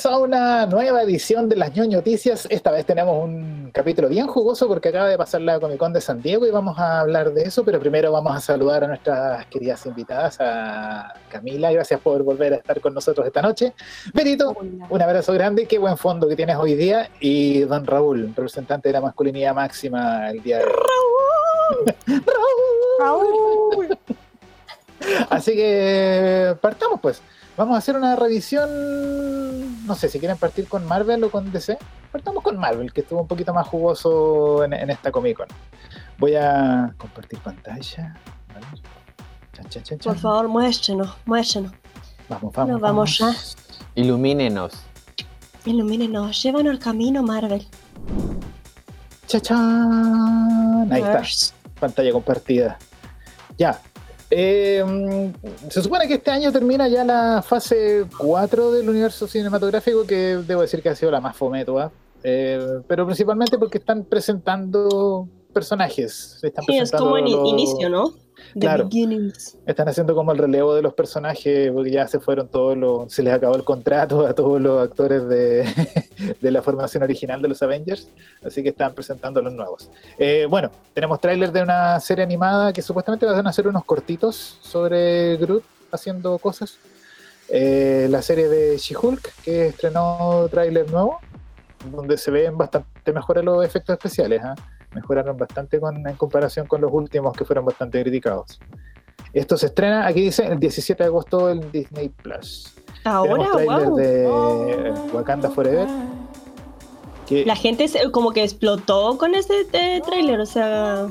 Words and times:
bienvenidos 0.00 0.06
a 0.06 0.18
una 0.18 0.66
nueva 0.66 1.02
edición 1.02 1.48
de 1.48 1.56
las 1.56 1.74
ñoño 1.74 1.98
noticias. 1.98 2.46
Esta 2.48 2.70
vez 2.70 2.86
tenemos 2.86 3.22
un 3.22 3.70
capítulo 3.72 4.08
bien 4.08 4.26
jugoso 4.26 4.66
porque 4.68 4.88
acaba 4.88 5.08
de 5.08 5.18
pasar 5.18 5.40
la 5.42 5.60
Comic 5.60 5.78
Con 5.78 5.92
de 5.92 6.00
San 6.00 6.22
Diego 6.22 6.46
y 6.46 6.50
vamos 6.50 6.78
a 6.78 7.00
hablar 7.00 7.32
de 7.32 7.42
eso, 7.42 7.64
pero 7.64 7.78
primero 7.80 8.10
vamos 8.12 8.34
a 8.34 8.40
saludar 8.40 8.84
a 8.84 8.86
nuestras 8.86 9.44
queridas 9.46 9.84
invitadas, 9.86 10.38
a 10.40 11.12
Camila, 11.28 11.70
gracias 11.72 12.00
por 12.00 12.22
volver 12.22 12.54
a 12.54 12.56
estar 12.56 12.80
con 12.80 12.94
nosotros 12.94 13.26
esta 13.26 13.42
noche. 13.42 13.74
Benito, 14.14 14.56
un 14.88 15.02
abrazo 15.02 15.32
grande, 15.34 15.66
qué 15.66 15.78
buen 15.78 15.96
fondo 15.96 16.28
que 16.28 16.36
tienes 16.36 16.56
hoy 16.56 16.74
día, 16.74 17.10
y 17.20 17.60
don 17.60 17.86
Raúl, 17.86 18.28
representante 18.28 18.88
de 18.88 18.92
la 18.94 19.00
masculinidad 19.00 19.54
máxima 19.54 20.30
el 20.30 20.42
día 20.42 20.58
de 20.58 20.64
hoy. 20.64 20.72
Raúl. 22.06 22.24
Raúl. 23.00 23.98
Así 25.30 25.54
que 25.54 26.56
partamos 26.60 27.00
pues. 27.00 27.22
Vamos 27.56 27.74
a 27.74 27.78
hacer 27.78 27.96
una 27.96 28.16
revisión. 28.16 29.86
No 29.86 29.94
sé 29.94 30.08
si 30.08 30.18
quieren 30.18 30.38
partir 30.38 30.68
con 30.68 30.86
Marvel 30.86 31.24
o 31.24 31.30
con 31.30 31.50
DC. 31.50 31.78
Partamos 32.12 32.42
con 32.42 32.58
Marvel, 32.58 32.92
que 32.92 33.02
estuvo 33.02 33.20
un 33.20 33.28
poquito 33.28 33.54
más 33.54 33.66
jugoso 33.68 34.64
en, 34.64 34.72
esta 34.90 35.12
Comic 35.12 35.36
Con. 35.36 35.46
Voy 36.18 36.34
a 36.34 36.92
compartir 36.98 37.38
pantalla. 37.40 38.14
Por 40.02 40.18
favor, 40.18 40.48
muéstrenos, 40.48 41.16
muéstrenos. 41.26 41.72
Vamos, 42.28 42.52
vamos. 42.54 42.80
vamos, 42.80 43.18
ya. 43.18 43.34
Ilumínenos. 43.94 44.72
Ilumínenos, 45.64 46.42
llévanos 46.42 46.72
al 46.72 46.78
camino, 46.78 47.22
Marvel. 47.22 47.66
Chachán. 49.26 50.90
Ahí 50.90 51.02
está. 51.02 51.22
Pantalla 51.78 52.12
compartida. 52.12 52.78
Ya, 53.58 53.80
eh, 54.30 55.32
se 55.68 55.82
supone 55.82 56.06
que 56.06 56.14
este 56.14 56.30
año 56.30 56.52
termina 56.52 56.86
ya 56.88 57.04
la 57.04 57.42
fase 57.42 58.06
4 58.18 58.72
del 58.72 58.88
universo 58.88 59.26
cinematográfico, 59.26 60.06
que 60.06 60.38
debo 60.46 60.62
decir 60.62 60.82
que 60.82 60.88
ha 60.88 60.94
sido 60.94 61.10
la 61.10 61.20
más 61.20 61.36
fometua, 61.36 61.90
eh, 62.22 62.80
pero 62.86 63.06
principalmente 63.06 63.58
porque 63.58 63.78
están 63.78 64.04
presentando 64.04 65.28
personajes. 65.52 66.38
Están 66.42 66.64
sí, 66.64 66.78
es 66.78 66.92
como 66.92 67.16
el 67.16 67.26
inicio, 67.26 67.90
¿no? 67.90 68.14
Claro, 68.58 68.88
están 69.66 69.88
haciendo 69.88 70.14
como 70.14 70.32
el 70.32 70.38
relevo 70.38 70.74
de 70.74 70.82
los 70.82 70.94
personajes 70.94 71.70
porque 71.72 71.90
ya 71.90 72.06
se 72.08 72.20
fueron 72.20 72.48
todos 72.48 72.76
los, 72.76 73.12
se 73.12 73.22
les 73.22 73.32
acabó 73.32 73.56
el 73.56 73.64
contrato 73.64 74.26
a 74.26 74.34
todos 74.34 74.60
los 74.60 74.82
actores 74.82 75.28
de, 75.28 75.64
de 76.40 76.50
la 76.50 76.62
formación 76.62 77.02
original 77.02 77.42
de 77.42 77.48
los 77.48 77.62
Avengers, 77.62 78.08
así 78.44 78.62
que 78.62 78.70
están 78.70 78.94
presentando 78.94 79.40
los 79.42 79.52
nuevos. 79.52 79.90
Eh, 80.18 80.46
bueno, 80.48 80.70
tenemos 80.94 81.20
tráiler 81.20 81.52
de 81.52 81.62
una 81.62 82.00
serie 82.00 82.24
animada 82.24 82.72
que 82.72 82.82
supuestamente 82.82 83.26
van 83.26 83.46
a 83.46 83.50
hacer 83.50 83.68
unos 83.68 83.84
cortitos 83.84 84.58
sobre 84.60 85.36
Groot 85.36 85.64
haciendo 85.92 86.38
cosas. 86.38 86.78
Eh, 87.48 88.06
la 88.10 88.22
serie 88.22 88.48
de 88.48 88.78
She-Hulk 88.78 89.42
que 89.42 89.66
estrenó 89.66 90.46
tráiler 90.50 90.90
nuevo, 90.90 91.18
donde 91.90 92.16
se 92.16 92.30
ven 92.30 92.56
bastante 92.56 93.12
mejores 93.12 93.44
los 93.44 93.64
efectos 93.64 93.94
especiales. 93.94 94.40
¿ah? 94.44 94.54
Mejoraron 94.94 95.36
bastante 95.36 95.80
con, 95.80 96.06
en 96.06 96.16
comparación 96.16 96.66
con 96.66 96.80
los 96.80 96.92
últimos 96.92 97.36
que 97.36 97.44
fueron 97.44 97.64
bastante 97.64 98.02
criticados. 98.02 98.60
Esto 99.32 99.56
se 99.56 99.66
estrena, 99.66 100.06
aquí 100.06 100.22
dice, 100.22 100.46
el 100.46 100.58
17 100.58 101.02
de 101.02 101.06
agosto 101.06 101.50
en 101.50 101.70
Disney 101.70 102.08
Plus. 102.08 102.74
Ahora, 103.04 103.48
wow. 103.64 103.96
de 103.96 104.92
Wakanda 105.12 105.50
Forever. 105.50 105.88
La 107.30 107.54
gente 107.54 107.86
como 108.10 108.32
que 108.32 108.42
explotó 108.42 109.16
con 109.16 109.36
ese 109.36 109.66
eh, 109.72 110.02
tráiler, 110.04 110.40
o 110.40 110.46
sea, 110.46 111.06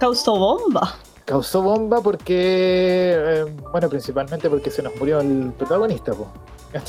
causó 0.00 0.36
bomba. 0.36 0.96
Causó 1.24 1.62
bomba 1.62 2.00
porque, 2.02 3.14
eh, 3.16 3.44
bueno, 3.72 3.88
principalmente 3.88 4.50
porque 4.50 4.70
se 4.70 4.82
nos 4.82 4.94
murió 4.96 5.20
el 5.20 5.52
protagonista, 5.56 6.12
pues. 6.12 6.28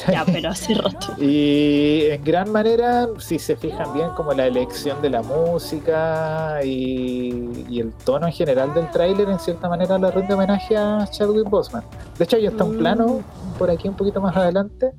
Ya, 0.08 0.26
pero 0.26 0.50
así 0.50 0.74
roto. 0.76 1.14
Y 1.22 2.08
en 2.10 2.24
gran 2.24 2.52
manera, 2.52 3.08
si 3.20 3.38
se 3.38 3.56
fijan 3.56 3.94
bien, 3.94 4.10
como 4.16 4.34
la 4.34 4.48
elección 4.48 5.02
de 5.02 5.10
la 5.10 5.22
música 5.22 6.60
y, 6.64 7.80
el 7.80 7.94
tono 8.04 8.28
en 8.28 8.34
general 8.34 8.74
del 8.74 8.90
tráiler, 8.90 9.30
en 9.30 9.40
cierta 9.40 9.70
manera 9.70 9.98
le 9.98 10.10
rinde 10.12 10.34
homenaje 10.34 10.76
a 10.76 11.08
Chadwick 11.10 11.50
Boseman. 11.50 11.84
De 12.18 12.24
hecho, 12.24 12.38
hay 12.38 12.48
hasta 12.48 12.64
un 12.64 12.78
plano 12.78 13.08
mm. 13.08 13.58
por 13.58 13.70
aquí 13.70 13.88
un 13.88 13.96
poquito 13.96 14.20
más 14.22 14.36
adelante, 14.36 14.92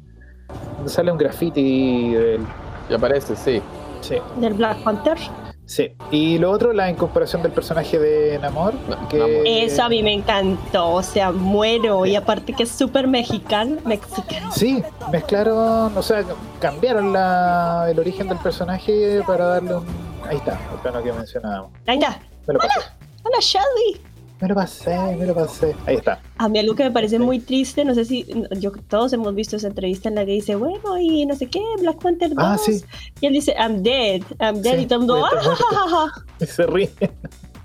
donde 0.76 0.90
sale 0.90 1.10
un 1.10 1.18
graffiti 1.18 2.14
del... 2.14 2.40
Y 2.88 2.94
aparece, 2.94 3.34
sí. 3.34 3.60
Sí. 4.00 4.16
Del 4.40 4.54
Black 4.54 4.78
Panther. 4.84 5.18
Sí, 5.66 5.92
y 6.12 6.38
lo 6.38 6.52
otro, 6.52 6.72
la 6.72 6.88
incorporación 6.88 7.42
del 7.42 7.50
personaje 7.50 7.98
de 7.98 8.38
Namor. 8.38 8.74
Que... 9.10 9.64
Eso 9.64 9.82
a 9.82 9.88
mí 9.88 10.00
me 10.00 10.12
encantó, 10.12 10.92
o 10.92 11.02
sea, 11.02 11.32
muero. 11.32 12.06
Y 12.06 12.14
aparte 12.14 12.52
que 12.52 12.62
es 12.62 12.70
súper 12.70 13.08
mexicano, 13.08 13.76
mexicano. 13.84 14.52
Sí, 14.52 14.82
mezclaron, 15.10 15.96
o 15.96 16.02
sea, 16.02 16.24
cambiaron 16.60 17.12
la, 17.12 17.86
el 17.90 17.98
origen 17.98 18.28
del 18.28 18.38
personaje 18.38 19.20
para 19.26 19.46
darle 19.46 19.74
un. 19.74 19.86
Ahí 20.28 20.36
está, 20.36 20.58
el 20.72 20.78
plano 20.80 21.02
que 21.02 21.12
mencionábamos. 21.12 21.72
Ahí 21.86 21.98
está. 21.98 22.20
Me 22.46 22.54
lo 22.54 22.60
hola, 22.60 22.96
hola, 23.24 23.38
Shelby. 23.40 24.00
Me 24.40 24.48
lo 24.48 24.54
pasé, 24.54 25.16
me 25.16 25.26
lo 25.26 25.34
pasé. 25.34 25.74
Ahí 25.86 25.96
está. 25.96 26.20
A 26.36 26.48
mí 26.48 26.58
algo 26.58 26.74
que 26.74 26.84
me 26.84 26.90
parece 26.90 27.18
muy 27.18 27.38
triste, 27.38 27.84
no 27.86 27.94
sé 27.94 28.04
si 28.04 28.26
yo 28.58 28.70
todos 28.88 29.12
hemos 29.14 29.34
visto 29.34 29.56
esa 29.56 29.68
entrevista 29.68 30.10
en 30.10 30.16
la 30.16 30.26
que 30.26 30.32
dice, 30.32 30.56
bueno, 30.56 30.98
y 30.98 31.24
no 31.24 31.34
sé 31.34 31.46
qué, 31.46 31.62
Black 31.80 32.02
Panther 32.02 32.30
2. 32.30 32.38
Ah, 32.38 32.58
sí. 32.58 32.84
Y 33.20 33.26
él 33.26 33.32
dice, 33.32 33.54
I'm 33.58 33.82
dead, 33.82 34.20
I'm 34.38 34.60
dead, 34.60 34.78
y 34.78 34.86
todo 34.86 35.00
el 35.00 35.06
mundo, 35.06 35.24
¡ah! 35.24 36.12
Y 36.40 36.44
se 36.46 36.66
ríe. 36.66 36.90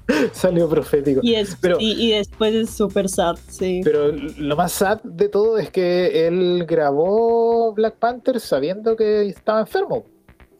Salió 0.32 0.70
profético. 0.70 1.20
Y, 1.24 1.36
es, 1.36 1.58
pero, 1.60 1.78
y, 1.80 2.12
después 2.12 2.54
es 2.54 2.70
súper 2.70 3.10
sad, 3.10 3.36
sí. 3.50 3.82
Pero 3.84 4.12
lo 4.12 4.56
más 4.56 4.72
sad 4.72 5.02
de 5.04 5.28
todo 5.28 5.58
es 5.58 5.70
que 5.72 6.28
él 6.28 6.66
grabó 6.66 7.74
Black 7.74 7.96
Panther 7.96 8.40
sabiendo 8.40 8.96
que 8.96 9.28
estaba 9.28 9.62
enfermo 9.62 10.06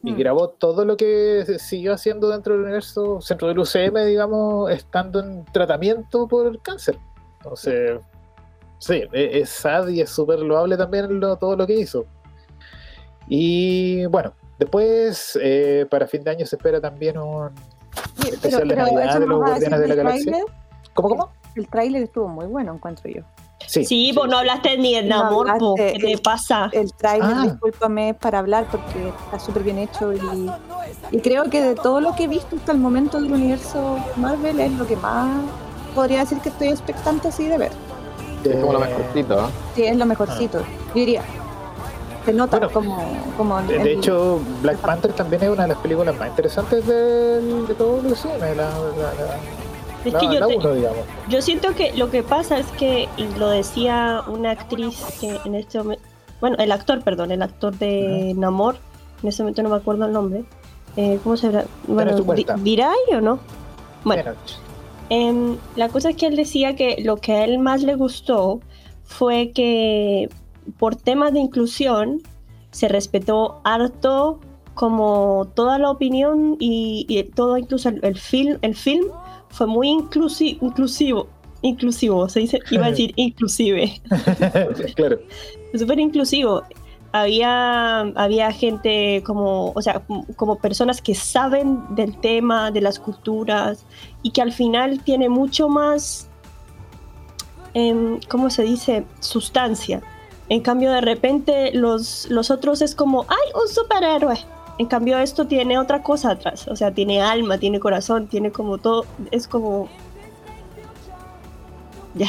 y 0.02 0.12
mm. 0.12 0.18
grabó 0.18 0.48
todo 0.48 0.84
lo 0.84 0.96
que 0.96 1.58
siguió 1.58 1.94
haciendo 1.94 2.28
dentro 2.28 2.54
del 2.54 2.64
universo, 2.64 3.20
centro 3.20 3.48
del 3.48 3.58
UCM, 3.58 4.06
digamos, 4.06 4.70
estando 4.70 5.20
en 5.20 5.44
tratamiento 5.46 6.26
por 6.26 6.46
el 6.46 6.60
cáncer. 6.60 6.98
Entonces, 7.38 8.00
sí, 8.78 9.04
e-, 9.12 9.40
es 9.40 9.50
sad 9.50 9.88
y 9.88 10.00
es 10.00 10.10
súper 10.10 10.40
loable 10.40 10.76
también 10.76 11.20
todo 11.20 11.56
lo 11.56 11.66
que 11.66 11.74
hizo. 11.74 12.04
Y 13.28 14.06
bueno, 14.06 14.34
después, 14.58 15.38
eh, 15.40 15.86
para 15.88 16.06
fin 16.06 16.24
de 16.24 16.30
año 16.32 16.46
se 16.46 16.56
espera 16.56 16.80
también 16.80 17.18
un 17.18 17.50
especial 18.26 18.66
de 18.66 18.76
Navidad 18.76 19.20
de 19.20 19.26
los 19.26 19.38
Guardianes 19.38 19.80
de 19.80 19.88
la 19.88 19.94
Galaxia. 19.94 20.38
¿Cómo, 20.94 21.08
cómo? 21.08 21.30
El 21.54 21.68
tráiler 21.68 22.02
estuvo 22.02 22.28
muy 22.28 22.46
bueno, 22.46 22.74
encuentro 22.74 23.08
yo. 23.10 23.22
Sí, 23.66 24.12
vos 24.14 24.28
no 24.28 24.38
hablaste 24.38 24.76
ni 24.78 25.00
de 25.00 25.12
amor, 25.12 25.46
¿qué 25.76 25.98
te 26.00 26.18
pasa? 26.18 26.68
El 26.72 26.92
trailer, 26.92 27.34
ah. 27.34 27.42
discúlpame, 27.44 28.14
para 28.14 28.38
hablar 28.38 28.66
porque 28.70 29.08
está 29.24 29.38
súper 29.38 29.62
bien 29.62 29.78
hecho 29.78 30.12
y, 30.12 30.50
y, 31.10 31.20
creo 31.20 31.44
que 31.44 31.62
de 31.62 31.74
todo 31.74 32.00
lo 32.00 32.14
que 32.14 32.24
he 32.24 32.28
visto 32.28 32.56
hasta 32.56 32.72
el 32.72 32.78
momento 32.78 33.20
del 33.20 33.32
universo 33.32 33.98
Marvel 34.16 34.60
es 34.60 34.72
lo 34.72 34.86
que 34.86 34.96
más 34.96 35.28
podría 35.94 36.20
decir 36.20 36.38
que 36.38 36.48
estoy 36.48 36.68
expectante 36.68 37.28
así 37.28 37.46
de 37.46 37.58
ver. 37.58 37.72
Es 38.44 38.56
como 38.56 38.72
lo 38.72 38.80
mejorcito, 38.80 39.40
¿eh? 39.40 39.50
Sí, 39.74 39.84
es 39.84 39.96
lo 39.96 40.06
mejorcito, 40.06 40.60
yo 40.60 40.94
diría. 40.94 41.22
Se 42.24 42.32
nota 42.32 42.68
como, 42.68 42.96
como... 43.36 43.60
De, 43.62 43.92
hecho, 43.94 44.40
Black 44.62 44.78
Panther 44.78 45.12
también 45.12 45.42
es 45.42 45.48
una 45.48 45.62
de 45.62 45.68
las 45.70 45.78
películas 45.78 46.16
más 46.16 46.28
interesantes 46.28 46.86
de, 46.86 47.40
de 47.40 47.74
todo 47.74 48.00
el 48.00 48.16
cine. 48.16 48.54
la, 48.54 48.70
es 50.04 50.14
que 50.14 50.26
yo, 50.26 50.48
yo 51.28 51.42
siento 51.42 51.74
que 51.74 51.92
lo 51.92 52.10
que 52.10 52.22
pasa 52.22 52.58
es 52.58 52.66
que, 52.72 53.08
y 53.16 53.24
lo 53.38 53.48
decía 53.48 54.22
una 54.26 54.50
actriz 54.50 55.02
que 55.20 55.38
en 55.44 55.54
este 55.54 55.78
momento, 55.78 56.04
bueno, 56.40 56.56
el 56.58 56.72
actor, 56.72 57.02
perdón, 57.02 57.30
el 57.30 57.42
actor 57.42 57.76
de 57.78 58.34
Namor, 58.36 58.76
en 59.22 59.28
este 59.28 59.42
momento 59.42 59.62
no 59.62 59.68
me 59.68 59.76
acuerdo 59.76 60.06
el 60.06 60.12
nombre, 60.12 60.44
eh, 60.96 61.18
¿cómo 61.22 61.36
se 61.36 61.50
llama? 61.50 61.64
Bueno, 61.86 62.16
¿Diray 62.58 62.96
o 63.14 63.20
no? 63.20 63.38
Bueno, 64.04 64.32
em, 65.08 65.56
la 65.76 65.88
cosa 65.88 66.10
es 66.10 66.16
que 66.16 66.26
él 66.26 66.36
decía 66.36 66.74
que 66.74 66.96
lo 67.02 67.16
que 67.16 67.32
a 67.32 67.44
él 67.44 67.58
más 67.58 67.82
le 67.82 67.94
gustó 67.94 68.60
fue 69.04 69.52
que 69.52 70.28
por 70.78 70.96
temas 70.96 71.32
de 71.32 71.40
inclusión 71.40 72.22
se 72.70 72.88
respetó 72.88 73.60
harto 73.64 74.40
como 74.74 75.48
toda 75.54 75.78
la 75.78 75.90
opinión 75.90 76.56
y, 76.58 77.30
todo 77.34 77.58
incluso 77.58 77.90
el, 77.90 78.18
film 78.18 78.58
el 78.62 78.74
film 78.74 79.04
fue 79.52 79.66
muy 79.66 79.88
inclusivo, 79.88 81.28
inclusivo, 81.60 82.28
se 82.28 82.40
dice, 82.40 82.58
iba 82.70 82.86
a 82.86 82.90
decir 82.90 83.12
inclusive. 83.16 84.00
claro. 84.96 85.18
Súper 85.78 86.00
inclusivo. 86.00 86.62
Había, 87.12 88.00
había 88.00 88.50
gente 88.52 89.22
como, 89.24 89.72
o 89.72 89.82
sea, 89.82 90.02
como 90.36 90.56
personas 90.56 91.02
que 91.02 91.14
saben 91.14 91.82
del 91.94 92.18
tema, 92.18 92.70
de 92.70 92.80
las 92.80 92.98
culturas, 92.98 93.84
y 94.22 94.30
que 94.30 94.40
al 94.40 94.50
final 94.50 95.04
tiene 95.04 95.28
mucho 95.28 95.68
más, 95.68 96.28
eh, 97.74 98.18
¿cómo 98.28 98.48
se 98.48 98.62
dice? 98.62 99.04
Sustancia. 99.20 100.02
En 100.48 100.60
cambio, 100.60 100.90
de 100.90 101.02
repente, 101.02 101.72
los, 101.74 102.30
los 102.30 102.50
otros 102.50 102.80
es 102.80 102.94
como, 102.94 103.26
¡ay, 103.28 103.52
un 103.62 103.68
superhéroe! 103.68 104.38
En 104.82 104.88
cambio, 104.88 105.16
esto 105.18 105.46
tiene 105.46 105.78
otra 105.78 106.02
cosa 106.02 106.32
atrás. 106.32 106.66
O 106.66 106.74
sea, 106.74 106.90
tiene 106.90 107.22
alma, 107.22 107.56
tiene 107.58 107.78
corazón, 107.78 108.26
tiene 108.26 108.50
como 108.50 108.78
todo. 108.78 109.06
Es 109.30 109.46
como. 109.46 109.88
Ya. 112.14 112.26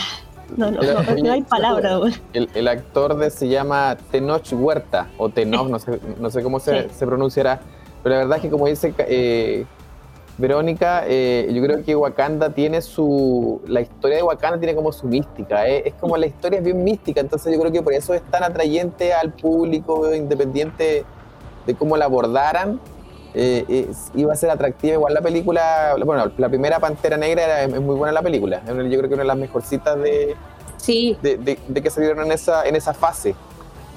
No, 0.56 0.70
no, 0.70 0.80
no, 1.24 1.32
hay 1.32 1.42
palabra, 1.42 2.00
el, 2.34 2.48
el, 2.54 2.68
actor 2.68 3.18
de, 3.18 3.32
se 3.32 3.48
llama 3.48 3.98
Tenoch 4.12 4.54
Huerta, 4.54 5.10
o 5.18 5.30
Tenoch, 5.30 5.68
no 5.68 5.80
sé, 5.80 6.00
no 6.20 6.30
sé 6.30 6.44
cómo 6.44 6.60
se, 6.60 6.90
se 6.90 7.08
pronunciará, 7.08 7.60
pero 8.04 8.14
la 8.14 8.22
verdad 8.22 8.38
es 8.38 8.42
que 8.44 8.50
como 8.52 8.68
dice 8.68 8.94
eh, 9.00 9.66
Verónica, 10.38 11.06
eh, 11.08 11.50
yo 11.52 11.64
creo 11.64 11.84
que 11.84 11.96
Wakanda 11.96 12.54
tiene 12.54 12.84
su. 12.84 13.62
La 13.66 13.82
historia 13.82 14.18
de 14.18 14.24
Wakanda 14.24 14.60
tiene 14.60 14.76
como 14.76 14.92
su 14.92 15.08
mística. 15.08 15.68
Eh, 15.68 15.84
es 15.88 15.94
como 15.96 16.18
la 16.18 16.28
historia 16.28 16.60
es 16.60 16.66
bien 16.66 16.84
mística, 16.84 17.20
entonces 17.20 17.52
yo 17.52 17.60
creo 17.60 17.72
que 17.72 17.82
por 17.82 17.94
eso 17.94 18.14
es 18.14 18.22
tan 18.30 18.44
atrayente 18.44 19.12
al 19.12 19.34
público, 19.34 20.14
independiente 20.14 21.04
de 21.66 21.76
cómo 21.76 21.98
la 21.98 22.06
abordaran. 22.06 22.80
Eh, 23.36 23.92
iba 24.14 24.32
a 24.32 24.36
ser 24.36 24.52
atractiva 24.52 24.94
igual 24.94 25.14
la 25.14 25.22
película. 25.22 25.96
Bueno, 26.06 26.32
la 26.38 26.50
primera 26.50 26.80
Pantera 26.80 27.18
Negra 27.18 27.44
era, 27.44 27.64
es 27.64 27.82
muy 27.82 27.96
buena 27.96 28.12
la 28.12 28.22
película. 28.22 28.62
Yo 28.66 28.74
creo 28.74 29.02
que 29.02 29.16
una 29.16 29.24
de 29.24 29.28
las 29.28 29.38
mejorcitas 29.38 29.98
de, 30.00 30.36
sí. 30.78 31.18
de, 31.22 31.38
de, 31.38 31.60
de 31.68 31.82
que 31.82 31.90
salieron 31.90 32.26
en 32.26 32.32
esa, 32.32 32.66
en 32.66 32.76
esa 32.76 32.94
fase. 32.94 33.36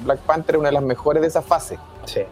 Black 0.04 0.20
Panther 0.20 0.56
es 0.56 0.60
una 0.60 0.68
de 0.68 0.74
las 0.74 0.82
mejores 0.82 1.20
de 1.20 1.28
esa 1.28 1.42
fase. 1.42 1.78
Sí. 2.04 2.22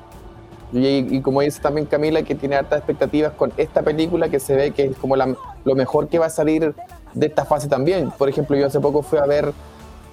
Y, 0.72 1.20
como 1.20 1.40
dice 1.40 1.60
también 1.60 1.86
Camila, 1.86 2.22
que 2.22 2.34
tiene 2.34 2.56
altas 2.56 2.78
expectativas 2.78 3.32
con 3.32 3.52
esta 3.56 3.82
película, 3.82 4.28
que 4.28 4.40
se 4.40 4.56
ve 4.56 4.70
que 4.72 4.86
es 4.86 4.96
como 4.96 5.14
lo 5.16 5.74
mejor 5.76 6.08
que 6.08 6.18
va 6.18 6.26
a 6.26 6.30
salir 6.30 6.74
de 7.12 7.26
esta 7.26 7.44
fase 7.44 7.68
también. 7.68 8.10
Por 8.10 8.28
ejemplo, 8.28 8.56
yo 8.56 8.66
hace 8.66 8.80
poco 8.80 9.02
fui 9.02 9.20
a 9.20 9.26
ver 9.26 9.52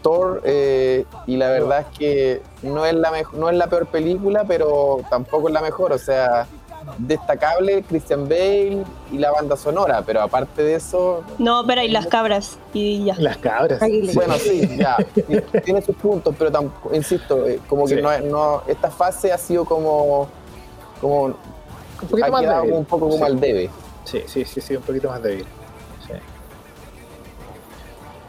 Thor 0.01 0.41
eh, 0.43 1.05
y 1.27 1.37
la 1.37 1.49
verdad 1.49 1.81
es 1.81 1.97
que 1.97 2.41
no 2.63 2.85
es, 2.85 2.93
la 2.93 3.11
no 3.33 3.49
es 3.49 3.55
la 3.55 3.67
peor 3.67 3.87
película, 3.87 4.43
pero 4.47 5.01
tampoco 5.09 5.47
es 5.47 5.53
la 5.53 5.61
mejor. 5.61 5.93
O 5.93 5.97
sea, 5.97 6.47
destacable 6.97 7.83
Christian 7.83 8.27
Bale 8.27 8.83
y 9.11 9.17
la 9.17 9.31
banda 9.31 9.55
sonora, 9.55 10.03
pero 10.05 10.21
aparte 10.21 10.63
de 10.63 10.75
eso... 10.75 11.23
No, 11.37 11.63
pero 11.65 11.81
hay 11.81 11.89
las 11.89 12.07
cabras 12.07 12.57
y 12.73 13.05
ya. 13.05 13.15
Las 13.17 13.37
cabras. 13.37 13.79
Bueno, 14.13 14.35
sí, 14.35 14.77
ya. 14.77 14.97
tiene 15.63 15.81
sus 15.81 15.95
puntos, 15.95 16.35
pero 16.37 16.51
tampoco, 16.51 16.95
insisto, 16.95 17.47
eh, 17.47 17.59
como 17.67 17.85
que 17.85 18.01
no, 18.01 18.17
no, 18.21 18.63
esta 18.67 18.89
fase 18.89 19.31
ha 19.31 19.37
sido 19.37 19.65
como 19.65 20.27
como 21.01 21.23
un 21.23 21.35
poquito 22.09 22.31
más 22.31 22.41
débil. 22.41 22.73
un 22.73 22.85
poco 22.85 23.09
como 23.09 23.25
al 23.25 23.39
debe. 23.39 23.69
Sí, 24.05 24.21
sí, 24.27 24.45
sí, 24.45 24.61
sí, 24.61 24.75
un 24.75 24.83
poquito 24.83 25.09
más 25.09 25.21
débil. 25.21 25.45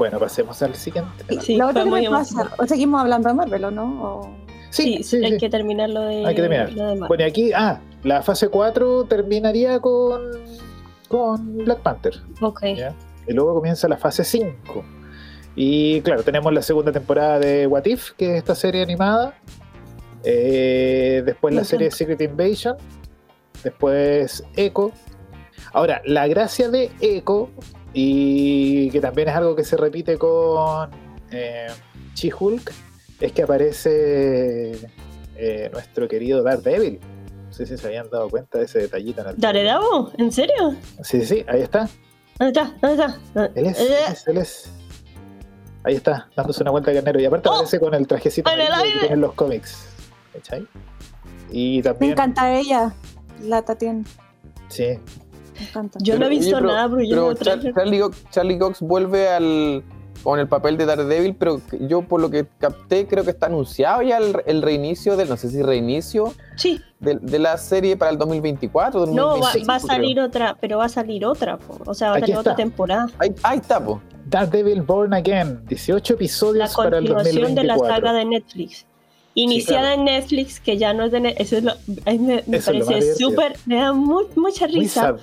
Bueno, 0.03 0.19
pasemos 0.19 0.61
al 0.63 0.75
siguiente. 0.75 1.25
Sí, 1.43 1.55
la 1.55 1.69
otra 1.69 1.85
que 1.85 2.11
pasa, 2.11 2.51
o 2.59 2.67
seguimos 2.67 3.01
hablando 3.01 3.29
de 3.29 3.35
Marvel, 3.37 3.65
¿o 3.67 3.71
no? 3.71 4.37
Sí, 4.71 5.01
sí, 5.05 5.25
hay 5.25 5.39
que 5.39 5.49
terminar 5.49 5.91
lo 5.91 6.01
de, 6.01 6.27
hay 6.27 6.35
que 6.35 6.43
terminar. 6.43 6.73
Bueno, 7.07 7.23
y 7.23 7.27
aquí, 7.29 7.53
ah, 7.53 7.81
la 8.03 8.21
fase 8.21 8.49
4 8.49 9.05
terminaría 9.05 9.79
con, 9.79 10.21
con 11.07 11.59
Black 11.59 11.83
Panther. 11.83 12.15
Ok. 12.41 12.65
Y 13.29 13.33
luego 13.33 13.55
comienza 13.55 13.87
la 13.87 13.97
fase 13.97 14.25
5. 14.25 14.85
Y 15.55 16.01
claro, 16.01 16.25
tenemos 16.25 16.53
la 16.53 16.63
segunda 16.63 16.91
temporada 16.91 17.39
de 17.39 17.69
What 17.69 17.85
If, 17.85 18.11
que 18.17 18.33
es 18.33 18.39
esta 18.39 18.57
serie 18.57 18.83
animada, 18.83 19.35
eh, 20.25 21.23
después 21.25 21.55
la 21.55 21.63
serie 21.63 21.93
Secret 21.93 22.21
Invasion. 22.23 22.77
Después 23.63 24.43
Echo. 24.57 24.91
Ahora, 25.73 26.03
la 26.05 26.27
gracia 26.27 26.69
de 26.71 26.91
Echo, 27.01 27.51
y 27.93 28.91
que 28.91 29.00
también 29.00 29.29
es 29.29 29.35
algo 29.35 29.55
que 29.55 29.65
se 29.65 29.77
repite 29.77 30.19
con 30.19 30.91
eh, 31.31 31.69
She-Hulk, 32.15 32.73
es 33.21 33.33
que 33.33 33.43
aparece 33.43 34.73
eh, 35.37 35.71
nuestro 35.73 36.09
querido 36.09 36.43
Daredevil. 36.43 37.00
No 37.47 37.53
sé 37.53 37.67
si 37.67 37.77
se 37.77 37.87
habían 37.87 38.09
dado 38.09 38.31
cuenta 38.31 38.59
de 38.59 38.65
ese 38.65 38.79
detallito 38.79 39.21
en 39.23 39.29
el 39.29 39.37
¿Daredevil? 39.37 40.09
¿En 40.19 40.33
serio? 40.33 40.75
Sí, 41.03 41.25
sí, 41.25 41.44
ahí 41.49 41.61
está. 41.62 41.89
¿Dónde 42.39 42.61
está? 42.61 42.77
¿Dónde 42.81 43.05
está? 43.05 43.50
Él 43.55 43.67
es, 43.67 44.27
él 44.27 44.39
es, 44.39 44.73
Ahí 45.85 45.97
está, 45.97 46.29
dándose 46.37 46.62
una 46.62 46.71
vuelta 46.71 46.91
de 46.91 46.99
carnero. 46.99 47.21
Y 47.21 47.25
aparte 47.25 47.49
¡Oh! 47.49 47.55
aparece 47.55 47.81
con 47.81 47.94
el 47.94 48.06
trajecito 48.06 48.50
que 48.50 48.99
tienen 49.00 49.21
los 49.21 49.35
cómics. 49.35 49.89
Y 51.50 51.83
también... 51.83 52.11
Me 52.11 52.12
encanta 52.12 52.55
ella, 52.55 52.94
la 53.43 53.62
Tatiana. 53.62 54.05
Sí. 54.69 54.99
Me 55.59 55.67
encanta. 55.67 55.99
Yo 56.03 56.19
no 56.19 56.27
he 56.27 56.29
visto 56.29 56.61
nada, 56.61 56.89
pero 56.89 57.03
yo 57.03 57.35
Charlie, 58.31 58.59
Cox, 58.59 58.81
vuelve 58.81 59.29
al 59.29 59.85
con 60.23 60.39
el 60.39 60.47
papel 60.47 60.77
de 60.77 60.87
Daredevil, 60.87 61.35
pero 61.35 61.61
yo 61.81 62.03
por 62.03 62.21
lo 62.21 62.31
que 62.31 62.47
capté 62.59 63.09
creo 63.09 63.25
que 63.25 63.31
está 63.31 63.47
anunciado 63.47 64.03
ya 64.03 64.19
el, 64.19 64.63
reinicio 64.63 65.17
del, 65.17 65.29
no 65.29 65.37
sé 65.37 65.49
si 65.49 65.63
reinicio 65.63 66.33
sí. 66.57 66.81
de, 67.01 67.39
la 67.39 67.57
serie 67.57 67.97
para 67.97 68.13
el 68.13 68.19
2024. 68.19 69.07
no, 69.07 69.41
va, 69.41 69.75
a 69.75 69.81
salir 69.81 70.21
otra, 70.21 70.57
pero 70.61 70.79
va 70.79 70.85
a 70.85 70.89
salir 70.89 71.27
otra, 71.27 71.59
o 71.87 71.95
sea, 71.95 72.11
va 72.11 72.17
a 72.17 72.21
salir 72.21 72.37
otra 72.37 72.55
temporada. 72.55 73.09
Ahí, 73.19 73.35
ahí 73.43 73.59
está, 73.59 73.85
po. 73.85 74.01
Daredevil 74.27 74.83
Born 74.83 75.13
Again, 75.13 75.65
18 75.67 76.15
episodios 76.15 76.75
para 76.75 76.99
el 76.99 77.07
2024. 77.07 77.15
La 77.15 77.33
continuación 77.33 77.55
de 77.55 77.65
la 77.65 77.79
saga 77.79 78.13
de 78.13 78.25
Netflix. 78.25 78.87
Iniciada 79.34 79.94
en 79.94 80.05
Netflix, 80.05 80.61
que 80.61 80.76
ya 80.76 80.93
no 80.93 81.05
es 81.05 81.12
de 81.12 81.20
Netflix, 81.20 81.52
eso 81.52 81.56
es 81.56 81.64
lo, 81.64 81.73
me, 82.05 82.43
me 82.46 82.61
parece 82.61 83.14
súper, 83.14 83.56
me 83.64 83.76
da 83.76 83.94
mucha 83.94 84.67
risa, 84.67 85.17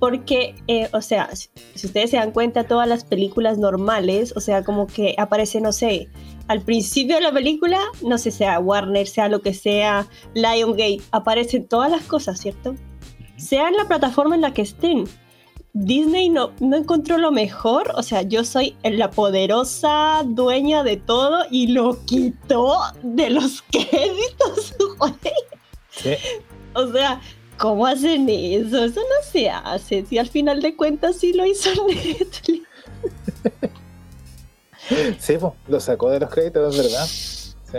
porque, 0.00 0.56
eh, 0.66 0.88
o 0.92 1.00
sea, 1.00 1.30
si, 1.36 1.48
ustedes 1.86 2.10
se 2.10 2.16
dan 2.16 2.32
cuenta, 2.32 2.64
todas 2.64 2.88
las 2.88 3.04
películas 3.04 3.58
normales, 3.58 4.32
o 4.36 4.40
sea, 4.40 4.64
como 4.64 4.88
que 4.88 5.14
aparece, 5.18 5.60
no 5.60 5.72
sé, 5.72 6.08
al 6.48 6.62
principio 6.62 7.14
de 7.14 7.22
la 7.22 7.32
película, 7.32 7.78
no 8.02 8.18
sé, 8.18 8.32
sea 8.32 8.58
Warner, 8.58 9.06
sea 9.06 9.28
lo 9.28 9.40
que 9.40 9.54
sea, 9.54 10.08
Liongate, 10.34 11.00
aparecen 11.12 11.68
todas 11.68 11.92
las 11.92 12.02
cosas, 12.02 12.40
¿cierto? 12.40 12.74
Sea 13.36 13.68
en 13.68 13.76
la 13.76 13.86
plataforma 13.86 14.34
en 14.34 14.40
la 14.40 14.52
que 14.52 14.62
estén. 14.62 15.04
Disney 15.76 16.28
no, 16.28 16.52
no 16.60 16.76
encontró 16.76 17.18
lo 17.18 17.32
mejor, 17.32 17.90
o 17.96 18.02
sea, 18.04 18.22
yo 18.22 18.44
soy 18.44 18.76
la 18.84 19.10
poderosa 19.10 20.22
dueña 20.24 20.84
de 20.84 20.98
todo 20.98 21.44
y 21.50 21.66
lo 21.66 21.98
quitó 22.04 22.78
de 23.02 23.30
los 23.30 23.62
créditos, 23.72 24.76
O 26.74 26.92
sea, 26.92 27.20
¿cómo 27.58 27.86
hacen 27.86 28.28
eso? 28.28 28.84
Eso 28.84 29.00
no 29.00 29.28
se 29.28 29.50
hace. 29.50 30.06
Si 30.06 30.16
al 30.16 30.28
final 30.28 30.62
de 30.62 30.76
cuentas 30.76 31.16
sí 31.16 31.32
lo 31.32 31.44
hizo 31.44 31.70
Netflix. 31.88 32.68
Sí, 35.18 35.36
pues, 35.40 35.52
lo 35.66 35.80
sacó 35.80 36.08
de 36.10 36.20
los 36.20 36.30
créditos, 36.30 36.76
es 36.76 36.82
verdad. 36.84 37.06
Sí. 37.06 37.78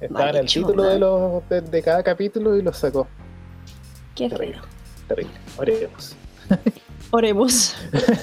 Estaba 0.00 0.30
en 0.30 0.36
el 0.36 0.46
título 0.46 0.84
de, 0.84 0.98
los, 1.00 1.42
de, 1.48 1.82
cada 1.82 2.04
capítulo 2.04 2.56
y 2.56 2.62
lo 2.62 2.72
sacó. 2.72 3.08
Qué 4.14 4.28
terrible. 4.28 4.60
Terrible. 5.08 5.34
Oremos. 5.56 6.14
Oremos. 7.10 7.74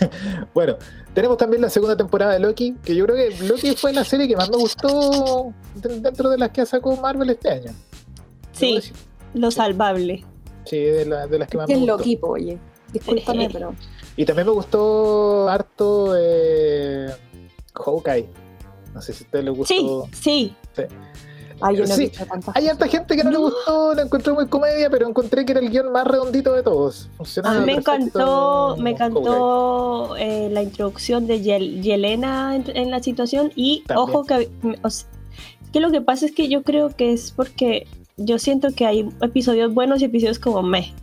bueno, 0.54 0.78
tenemos 1.14 1.38
también 1.38 1.62
la 1.62 1.70
segunda 1.70 1.98
temporada 1.98 2.34
de 2.34 2.39
Loki, 2.39 2.75
que 2.84 2.96
yo 2.96 3.06
creo 3.06 3.15
que 3.15 3.44
Loki 3.46 3.75
fue 3.75 3.94
la 3.94 4.04
serie 4.04 4.27
que 4.27 4.36
más 4.36 4.50
me 4.50 4.58
gustó 4.58 5.54
dentro 5.75 6.30
de 6.30 6.38
las 6.38 6.51
que 6.51 6.65
sacó 6.65 6.96
Marvel 6.98 7.30
este 7.30 7.50
año. 7.50 7.72
Sí, 8.51 8.80
lo 9.34 9.50
salvable. 9.51 10.24
Sí, 10.65 10.77
de, 10.77 11.06
las 11.06 11.27
que 11.48 11.58
más 11.58 11.68
me 11.68 11.75
gustó. 11.75 11.98
Loki, 11.98 12.20
oye. 12.22 12.60
Discúlpame, 12.94 13.50
pero. 13.54 13.75
Y 14.18 14.25
también 14.25 14.48
me 14.48 14.54
gustó 14.54 15.50
harto 15.50 16.13
eh, 16.18 17.08
Hawkeye. 17.74 18.30
No 18.94 19.01
sé 19.01 19.13
si 19.13 19.24
a 19.24 19.27
usted 19.27 19.44
le 19.44 19.51
gustó. 19.51 20.08
Sí, 20.13 20.56
sí. 20.75 20.84
Hay 21.62 22.68
harta 22.68 22.88
gente 22.88 23.16
que 23.16 23.24
no 23.24 23.32
le 23.32 23.38
gustó, 23.38 23.94
la 23.94 24.04
encontré 24.04 24.34
muy 24.34 24.48
comedia, 24.48 24.90
pero 24.90 25.08
encontré 25.08 25.46
que 25.46 25.54
era 25.54 25.62
el 25.62 25.70
guion 25.70 25.92
más 25.92 26.06
redondito 26.06 26.54
de 26.54 26.64
todos. 26.64 27.10
a 27.44 27.54
mí 27.54 27.66
me 27.66 27.74
encantó, 27.74 28.76
me 28.78 28.92
encantó 28.92 30.16
eh, 30.18 30.50
la 30.52 30.62
introducción 30.62 31.28
de 31.28 31.42
Yelena 31.42 32.56
en, 32.56 32.92
la 32.92 33.02
situación 33.02 33.52
y 33.56 33.84
ojo 33.96 34.26
que, 34.26 34.50
que 35.72 35.80
lo 35.80 35.92
que 35.92 36.02
pasa 36.02 36.26
es 36.26 36.34
que 36.34 36.50
yo 36.50 36.64
creo 36.64 36.90
que 36.90 37.14
es 37.14 37.32
porque 37.32 37.88
yo 38.18 38.38
siento 38.40 38.70
que 38.76 38.86
hay 38.86 39.10
episodios 39.22 39.74
buenos 39.74 40.02
y 40.02 40.06
episodios 40.06 40.40
como 40.40 40.62
me. 40.62 40.94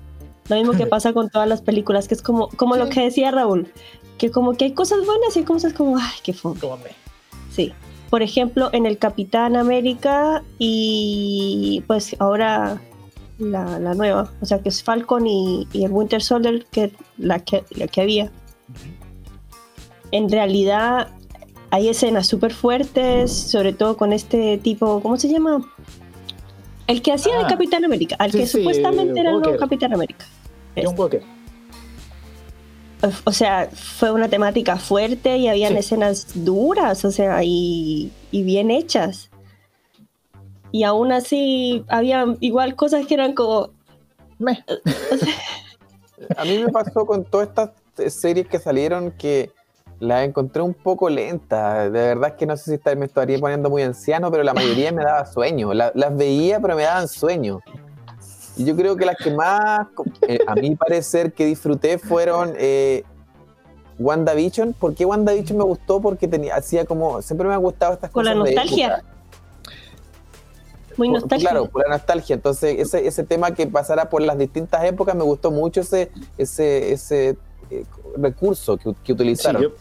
Lo 0.49 0.57
mismo 0.57 0.73
que 0.73 0.87
pasa 0.95 1.13
con 1.13 1.31
todas 1.31 1.49
las 1.49 1.63
películas, 1.63 2.09
que 2.09 2.15
es 2.15 2.23
como, 2.23 2.49
como 2.51 2.77
lo 2.77 2.89
que 2.89 3.01
decía 3.01 3.31
Raúl, 3.31 3.73
que 4.19 4.31
como 4.31 4.53
que 4.53 4.67
hay 4.67 4.73
cosas 4.73 5.05
buenas 5.07 5.35
y 5.35 5.41
hay 5.41 5.45
cosas 5.45 5.73
como, 5.73 5.97
ay, 5.97 6.19
qué 6.23 6.33
fome. 6.33 6.59
Sí 7.51 7.73
por 8.13 8.23
ejemplo, 8.23 8.69
en 8.75 8.85
el 8.85 8.99
Capitán 8.99 9.57
América 9.57 10.45
y 10.59 11.83
pues 11.87 12.15
ahora 12.19 12.79
la, 13.39 13.79
nueva, 13.95 14.31
o 14.43 14.45
sea 14.45 14.59
que 14.59 14.69
es 14.69 14.83
Falcon 14.83 15.27
y, 15.27 15.67
el 15.73 15.91
Winter 15.91 16.21
Soldier, 16.21 16.67
que 16.71 16.93
la 17.17 17.39
que, 17.39 17.65
la 17.71 17.87
que 17.87 18.03
había. 18.03 18.31
En 20.11 20.31
realidad 20.31 21.09
hay 21.71 21.89
escenas 21.89 22.27
súper 22.27 22.53
fuertes, 22.53 23.33
sobre 23.33 23.73
todo 23.73 23.97
con 23.97 24.13
este 24.13 24.59
tipo, 24.59 25.01
¿cómo 25.01 25.17
se 25.17 25.31
llama? 25.31 25.67
El 26.89 27.01
que 27.01 27.13
hacía 27.13 27.39
el 27.39 27.47
ah, 27.47 27.49
Capitán 27.49 27.83
América, 27.87 28.17
al 28.19 28.31
que 28.31 28.47
supuestamente 28.47 29.21
era 29.21 29.31
el 29.31 29.41
nuevo 29.41 29.57
Capitán 29.57 29.95
América. 29.95 30.27
John 30.77 30.95
Walker 30.99 31.23
o 33.25 33.33
sea, 33.33 33.69
fue 33.73 34.13
una 34.13 34.29
temática 34.29 34.77
fuerte 34.77 35.37
y 35.37 35.49
habían 35.49 35.77
escenas 35.77 36.29
duras, 36.35 37.05
o 37.05 37.11
sea, 37.11 37.41
y, 37.43 38.13
bien 38.31 38.71
hechas. 38.71 39.31
Y 40.71 40.85
aún 40.85 41.13
así, 41.13 41.85
había 41.89 42.25
igual 42.41 42.77
cosas 42.77 43.07
que 43.07 43.15
eran 43.15 43.35
como... 43.35 43.71
A 46.37 46.45
mí 46.45 46.59
me 46.59 46.69
pasó 46.71 47.05
con 47.05 47.25
todas 47.25 47.49
estas 47.49 47.71
series 48.15 48.47
que 48.47 48.61
salieron 48.61 49.11
que 49.11 49.51
La 49.99 50.25
encontré 50.25 50.63
un 50.63 50.75
poco 50.75 51.11
lenta. 51.11 51.91
De 51.91 51.91
verdad 51.91 52.31
es 52.31 52.37
que 52.37 52.47
no 52.47 52.57
sé 52.57 52.79
si 52.79 52.97
me 52.97 53.07
estaría 53.07 53.39
poniendo 53.39 53.69
muy 53.71 53.83
anciano, 53.83 54.31
pero 54.31 54.43
la 54.45 54.55
mayoría 54.55 54.93
me 54.93 55.03
daba 55.03 55.27
sueño. 55.27 55.75
las 55.75 56.17
veía, 56.17 56.61
pero 56.61 56.77
me 56.77 56.83
daban 56.85 57.09
sueño. 57.09 57.61
Y 58.57 58.65
yo 58.65 58.77
creo 58.77 58.97
que 58.97 59.07
las 59.07 59.17
que 59.17 59.31
más, 59.31 59.87
eh, 60.29 60.39
a 60.47 60.55
mi 60.55 60.77
parecer, 60.77 61.33
que 61.33 61.47
disfruté 61.47 61.99
fueron 61.99 62.55
eh, 62.59 63.05
WandaVision. 63.99 64.75
¿Por 64.75 64.95
qué 64.95 65.05
WandaVision 65.05 65.59
me 65.59 65.65
gustó? 65.65 66.01
Porque 66.01 66.29
tenía, 66.29 66.57
hacía 66.57 66.85
como, 66.85 67.23
siempre 67.23 67.49
me 67.49 67.55
ha 67.55 67.59
gustado 67.59 67.95
estas 67.95 68.11
cosas. 68.11 68.35
Con 68.35 68.39
la 68.39 68.45
nostalgia. 68.45 69.03
Muy 70.99 71.09
nostálgico. 71.09 71.51
Claro, 71.51 71.71
por 71.71 71.83
la 71.83 71.97
nostalgia. 71.97 72.35
Entonces, 72.35 72.77
ese, 72.79 73.07
ese 73.07 73.25
tema 73.25 73.53
que 73.53 73.67
pasara 73.67 74.11
por 74.11 74.21
las 74.21 74.37
distintas 74.37 74.85
épocas, 74.85 75.15
me 75.15 75.25
gustó 75.25 75.51
mucho 75.51 75.81
ese, 75.81 76.11
ese, 76.37 76.93
ese 76.93 77.37
eh, 77.71 77.85
recurso 78.17 78.77
que, 78.77 78.95
que 79.03 79.13
utilizaron. 79.13 79.73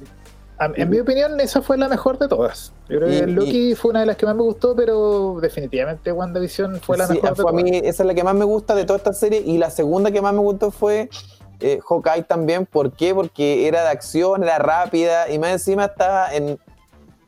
En 0.75 0.89
mi 0.89 1.00
opinión, 1.00 1.39
esa 1.39 1.62
fue 1.62 1.77
la 1.77 1.88
mejor 1.88 2.20
de 2.20 2.27
todas. 2.27 2.72
Yo 2.88 3.00
creo 3.00 3.10
que 3.10 3.27
Loki 3.27 3.75
fue 3.75 3.91
una 3.91 4.01
de 4.01 4.06
las 4.06 4.18
que 4.18 4.25
más 4.25 4.36
me 4.36 4.44
gustó, 4.44 4.75
pero 4.75 5.39
definitivamente 5.41 6.12
WandaVision 6.12 6.80
fue 6.82 6.98
la 6.98 7.08
mejor. 7.08 7.36
Fue 7.36 7.51
a 7.51 7.53
mí, 7.53 7.77
esa 7.77 8.03
es 8.03 8.08
la 8.08 8.13
que 8.13 8.24
más 8.24 8.36
me 8.36 8.46
gusta 8.46 8.75
de 8.75 8.86
toda 8.86 8.98
esta 8.98 9.13
serie. 9.13 9.41
Y 9.46 9.58
la 9.58 9.70
segunda 9.70 10.12
que 10.12 10.22
más 10.22 10.34
me 10.34 10.39
gustó 10.39 10.72
fue 10.72 11.10
eh, 11.60 11.80
Hawkeye 11.88 12.24
también. 12.24 12.65
¿Por 12.65 12.91
qué? 12.91 13.15
Porque 13.15 13.68
era 13.68 13.84
de 13.84 13.89
acción, 13.89 14.44
era 14.44 14.60
rápida 14.60 15.30
y 15.30 15.39
más 15.39 15.51
encima 15.51 15.86
estaba 15.86 16.34
en, 16.34 16.60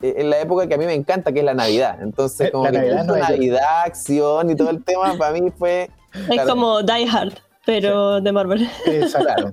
eh, 0.02 0.16
en 0.18 0.30
la 0.30 0.40
época 0.40 0.68
que 0.68 0.76
a 0.76 0.78
mí 0.78 0.86
me 0.86 0.94
encanta, 0.94 1.32
que 1.32 1.40
es 1.40 1.46
la 1.46 1.54
Navidad. 1.54 2.00
Entonces, 2.02 2.50
como 2.52 2.66
que 2.66 2.72
Navidad, 2.74 3.06
Navidad, 3.06 3.84
acción 3.86 4.50
y 4.52 4.56
todo 4.56 4.70
el 4.70 4.84
tema, 4.84 5.16
para 5.18 5.34
mí 5.34 5.52
fue... 5.58 5.90
Es 6.30 6.42
como 6.44 6.84
Die 6.84 7.08
Hard, 7.12 7.34
pero 7.66 8.22
de 8.22 8.32
Marvel. 8.32 8.70
Exacto. 8.86 9.50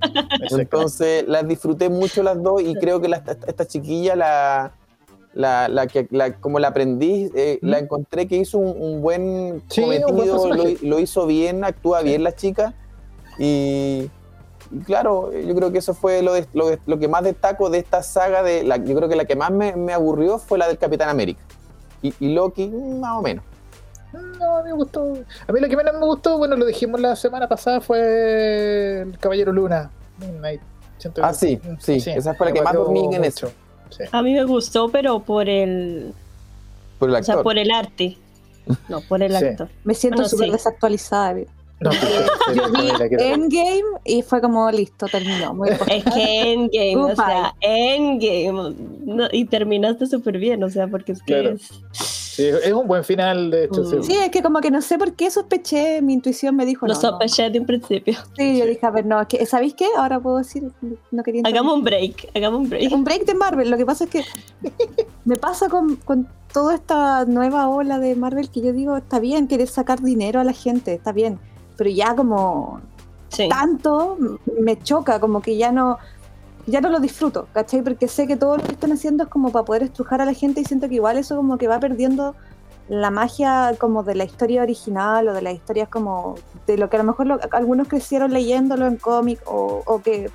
Entonces, 0.51 1.25
las 1.27 1.47
disfruté 1.47 1.89
mucho 1.89 2.23
las 2.23 2.41
dos 2.41 2.61
y 2.61 2.75
creo 2.75 3.01
que 3.01 3.09
esta 3.47 3.65
chiquilla, 3.65 4.15
la, 4.15 4.71
la, 5.33 5.67
la 5.67 5.87
que 5.87 6.07
la, 6.11 6.33
como 6.33 6.59
la 6.59 6.69
aprendí, 6.69 7.29
eh, 7.35 7.59
la 7.61 7.79
encontré 7.79 8.27
que 8.27 8.37
hizo 8.37 8.57
un, 8.57 9.01
buen 9.01 9.61
cometido, 9.73 10.53
lo, 10.53 10.63
lo, 10.81 10.99
hizo 10.99 11.25
bien, 11.25 11.63
actúa 11.63 12.01
bien 12.01 12.23
la 12.23 12.35
chica 12.35 12.73
y 13.37 14.09
claro, 14.85 15.31
yo 15.33 15.55
creo 15.55 15.71
que 15.71 15.79
eso 15.79 15.93
fue 15.93 16.21
lo, 16.21 16.33
lo, 16.53 16.99
que 16.99 17.07
más 17.07 17.23
destaco 17.23 17.69
de 17.69 17.79
esta 17.79 18.03
saga. 18.03 18.43
De 18.43 18.63
la, 18.63 18.77
yo 18.77 18.95
creo 18.95 19.09
que 19.09 19.15
la 19.15 19.25
que 19.25 19.35
más 19.35 19.51
me, 19.51 19.93
aburrió 19.93 20.37
fue 20.37 20.57
la 20.57 20.67
del 20.67 20.77
Capitán 20.77 21.09
América. 21.09 21.41
Y, 22.01 22.33
Loki, 22.33 22.67
más 22.67 23.19
o 23.19 23.21
menos. 23.21 23.43
No, 24.13 24.57
a 24.57 24.63
mí 24.63 24.69
me 24.69 24.75
gustó. 24.75 25.13
A 25.47 25.51
mí 25.51 25.59
lo 25.59 25.69
que 25.69 25.77
menos 25.77 25.93
me 25.93 26.05
gustó, 26.05 26.37
bueno, 26.37 26.55
lo 26.55 26.65
dijimos 26.65 26.99
la 26.99 27.15
semana 27.15 27.47
pasada, 27.47 27.81
fue 27.81 29.01
el 29.01 29.17
Caballero 29.19 29.51
Luna. 29.53 29.89
ah, 31.21 31.33
sí, 31.33 31.59
sí, 31.79 32.03
esa 32.07 32.33
fue 32.33 32.47
la 32.47 32.53
que 32.53 32.61
más 32.61 32.73
dormí 32.73 33.15
en 33.15 33.23
eso. 33.23 33.51
A 34.11 34.21
mí 34.21 34.33
me 34.33 34.43
gustó, 34.45 34.89
pero 34.89 35.19
por 35.19 35.49
el. 35.49 36.13
Por 36.99 37.09
el 37.09 37.15
actor. 37.15 37.35
O 37.35 37.37
sea, 37.37 37.43
por 37.43 37.57
el 37.57 37.71
arte. 37.71 38.17
No, 38.89 39.01
por 39.01 39.23
el 39.23 39.35
actor. 39.37 39.69
Me 39.83 39.93
siento 39.93 40.27
súper 40.27 40.51
desactualizada. 40.51 41.35
No, 41.79 41.91
yo 41.91 42.71
vi 42.73 42.91
Endgame 43.17 43.81
y 44.05 44.21
fue 44.21 44.39
como 44.39 44.69
listo, 44.69 45.07
terminó. 45.07 45.65
es 45.65 46.03
que 46.03 46.53
Endgame, 46.53 47.11
o 47.11 47.15
sea, 47.15 47.55
Endgame. 47.59 48.75
y 49.31 49.45
terminaste 49.45 50.05
súper 50.05 50.37
bien, 50.37 50.63
o 50.63 50.69
sea, 50.69 50.87
porque 50.87 51.13
es 51.13 51.23
que 51.23 51.49
es. 51.49 52.20
Sí, 52.35 52.47
es 52.47 52.71
un 52.71 52.87
buen 52.87 53.03
final, 53.03 53.51
de 53.51 53.65
hecho. 53.65 53.83
Sí. 53.83 53.97
sí. 54.01 54.15
es 54.15 54.29
que 54.29 54.41
como 54.41 54.61
que 54.61 54.71
no 54.71 54.81
sé 54.81 54.97
por 54.97 55.13
qué 55.13 55.29
sospeché, 55.29 56.01
mi 56.01 56.13
intuición 56.13 56.55
me 56.55 56.65
dijo. 56.65 56.87
Lo 56.87 56.93
no, 56.93 56.99
sospeché 56.99 57.49
de 57.49 57.59
un 57.59 57.65
principio. 57.65 58.17
Sí, 58.37 58.57
yo 58.57 58.65
dije, 58.65 58.85
a 58.85 58.91
ver, 58.91 59.05
no, 59.05 59.27
que, 59.27 59.45
¿sabéis 59.45 59.73
qué? 59.73 59.87
Ahora 59.97 60.19
puedo 60.19 60.37
decir, 60.37 60.71
no 61.11 61.23
quería. 61.23 61.41
Hagamos 61.45 61.73
un 61.73 61.83
break, 61.83 62.29
hagamos 62.35 62.61
un 62.61 62.69
break. 62.69 62.93
Un 62.93 63.03
break 63.03 63.25
de 63.25 63.33
Marvel. 63.33 63.69
Lo 63.69 63.77
que 63.77 63.85
pasa 63.85 64.05
es 64.05 64.09
que 64.09 64.23
me 65.25 65.35
pasa 65.35 65.69
con, 65.69 65.97
con 65.97 66.27
toda 66.53 66.75
esta 66.75 67.25
nueva 67.25 67.67
ola 67.69 67.99
de 67.99 68.15
Marvel 68.15 68.49
que 68.49 68.61
yo 68.61 68.73
digo, 68.73 68.97
está 68.97 69.19
bien, 69.19 69.47
quieres 69.47 69.71
sacar 69.71 70.01
dinero 70.01 70.39
a 70.39 70.43
la 70.43 70.53
gente, 70.53 70.93
está 70.93 71.11
bien 71.11 71.39
pero 71.81 71.89
ya 71.89 72.15
como 72.15 72.79
tanto 73.49 74.15
me 74.59 74.77
choca, 74.77 75.19
como 75.19 75.41
que 75.41 75.57
ya 75.57 75.71
no, 75.71 75.97
ya 76.71 76.81
no 76.81 76.89
lo 76.89 76.99
disfruto, 76.99 77.47
¿cachai? 77.53 77.81
Porque 77.81 78.07
sé 78.07 78.25
que 78.25 78.37
todo 78.37 78.57
lo 78.57 78.63
que 78.63 78.71
están 78.71 78.91
haciendo 78.91 79.23
es 79.23 79.29
como 79.29 79.51
para 79.51 79.65
poder 79.65 79.83
estrujar 79.83 80.21
a 80.21 80.25
la 80.25 80.33
gente 80.33 80.61
y 80.61 80.65
siento 80.65 80.87
que 80.87 80.95
igual 80.95 81.17
eso 81.17 81.35
como 81.35 81.57
que 81.57 81.67
va 81.67 81.79
perdiendo 81.79 82.35
la 82.87 83.11
magia 83.11 83.75
como 83.77 84.03
de 84.03 84.15
la 84.15 84.23
historia 84.23 84.63
original 84.63 85.27
o 85.27 85.33
de 85.33 85.41
las 85.41 85.53
historias 85.53 85.89
como 85.89 86.35
de 86.67 86.77
lo 86.77 86.89
que 86.89 86.97
a 86.97 86.99
lo 86.99 87.05
mejor 87.05 87.39
algunos 87.51 87.87
crecieron 87.87 88.31
leyéndolo 88.31 88.87
en 88.87 88.97
cómic 88.97 89.39
o, 89.45 90.01
que 90.03 90.29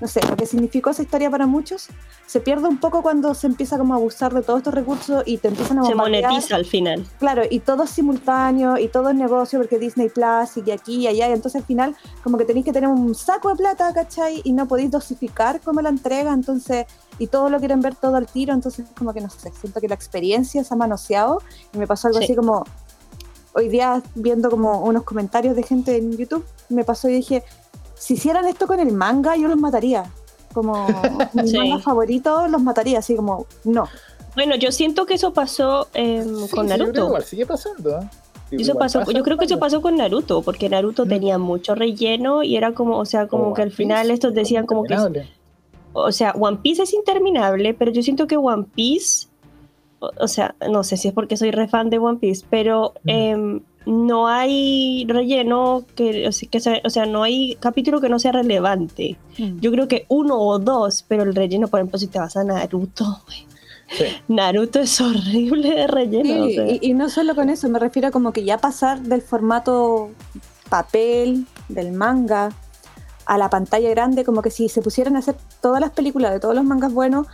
no 0.00 0.06
sé, 0.06 0.20
lo 0.28 0.36
que 0.36 0.46
significó 0.46 0.90
esa 0.90 1.02
historia 1.02 1.30
para 1.30 1.46
muchos, 1.46 1.88
se 2.26 2.40
pierde 2.40 2.68
un 2.68 2.78
poco 2.78 3.02
cuando 3.02 3.34
se 3.34 3.46
empieza 3.46 3.78
como 3.78 3.94
a 3.94 3.96
abusar 3.96 4.32
de 4.32 4.42
todos 4.42 4.58
estos 4.58 4.74
recursos 4.74 5.22
y 5.26 5.38
te 5.38 5.48
empiezan 5.48 5.78
a 5.80 5.84
Se 5.84 5.94
monetiza 5.94 6.56
al 6.56 6.64
final. 6.64 7.04
Claro, 7.18 7.42
y 7.48 7.60
todo 7.60 7.84
es 7.84 7.90
simultáneo 7.90 8.78
y 8.78 8.88
todo 8.88 9.10
es 9.10 9.16
negocio 9.16 9.58
porque 9.58 9.78
Disney 9.78 10.08
Plus 10.08 10.56
y 10.64 10.70
aquí 10.70 10.96
y 10.98 11.06
allá, 11.08 11.28
y 11.28 11.32
entonces 11.32 11.60
al 11.60 11.66
final 11.66 11.96
como 12.22 12.38
que 12.38 12.44
tenéis 12.44 12.64
que 12.64 12.72
tener 12.72 12.88
un 12.88 13.14
saco 13.14 13.48
de 13.50 13.56
plata, 13.56 13.92
¿cachai? 13.92 14.40
Y 14.44 14.52
no 14.52 14.68
podéis 14.68 14.90
dosificar 14.90 15.60
como 15.60 15.80
la 15.80 15.88
entrega, 15.88 16.32
entonces, 16.32 16.86
y 17.18 17.26
todo 17.26 17.48
lo 17.48 17.58
quieren 17.58 17.80
ver 17.80 17.96
todo 17.96 18.16
al 18.16 18.26
tiro, 18.26 18.54
entonces 18.54 18.86
como 18.96 19.12
que 19.12 19.20
no 19.20 19.30
sé, 19.30 19.50
siento 19.58 19.80
que 19.80 19.88
la 19.88 19.94
experiencia 19.94 20.62
se 20.62 20.74
ha 20.74 20.76
manoseado 20.76 21.42
y 21.72 21.78
me 21.78 21.86
pasó 21.86 22.08
algo 22.08 22.20
así 22.20 22.36
como, 22.36 22.64
hoy 23.54 23.68
día 23.68 24.02
viendo 24.14 24.50
como 24.50 24.82
unos 24.84 25.02
comentarios 25.02 25.56
de 25.56 25.62
gente 25.64 25.96
en 25.96 26.16
YouTube, 26.16 26.44
me 26.68 26.84
pasó 26.84 27.08
y 27.08 27.14
dije, 27.14 27.42
si 27.98 28.14
hicieran 28.14 28.46
esto 28.46 28.66
con 28.66 28.80
el 28.80 28.92
manga, 28.92 29.36
yo 29.36 29.48
los 29.48 29.58
mataría. 29.58 30.04
Como 30.52 30.86
mi 31.34 31.52
manga 31.52 31.78
favorito, 31.78 32.48
los 32.48 32.62
mataría, 32.62 33.00
así 33.00 33.16
como, 33.16 33.46
no. 33.64 33.88
Bueno, 34.34 34.56
yo 34.56 34.70
siento 34.72 35.04
que 35.04 35.14
eso 35.14 35.32
pasó 35.32 35.88
em, 35.94 36.48
con 36.48 36.66
Naruto. 36.66 37.20
sigue 37.22 37.44
pasando. 37.44 38.08
Eso 38.50 38.76
pasó, 38.76 39.04
yo 39.10 39.22
creo 39.22 39.36
que 39.36 39.44
eso 39.44 39.58
pasó 39.58 39.82
con 39.82 39.96
Naruto, 39.96 40.42
porque 40.42 40.68
Naruto 40.68 41.04
mm. 41.04 41.08
tenía 41.08 41.38
mucho 41.38 41.74
relleno 41.74 42.42
y 42.42 42.56
era 42.56 42.72
como, 42.72 42.98
o 42.98 43.04
sea, 43.04 43.26
como 43.26 43.52
que 43.52 43.62
al 43.62 43.72
final 43.72 44.10
estos 44.10 44.32
decían 44.32 44.64
como 44.66 44.84
que... 44.84 44.96
O 45.92 46.12
sea, 46.12 46.32
One 46.32 46.58
Piece 46.62 46.82
es 46.82 46.94
interminable, 46.94 47.74
pero 47.74 47.90
yo 47.90 48.02
siento 48.02 48.26
que 48.26 48.36
One 48.36 48.66
Piece, 48.74 49.26
o, 50.00 50.28
sea, 50.28 50.54
no 50.70 50.84
sé 50.84 50.96
si 50.96 51.08
es 51.08 51.14
porque 51.14 51.36
soy 51.36 51.50
re 51.50 51.66
fan 51.66 51.90
de 51.90 51.98
One 51.98 52.18
Piece, 52.18 52.46
pero 52.48 52.94
eh, 53.06 53.60
no 53.86 54.28
hay 54.28 55.06
relleno 55.08 55.84
que, 55.94 56.28
que 56.50 56.80
o 56.84 56.90
sea, 56.90 57.06
no 57.06 57.22
hay 57.22 57.56
capítulo 57.60 58.00
que 58.00 58.08
no 58.08 58.18
sea 58.18 58.32
relevante. 58.32 59.16
Mm. 59.38 59.60
Yo 59.60 59.70
creo 59.72 59.88
que 59.88 60.04
uno 60.08 60.38
o 60.38 60.58
dos, 60.58 61.04
pero 61.08 61.22
el 61.22 61.34
relleno, 61.34 61.68
por 61.68 61.80
ejemplo, 61.80 61.98
si 61.98 62.06
te 62.06 62.18
vas 62.18 62.36
a 62.36 62.44
Naruto, 62.44 63.22
Naruto 64.28 64.80
es 64.80 65.00
horrible 65.00 65.74
de 65.74 65.86
relleno. 65.86 66.48
y, 66.80 66.92
no 66.94 67.08
solo 67.08 67.34
con 67.34 67.48
eso, 67.48 67.68
me 67.68 67.78
refiero 67.78 68.08
a 68.08 68.10
como 68.10 68.32
que 68.32 68.44
ya 68.44 68.58
pasar 68.58 69.00
del 69.00 69.22
formato 69.22 70.10
papel, 70.68 71.46
del 71.68 71.92
manga, 71.92 72.50
a 73.28 73.36
la 73.36 73.50
pantalla 73.50 73.90
grande, 73.90 74.24
como 74.24 74.42
que 74.42 74.50
si 74.50 74.68
se 74.68 74.80
pusieran 74.80 75.16
a 75.16 75.18
hacer 75.18 75.36
todas 75.60 75.80
las 75.80 75.90
películas 75.90 76.32
de 76.32 76.40
todos 76.40 76.54
los 76.54 76.64
mangas 76.64 76.92
buenos, 76.92 77.26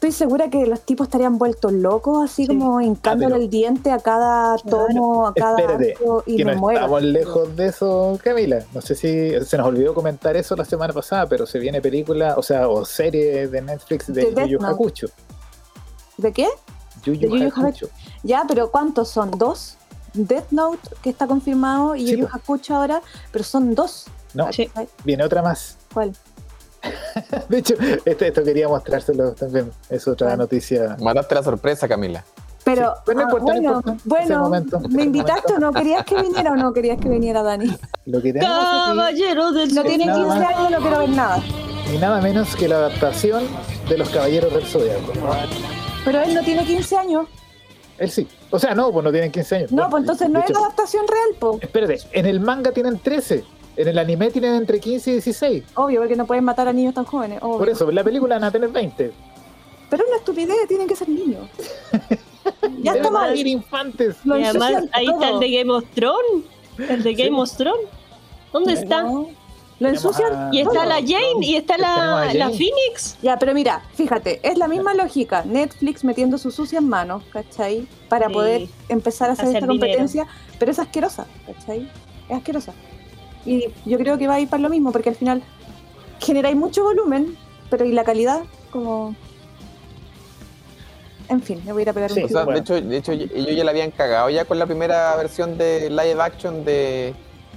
estoy 0.00 0.12
segura 0.12 0.48
que 0.48 0.64
los 0.64 0.80
tipos 0.80 1.08
estarían 1.08 1.36
vueltos 1.36 1.74
locos, 1.74 2.30
así 2.30 2.46
como 2.46 2.80
hincándole 2.80 3.34
ah, 3.34 3.38
el 3.38 3.50
diente 3.50 3.90
a 3.90 3.98
cada 3.98 4.56
tomo, 4.56 5.26
a 5.26 5.34
cada 5.34 5.58
Espérate, 5.58 5.94
y 6.24 6.38
que 6.38 6.44
no 6.46 6.70
estamos 6.70 7.02
lejos 7.02 7.54
de 7.54 7.66
eso, 7.66 8.18
Camila. 8.24 8.64
No 8.72 8.80
sé 8.80 8.94
si 8.94 9.32
se 9.44 9.58
nos 9.58 9.66
olvidó 9.66 9.92
comentar 9.92 10.38
eso 10.38 10.56
la 10.56 10.64
semana 10.64 10.94
pasada, 10.94 11.28
pero 11.28 11.44
se 11.44 11.58
viene 11.58 11.82
película, 11.82 12.36
o 12.38 12.42
sea, 12.42 12.66
o 12.70 12.82
serie 12.86 13.46
de 13.46 13.60
Netflix 13.60 14.06
de, 14.06 14.30
de 14.30 14.48
Yu 14.48 14.58
Yu 14.58 14.64
Hakucho. 14.64 15.08
¿De 16.16 16.32
qué? 16.32 16.48
Yu 17.04 17.12
Yu 17.12 17.48
Hakucho. 17.54 17.90
Ya, 18.22 18.46
pero 18.48 18.70
¿cuántos 18.70 19.10
son? 19.10 19.32
¿Dos? 19.32 19.76
Death 20.14 20.50
Note, 20.50 20.80
que 21.02 21.10
está 21.10 21.26
confirmado, 21.26 21.94
y 21.94 22.06
Yu 22.06 22.16
Yu 22.20 22.28
Hakucho 22.32 22.74
ahora, 22.74 23.02
pero 23.32 23.44
son 23.44 23.74
dos. 23.74 24.06
No, 24.32 24.48
viene 25.04 25.24
otra 25.24 25.42
más. 25.42 25.76
¿Cuál? 25.92 26.16
de 27.48 27.58
hecho, 27.58 27.74
esto, 28.04 28.24
esto, 28.24 28.44
quería 28.44 28.68
mostrárselo 28.68 29.32
también. 29.32 29.70
Es 29.88 30.06
otra 30.08 30.36
noticia. 30.36 30.96
Mataste 31.00 31.34
la 31.34 31.42
sorpresa, 31.42 31.88
Camila. 31.88 32.24
Pero, 32.64 32.94
bueno, 33.06 33.82
bueno, 34.04 34.50
¿me 34.90 35.04
invitaste 35.04 35.54
o 35.54 35.58
no? 35.58 35.72
¿Querías 35.72 36.04
que 36.04 36.20
viniera 36.20 36.52
o 36.52 36.56
no 36.56 36.72
querías 36.72 36.98
que 36.98 37.08
viniera 37.08 37.42
Dani? 37.42 37.74
Lo 38.04 38.20
que 38.20 38.34
Caballero 38.34 39.52
del 39.52 39.74
No 39.74 39.82
tiene 39.82 40.04
15 40.04 40.20
años, 40.20 40.70
no 40.70 40.78
quiero 40.78 40.98
ver 40.98 41.08
nada. 41.08 41.42
Ni 41.90 41.98
nada 41.98 42.20
menos 42.20 42.54
que 42.56 42.68
la 42.68 42.76
adaptación 42.76 43.44
de 43.88 43.98
los 43.98 44.10
Caballeros 44.10 44.52
del 44.52 44.64
Zodiaco. 44.64 45.12
Pero 46.04 46.20
él 46.20 46.34
no 46.34 46.42
tiene 46.42 46.64
15 46.64 46.96
años. 46.96 47.26
Él 47.98 48.10
sí. 48.10 48.28
O 48.50 48.58
sea, 48.58 48.74
no, 48.74 48.92
pues 48.92 49.04
no 49.04 49.10
tienen 49.10 49.30
15 49.32 49.56
años. 49.56 49.72
No, 49.72 49.88
pues 49.90 50.02
entonces 50.02 50.28
no 50.28 50.40
es 50.40 50.50
la 50.50 50.58
adaptación 50.58 51.06
real, 51.08 51.28
po. 51.38 51.58
Espérate, 51.60 51.98
en 52.12 52.26
el 52.26 52.40
manga 52.40 52.72
tienen 52.72 52.98
13. 52.98 53.44
En 53.76 53.88
el 53.88 53.98
anime 53.98 54.30
tienen 54.30 54.54
entre 54.54 54.80
15 54.80 55.10
y 55.10 55.12
16. 55.14 55.64
Obvio, 55.74 56.00
porque 56.00 56.16
no 56.16 56.26
pueden 56.26 56.44
matar 56.44 56.68
a 56.68 56.72
niños 56.72 56.94
tan 56.94 57.04
jóvenes. 57.04 57.40
Por 57.40 57.68
eso, 57.68 57.88
en 57.88 57.94
la 57.94 58.04
película 58.04 58.36
van 58.36 58.44
a 58.44 58.50
tener 58.50 58.68
20. 58.68 59.12
Pero 59.88 60.02
es 60.02 60.08
una 60.08 60.18
estupidez, 60.18 60.56
tienen 60.68 60.86
que 60.86 60.96
ser 60.96 61.08
niños. 61.08 61.48
ya 62.82 62.94
está 62.94 63.10
mal. 63.10 63.36
infantes. 63.36 64.16
y 64.24 64.44
además, 64.44 64.84
ahí 64.92 65.06
está 65.06 65.30
el 65.30 65.40
de 65.40 65.50
Game 65.50 65.72
of 65.72 65.84
Thrones. 65.94 66.44
El 66.88 67.02
de 67.02 67.14
Game 67.14 67.38
of 67.38 67.56
Thrones. 67.56 67.88
¿Dónde 68.52 68.72
está? 68.74 69.04
Lo 69.80 69.88
ensucian. 69.88 70.52
Y 70.52 70.60
está 70.60 70.84
la 70.84 70.96
Jane 70.96 71.40
y 71.40 71.56
está 71.56 71.78
la, 71.78 72.32
la, 72.34 72.50
Phoenix. 72.50 73.16
Ya, 73.22 73.38
pero 73.38 73.54
mira, 73.54 73.82
fíjate, 73.94 74.38
es 74.42 74.58
la 74.58 74.68
misma 74.68 74.94
lógica. 74.94 75.42
Netflix 75.44 76.04
metiendo 76.04 76.36
sus 76.36 76.54
sucias 76.54 76.82
manos, 76.82 77.22
¿cachai? 77.32 77.86
Para 78.08 78.28
poder 78.28 78.68
empezar 78.88 79.30
a 79.30 79.32
hacer, 79.32 79.54
esta 79.54 79.66
competencia, 79.66 80.26
pero 80.58 80.70
es 80.70 80.78
asquerosa, 80.78 81.26
¿cachai? 81.46 81.90
Es 82.28 82.36
asquerosa. 82.36 82.74
Y 83.44 83.66
yo 83.86 83.98
creo 83.98 84.18
que 84.18 84.26
va 84.28 84.34
a 84.34 84.40
ir 84.40 84.48
para 84.48 84.62
lo 84.62 84.68
mismo, 84.68 84.92
porque 84.92 85.08
al 85.08 85.16
final 85.16 85.42
generáis 86.20 86.56
mucho 86.56 86.82
volumen, 86.82 87.36
pero 87.70 87.84
¿y 87.84 87.92
la 87.92 88.04
calidad? 88.04 88.42
Como 88.70 89.14
en 91.30 91.40
fin, 91.40 91.62
me 91.64 91.72
voy 91.72 91.80
a 91.80 91.82
ir 91.82 91.88
a 91.90 91.92
pegar 91.92 92.10
un 92.10 92.16
de, 92.16 92.58
hecho, 92.58 92.80
de 92.80 92.96
hecho, 92.96 93.12
ellos 93.12 93.56
ya 93.56 93.62
la 93.62 93.70
habían 93.70 93.92
cagado 93.92 94.28
ya 94.30 94.44
con 94.44 94.58
la 94.58 94.66
primera 94.66 95.14
versión 95.14 95.56
de 95.56 95.88
live 95.88 96.20
action 96.20 96.64
de 96.64 97.14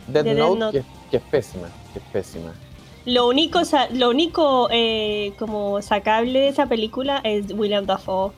Dead 0.08 0.36
Note, 0.36 0.84
Que, 1.10 1.18
es 1.18 1.24
pésima, 1.24 1.70
que 1.92 1.98
es 1.98 2.06
pésima. 2.14 2.54
Lo 3.06 3.28
único, 3.28 3.62
lo 3.94 4.12
único 4.12 4.68
eh, 4.72 5.34
como 5.40 5.82
sacable 5.82 6.40
de 6.40 6.48
esa 6.50 6.68
película 6.68 7.20
es 7.24 7.52
William 7.52 7.88
Dafoe 7.88 8.32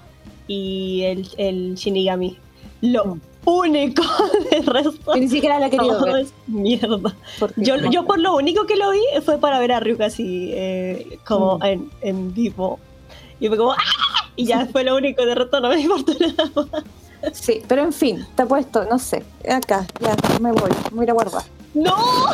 y 0.48 1.04
el, 1.04 1.28
el 1.38 1.76
Shinigami. 1.76 2.38
Lo 2.80 3.16
mm. 3.16 3.22
Único 3.46 4.04
de 4.52 4.62
resto. 4.62 5.16
ni 5.16 5.28
siquiera 5.28 5.60
la 5.60 5.70
quería 5.70 5.94
ver. 5.98 6.28
mierda. 6.48 7.16
Yo, 7.56 7.78
yo 7.90 8.06
por 8.06 8.20
lo 8.20 8.36
único 8.36 8.66
que 8.66 8.76
lo 8.76 8.92
vi 8.92 9.02
fue 9.24 9.38
para 9.38 9.60
ver 9.60 9.72
a 9.72 9.80
Ryuk 9.80 10.02
así, 10.02 10.52
eh, 10.54 11.20
como 11.26 11.60
mm. 11.60 11.64
en, 11.64 11.90
en 12.02 12.34
vivo. 12.34 12.80
Y 13.40 13.48
fue 13.48 13.58
como 13.58 13.74
¡Ah! 13.74 13.78
Y 14.36 14.46
ya 14.46 14.66
fue 14.66 14.84
lo 14.84 14.96
único, 14.96 15.26
de 15.26 15.36
rato 15.36 15.60
no 15.60 15.70
me 15.70 15.80
importó 15.80 16.14
nada 16.20 16.52
más. 16.56 16.84
Sí, 17.34 17.62
pero 17.68 17.82
en 17.82 17.94
fin, 17.94 18.26
te 18.36 18.46
puesto, 18.46 18.86
no 18.86 19.00
sé, 19.00 19.24
acá, 19.50 19.88
ya, 20.00 20.16
me 20.40 20.52
voy, 20.52 20.70
me 20.92 20.98
voy 20.98 21.02
a 21.02 21.04
ir 21.04 21.10
a 21.10 21.14
guardar. 21.14 21.44
¡No! 21.74 21.96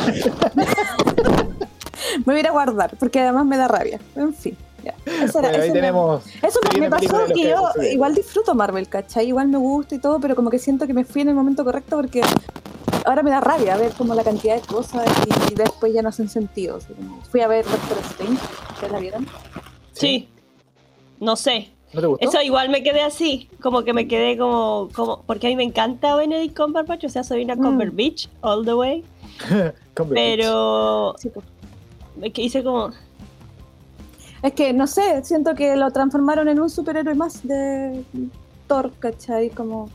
me 2.18 2.24
voy 2.24 2.36
a 2.36 2.40
ir 2.40 2.46
a 2.46 2.50
guardar, 2.50 2.96
porque 2.98 3.20
además 3.20 3.46
me 3.46 3.56
da 3.56 3.68
rabia. 3.68 4.00
En 4.16 4.34
fin. 4.34 4.56
Ya. 4.82 4.94
Eso, 5.24 5.38
era, 5.38 5.62
ahí 5.62 5.72
tenemos, 5.72 6.24
eso 6.42 6.58
me 6.78 6.90
pasó 6.90 7.26
que 7.26 7.48
yo 7.48 7.68
igual 7.90 8.14
disfruto 8.14 8.54
Marvel, 8.54 8.88
¿cachai? 8.88 9.28
Igual 9.28 9.48
me 9.48 9.58
gusta 9.58 9.94
y 9.94 9.98
todo, 9.98 10.18
pero 10.18 10.34
como 10.34 10.50
que 10.50 10.58
siento 10.58 10.86
que 10.86 10.94
me 10.94 11.04
fui 11.04 11.22
en 11.22 11.28
el 11.28 11.34
momento 11.34 11.64
correcto 11.64 11.96
porque 11.96 12.22
ahora 13.04 13.22
me 13.22 13.30
da 13.30 13.40
rabia 13.40 13.76
ver 13.76 13.92
como 13.92 14.14
la 14.14 14.24
cantidad 14.24 14.56
de 14.56 14.66
cosas 14.66 15.06
y, 15.50 15.54
después 15.54 15.92
ya 15.92 16.02
no 16.02 16.08
hacen 16.08 16.28
sentido. 16.28 16.78
Fui 17.30 17.40
a 17.40 17.46
ver 17.46 17.64
Doctor 17.64 17.98
Strange, 17.98 18.40
¿ustedes 18.72 18.92
la 18.92 18.98
vieron? 18.98 19.26
Sí. 19.92 20.28
No 21.20 21.36
sé, 21.36 21.72
eso 22.20 22.40
igual 22.42 22.70
me 22.70 22.82
quedé 22.82 23.02
así, 23.02 23.50
como 23.60 23.84
que 23.84 23.92
me 23.92 24.08
quedé 24.08 24.38
como, 24.38 24.88
como 24.94 25.22
porque 25.22 25.46
a 25.46 25.50
mí 25.50 25.56
me 25.56 25.64
encanta 25.64 26.16
Benedict 26.16 26.56
Cumberbatch, 26.56 27.04
o 27.04 27.08
sea, 27.08 27.22
soy 27.22 27.44
una 27.44 27.54
mm. 27.54 27.94
Beach 27.94 28.30
all 28.40 28.64
the 28.64 28.74
way. 28.74 29.04
pero 30.14 31.14
me 32.16 32.32
que 32.32 32.42
hice 32.42 32.62
como 32.62 32.90
es 34.42 34.52
que 34.52 34.72
no 34.72 34.86
sé, 34.86 35.22
siento 35.24 35.54
que 35.54 35.76
lo 35.76 35.90
transformaron 35.90 36.48
en 36.48 36.60
un 36.60 36.68
superhéroe 36.68 37.14
más 37.14 37.46
de 37.46 38.04
Thor, 38.66 38.90
¿cachai? 38.98 39.50
Como 39.50 39.88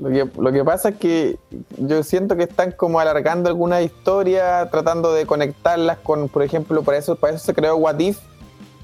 lo 0.00 0.10
que, 0.10 0.40
lo 0.40 0.52
que 0.52 0.64
pasa 0.64 0.90
es 0.90 0.96
que 0.96 1.38
yo 1.78 2.02
siento 2.02 2.36
que 2.36 2.42
están 2.42 2.72
como 2.72 3.00
alargando 3.00 3.48
alguna 3.48 3.80
historia, 3.82 4.68
tratando 4.70 5.12
de 5.12 5.26
conectarlas 5.26 5.98
con, 5.98 6.28
por 6.28 6.42
ejemplo, 6.42 6.82
para 6.82 6.98
eso, 6.98 7.16
para 7.16 7.34
eso 7.34 7.44
se 7.44 7.54
creó 7.54 7.76
What 7.76 7.98
If, 8.00 8.18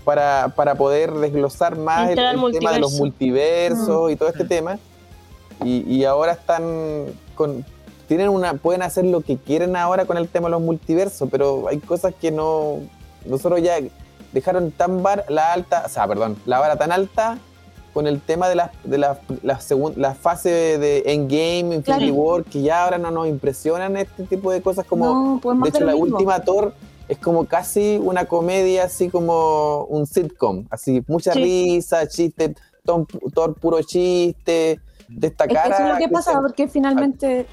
para, 0.05 0.53
para 0.57 0.75
poder 0.75 1.13
desglosar 1.13 1.77
más 1.77 2.11
el, 2.11 2.17
tema 2.53 2.73
de 2.73 2.81
los 2.81 2.95
multiversos 2.95 4.11
y 4.11 4.17
todo 4.17 4.29
este 4.29 4.45
mm. 4.45 4.49
tema. 4.49 4.79
Y, 5.65 5.85
y, 5.87 6.05
ahora 6.05 6.33
están 6.33 7.07
con. 7.35 7.65
Tienen 8.09 8.29
una, 8.29 8.55
pueden 8.55 8.83
hacer 8.83 9.05
lo 9.05 9.21
que 9.21 9.37
quieren 9.37 9.77
ahora 9.77 10.07
con 10.07 10.17
el 10.17 10.29
tema 10.29 10.49
de 10.49 10.53
los 10.53 10.63
multiversos, 10.63 11.29
pero 11.31 11.69
hay 11.69 11.79
cosas 11.79 12.15
que 12.21 12.31
no. 12.31 12.79
Nosotros 13.25 13.63
ya 13.63 13.79
dejaron 14.33 14.71
tan 14.71 15.03
bar, 15.03 15.25
la 15.29 15.53
alta, 15.53 15.85
o 15.87 15.89
sea, 15.89 16.07
perdón, 16.07 16.37
la 16.47 16.59
vara 16.59 16.77
tan 16.77 16.93
alta 16.93 17.39
con 17.93 18.07
el 18.07 18.21
tema 18.21 18.49
de 18.49 18.55
la, 18.55 18.71
de 18.85 18.99
la, 18.99 19.19
la, 19.43 19.61
la 19.97 20.15
fase 20.15 20.79
de 20.79 21.03
Endgame, 21.07 21.75
Infinity 21.77 22.11
War, 22.11 22.43
que 22.45 22.63
ya 22.63 22.85
ahora 22.85 22.99
no 22.99 23.11
nos 23.11 23.29
impresionan 23.29 23.97
este 23.97 24.25
tipo 24.25 24.51
de 24.51 24.63
cosas 24.63 24.87
como, 24.87 25.41
de 25.43 25.69
hecho, 25.69 25.85
la 25.85 25.95
última 25.95 26.41
Thor 26.41 26.75
es 27.09 27.19
como 27.19 27.45
casi 27.45 27.99
una 28.03 28.25
comedia, 28.25 28.85
así 28.85 29.11
como 29.11 29.85
un 29.85 30.07
sitcom, 30.07 30.67
así 30.71 31.05
mucha 31.07 31.33
risa, 31.35 32.09
chiste, 32.09 32.55
todo, 32.85 33.07
puro 33.61 33.83
chiste, 33.83 34.81
destacar. 35.09 35.69
Es 35.69 35.75
eso 35.75 35.87
es 35.87 35.93
lo 35.93 35.99
que 35.99 36.09
pasa, 36.09 36.41
porque 36.41 36.69
finalmente... 36.69 37.47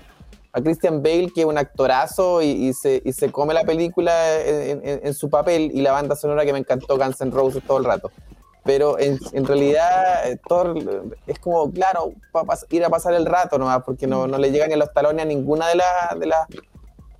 A, 0.52 0.62
Christian 0.62 1.02
Bale, 1.04 1.32
que 1.34 1.42
es 1.42 1.48
un 1.48 1.58
actorazo 1.58 2.42
y, 2.42 2.74
se, 2.74 3.02
y 3.06 3.14
se 3.14 3.32
come 3.32 3.54
la 3.54 3.64
película 3.64 4.14
en, 4.42 5.14
su 5.14 5.30
papel, 5.30 5.72
y 5.74 5.82
la 5.82 5.92
banda 5.92 6.16
sonora 6.16 6.46
que 6.46 6.54
me 6.54 6.60
encantó, 6.60 6.98
Guns 6.98 7.22
N' 7.22 7.32
Roses 7.32 7.64
todo 7.66 7.78
el 7.78 7.86
rato. 7.86 8.12
Pero 8.64 8.98
en, 9.00 9.46
realidad, 9.46 10.30
eh, 10.30 10.38
Thor 10.48 10.76
es 11.26 11.40
como, 11.40 11.72
claro, 11.72 12.14
para 12.32 12.60
ir 12.70 12.84
a 12.84 12.90
pasar 12.90 13.14
el 13.14 13.26
rato 13.26 13.58
nomás, 13.58 13.84
porque 13.84 14.06
no, 14.06 14.28
no 14.28 14.38
le 14.38 14.52
llegan 14.52 14.70
ni 14.70 14.76
los 14.76 14.92
talones 14.94 15.24
a 15.24 15.26
ninguna 15.26 15.68
de 15.68 15.76
las 15.76 16.20
de 16.20 16.28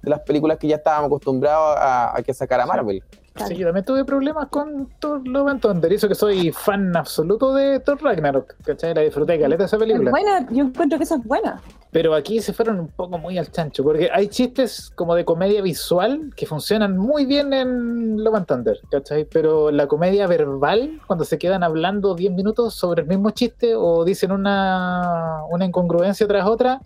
de 0.02 0.10
las 0.10 0.22
películas 0.22 0.58
que 0.58 0.68
ya 0.68 0.78
estábamos 0.78 1.08
acostumbrados 1.08 1.76
a, 1.80 2.22
que 2.26 2.34
sacara 2.34 2.66
Marvel. 2.66 3.04
Sí, 3.48 3.56
yo 3.56 3.68
también 3.68 3.86
tuve 3.86 4.06
problemas 4.06 4.48
con 4.50 4.90
Thor 5.00 5.28
Love 5.28 5.48
and 5.48 5.62
Thunder, 5.62 5.94
eso 5.94 6.08
que 6.08 6.16
soy 6.16 6.52
fan 6.52 6.96
absoluto 6.96 7.54
de 7.54 7.80
Thor 7.80 8.02
Ragnarok, 8.02 8.56
¿cachai? 8.64 8.94
La 8.94 9.02
disfruté 9.02 9.34
de 9.34 9.40
caleta 9.42 9.66
esa 9.66 9.78
película. 9.78 10.10
Es 10.10 10.12
buena, 10.12 10.48
yo 10.52 10.64
encuentro 10.66 10.98
que 10.98 11.04
esa 11.04 11.16
es 11.16 11.24
buena. 11.24 11.62
Pero 11.92 12.14
aquí 12.14 12.42
se 12.42 12.54
fueron 12.54 12.80
un 12.80 12.88
poco 12.88 13.18
muy 13.18 13.38
al 13.38 13.52
chancho, 13.52 13.84
porque 13.84 14.10
hay 14.14 14.28
chistes 14.28 14.92
como 14.96 15.16
de 15.16 15.26
comedia 15.26 15.62
visual 15.62 16.32
que 16.36 16.46
funcionan 16.46 16.98
muy 16.98 17.26
bien 17.26 17.54
en 17.54 18.24
Love 18.24 18.36
and 18.36 18.46
Thunder, 18.46 18.80
¿cachai? 18.92 19.26
Pero 19.26 19.72
la 19.72 19.88
comedia 19.88 20.28
verbal, 20.28 21.02
cuando 21.08 21.26
se 21.26 21.38
quedan 21.38 21.64
hablando 21.64 22.16
10 22.16 22.34
minutos 22.34 22.76
sobre 22.76 23.02
el 23.02 23.08
mismo 23.08 23.32
chiste 23.32 23.74
o 23.76 24.06
dicen 24.06 24.32
una, 24.32 25.44
una 25.50 25.66
incongruencia 25.66 26.28
tras 26.28 26.46
otra, 26.46 26.82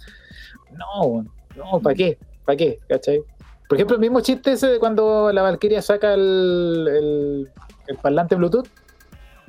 no, 0.71 1.25
no, 1.55 1.79
¿para 1.81 1.95
qué? 1.95 2.17
¿Para 2.45 2.57
qué? 2.57 2.79
¿Cachai? 2.87 3.23
Por 3.73 3.77
ejemplo, 3.77 3.95
el 3.95 4.01
mismo 4.01 4.21
chiste 4.21 4.51
ese 4.51 4.67
de 4.67 4.77
cuando 4.77 5.31
la 5.31 5.41
Valkyria 5.41 5.81
saca 5.81 6.13
el, 6.13 7.47
el, 7.87 7.97
parlante 7.97 8.35
Bluetooth. 8.35 8.67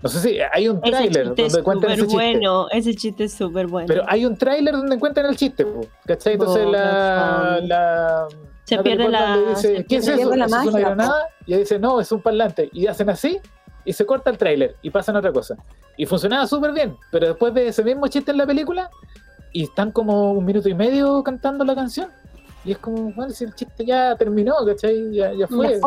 No 0.02 0.08
sé 0.08 0.18
si 0.18 0.38
hay 0.40 0.66
un 0.66 0.80
tráiler 0.80 1.34
donde 1.34 1.62
cuentan 1.62 1.90
ese 1.90 2.02
chiste. 2.02 2.14
bueno, 2.16 2.68
ese 2.70 2.94
chiste 2.94 3.24
es 3.24 3.34
súper 3.34 3.66
bueno. 3.66 3.86
Pero 3.86 4.02
hay 4.06 4.24
un 4.24 4.34
tráiler 4.38 4.72
donde 4.72 4.94
encuentran 4.94 5.26
el 5.26 5.36
chiste, 5.36 5.66
¿cachai? 6.06 6.34
Entonces 6.34 6.66
la, 6.66 7.60
la, 7.62 8.28
Se 8.64 8.78
pierde 8.78 9.10
la... 9.10 9.36
Dice, 9.50 9.84
¿Qué 9.86 9.96
es 9.96 10.08
eso? 10.08 10.34
La 10.34 10.48
magia, 10.48 10.68
¿Es 10.70 10.74
una 10.74 10.80
granada? 10.80 11.28
Y 11.44 11.52
ella 11.52 11.58
dice, 11.58 11.78
no, 11.78 12.00
es 12.00 12.10
un 12.10 12.22
parlante. 12.22 12.70
Y 12.72 12.86
hacen 12.86 13.10
así 13.10 13.38
y 13.84 13.92
se 13.92 14.06
corta 14.06 14.30
el 14.30 14.38
tráiler 14.38 14.76
y 14.80 14.88
pasan 14.88 15.16
otra 15.16 15.32
cosa. 15.32 15.56
Y 15.98 16.06
funcionaba 16.06 16.46
súper 16.46 16.72
bien, 16.72 16.96
pero 17.12 17.26
después 17.26 17.52
de 17.52 17.68
ese 17.68 17.84
mismo 17.84 18.08
chiste 18.08 18.30
en 18.30 18.38
la 18.38 18.46
película, 18.46 18.88
y 19.52 19.64
están 19.64 19.92
como 19.92 20.32
un 20.32 20.44
minuto 20.44 20.68
y 20.68 20.74
medio 20.74 21.22
cantando 21.22 21.64
la 21.64 21.74
canción. 21.74 22.08
Y 22.64 22.72
es 22.72 22.78
como, 22.78 23.12
bueno, 23.12 23.30
si 23.30 23.44
el 23.44 23.54
chiste 23.54 23.84
ya 23.84 24.16
terminó, 24.16 24.54
¿cachai? 24.66 25.14
Ya, 25.14 25.32
ya 25.32 25.46
fue. 25.46 25.80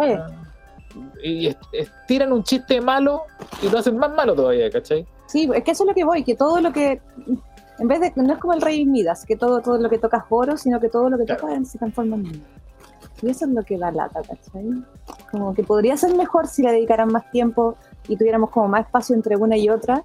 Y 1.23 1.55
estiran 1.73 2.31
un 2.31 2.43
chiste 2.43 2.79
malo 2.81 3.23
y 3.61 3.69
lo 3.69 3.79
hacen 3.79 3.97
más 3.97 4.11
malo 4.13 4.35
todavía, 4.35 4.69
¿cachai? 4.69 5.05
Sí, 5.27 5.49
es 5.53 5.63
que 5.63 5.71
eso 5.71 5.83
es 5.83 5.89
lo 5.89 5.93
que 5.93 6.03
voy, 6.03 6.23
que 6.23 6.35
todo 6.35 6.61
lo 6.61 6.71
que. 6.71 7.01
En 7.79 7.87
vez 7.87 7.99
de. 7.99 8.13
No 8.15 8.33
es 8.33 8.39
como 8.39 8.53
el 8.53 8.61
rey 8.61 8.85
Midas, 8.85 9.25
que 9.25 9.35
todo, 9.35 9.61
todo 9.61 9.77
lo 9.77 9.89
que 9.89 9.97
toca 9.97 10.17
es 10.17 10.23
oro, 10.29 10.57
sino 10.57 10.79
que 10.79 10.89
todo 10.89 11.09
lo 11.09 11.17
que 11.17 11.25
toca 11.25 11.47
se 11.65 11.77
transforma 11.77 12.15
en 12.15 12.23
mundo. 12.23 12.39
Y 13.21 13.29
eso 13.29 13.45
es 13.45 13.51
lo 13.51 13.63
que 13.63 13.77
da 13.77 13.91
lata, 13.91 14.21
¿cachai? 14.21 14.83
Como 15.31 15.53
que 15.53 15.63
podría 15.63 15.97
ser 15.97 16.15
mejor 16.15 16.47
si 16.47 16.61
le 16.61 16.71
dedicaran 16.71 17.11
más 17.11 17.29
tiempo 17.31 17.75
y 18.07 18.15
tuviéramos 18.15 18.51
como 18.51 18.67
más 18.67 18.85
espacio 18.85 19.15
entre 19.15 19.35
una 19.35 19.57
y 19.57 19.69
otra, 19.69 20.03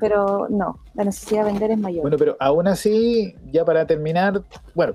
pero 0.00 0.46
no, 0.48 0.78
la 0.94 1.04
necesidad 1.04 1.44
de 1.44 1.52
vender 1.52 1.72
es 1.72 1.78
mayor. 1.78 2.02
Bueno, 2.02 2.16
pero 2.16 2.36
aún 2.38 2.68
así, 2.68 3.34
ya 3.52 3.64
para 3.64 3.86
terminar, 3.86 4.42
bueno, 4.74 4.94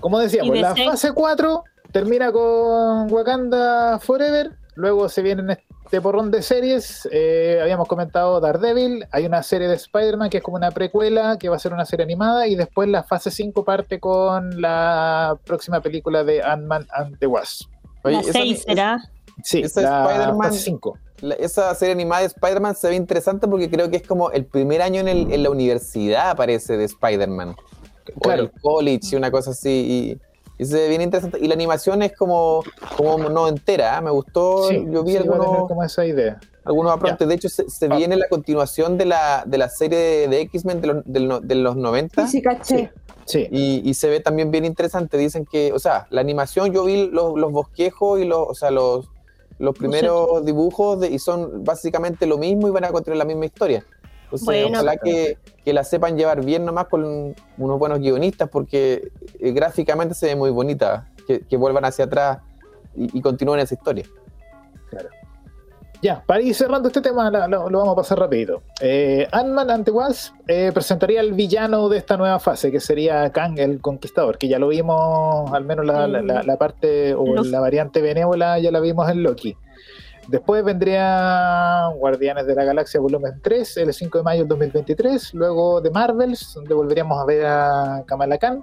como 0.00 0.18
decíamos, 0.18 0.56
la 0.58 0.74
fase 0.74 1.12
4 1.12 1.64
termina 1.92 2.32
con 2.32 3.10
Wakanda 3.12 3.98
Forever, 3.98 4.52
luego 4.74 5.08
se 5.08 5.22
viene 5.22 5.58
este 5.84 6.00
porrón 6.02 6.30
de 6.30 6.42
series, 6.42 7.08
eh, 7.10 7.58
habíamos 7.62 7.88
comentado 7.88 8.40
Daredevil, 8.40 9.06
hay 9.10 9.24
una 9.24 9.42
serie 9.42 9.68
de 9.68 9.76
Spider-Man 9.76 10.28
que 10.28 10.36
es 10.38 10.42
como 10.42 10.58
una 10.58 10.70
precuela, 10.70 11.38
que 11.38 11.48
va 11.48 11.56
a 11.56 11.58
ser 11.58 11.72
una 11.72 11.86
serie 11.86 12.04
animada, 12.04 12.46
y 12.46 12.56
después 12.56 12.88
la 12.88 13.04
fase 13.04 13.30
5 13.30 13.64
parte 13.64 13.98
con 13.98 14.60
la 14.60 15.38
próxima 15.44 15.80
película 15.80 16.24
de 16.24 16.42
Ant-Man 16.42 16.86
and 16.92 17.18
the 17.18 17.26
Wasp. 17.26 17.70
la 18.04 18.22
6 18.22 18.62
será. 18.66 18.98
Sí, 19.42 19.60
esa 19.60 19.80
la 19.80 20.36
fase 20.36 20.58
5 20.58 20.98
esa 21.38 21.74
serie 21.74 21.94
animada 21.94 22.20
de 22.20 22.28
Spider-Man 22.28 22.76
se 22.76 22.88
ve 22.90 22.94
interesante 22.94 23.48
porque 23.48 23.68
creo 23.68 23.90
que 23.90 23.96
es 23.96 24.06
como 24.06 24.30
el 24.30 24.44
primer 24.44 24.82
año 24.82 25.00
en, 25.00 25.08
en 25.08 25.42
la 25.42 25.50
universidad, 25.50 26.36
parece, 26.36 26.76
de 26.76 26.84
Spider-Man 26.84 27.56
claro. 28.20 28.44
el 28.44 28.50
college 28.60 29.08
y 29.12 29.16
una 29.16 29.30
cosa 29.30 29.50
así. 29.50 30.18
Y, 30.58 30.64
se 30.64 30.74
ve 30.74 30.88
bien 30.88 31.02
interesante. 31.02 31.38
Y 31.40 31.46
la 31.46 31.54
animación 31.54 32.02
es 32.02 32.16
como, 32.16 32.64
como 32.96 33.18
no 33.28 33.46
entera, 33.46 33.96
¿eh? 33.96 34.00
me 34.00 34.10
gustó. 34.10 34.70
yo 34.72 35.04
vi 35.04 35.16
algunos, 35.16 35.68
como 35.68 35.84
esa 35.84 36.04
idea. 36.04 36.40
Algunos 36.64 36.92
va 36.92 36.98
pronto. 36.98 37.26
De 37.26 37.34
hecho, 37.34 37.48
se, 37.48 37.64
ah. 37.88 37.96
viene 37.96 38.16
la 38.16 38.28
continuación 38.28 38.98
de 38.98 39.06
la, 39.06 39.44
de 39.46 39.56
la 39.56 39.68
serie 39.68 40.26
de, 40.28 40.40
X-Men 40.40 40.80
de, 40.80 41.20
los, 41.20 41.46
de, 41.46 41.54
los 41.54 41.76
90. 41.76 42.26
Sí, 42.26 42.42
caché. 42.42 42.90
Sí. 43.24 43.46
Y, 43.50 43.94
se 43.94 44.08
ve 44.08 44.20
también 44.20 44.50
bien 44.50 44.64
interesante. 44.64 45.16
Dicen 45.16 45.46
que, 45.46 45.72
o 45.72 45.78
sea, 45.78 46.08
la 46.10 46.20
animación, 46.20 46.72
yo 46.72 46.84
vi 46.84 47.06
los, 47.06 47.38
los 47.38 47.52
bosquejos 47.52 48.20
y 48.20 48.24
los, 48.24 48.48
o 48.48 48.54
sea, 48.54 48.70
los, 48.70 49.08
los 49.58 49.76
primeros 49.76 50.44
dibujos 50.44 51.08
y 51.08 51.18
son 51.18 51.64
básicamente 51.64 52.26
lo 52.26 52.38
mismo 52.38 52.68
y 52.68 52.70
van 52.70 52.84
a 52.84 52.90
continuar 52.90 53.18
la 53.18 53.24
misma 53.24 53.46
historia. 53.46 53.84
Entonces, 54.30 54.66
ojalá 54.70 54.96
que, 54.96 55.38
que, 55.64 55.72
la 55.72 55.84
sepan 55.84 56.16
llevar 56.16 56.44
bien 56.44 56.64
nomás 56.64 56.86
con 56.88 57.34
unos 57.56 57.78
buenos 57.78 57.98
guionistas 58.00 58.48
porque 58.50 59.10
eh, 59.40 59.52
gráficamente 59.52 60.14
se 60.14 60.26
ve 60.26 60.36
muy 60.36 60.50
bonita, 60.50 61.08
que, 61.26 61.40
que 61.40 61.56
vuelvan 61.56 61.84
hacia 61.84 62.04
atrás 62.04 62.38
y, 62.94 63.18
y 63.18 63.22
continúen 63.22 63.60
esa 63.60 63.74
historia. 63.74 64.04
Claro. 64.90 65.08
Ya, 66.00 66.22
para 66.24 66.40
ir 66.40 66.54
cerrando 66.54 66.88
este 66.88 67.00
tema, 67.00 67.28
lo, 67.48 67.64
vamos 67.64 67.88
a 67.88 67.96
pasar 67.96 68.20
rápido. 68.20 68.62
Eh, 68.80 69.26
Ant-Man 69.32 69.68
ante 69.70 69.90
Wasp 69.90 70.32
eh, 70.46 70.70
presentaría 70.72 71.20
al 71.20 71.32
villano 71.32 71.88
de 71.88 71.98
esta 71.98 72.16
nueva 72.16 72.38
fase, 72.38 72.70
que 72.70 72.78
sería 72.78 73.30
Kang 73.30 73.58
el 73.58 73.80
Conquistador, 73.80 74.38
que 74.38 74.46
ya 74.46 74.60
lo 74.60 74.68
vimos, 74.68 75.52
al 75.52 75.64
menos 75.64 75.84
la, 75.84 76.06
la, 76.06 76.56
parte 76.56 77.14
o 77.14 77.42
la 77.42 77.58
variante 77.58 78.00
benévola 78.00 78.60
ya 78.60 78.70
la 78.70 78.78
vimos 78.78 79.10
en 79.10 79.24
Loki. 79.24 79.56
Después 80.28 80.62
vendría 80.62 81.88
Guardianes 81.96 82.46
de 82.46 82.54
la 82.54 82.64
Galaxia 82.64 83.00
Volumen 83.00 83.40
3, 83.42 83.78
el 83.78 83.94
5 83.94 84.18
de 84.18 84.24
mayo 84.24 84.40
del 84.40 84.48
2023. 84.48 85.32
Luego 85.32 85.80
de 85.80 85.90
Marvels, 85.90 86.52
donde 86.54 86.74
volveríamos 86.74 87.18
a 87.18 87.24
ver 87.24 87.46
a 87.46 88.04
Kamala 88.06 88.36
Khan. 88.36 88.62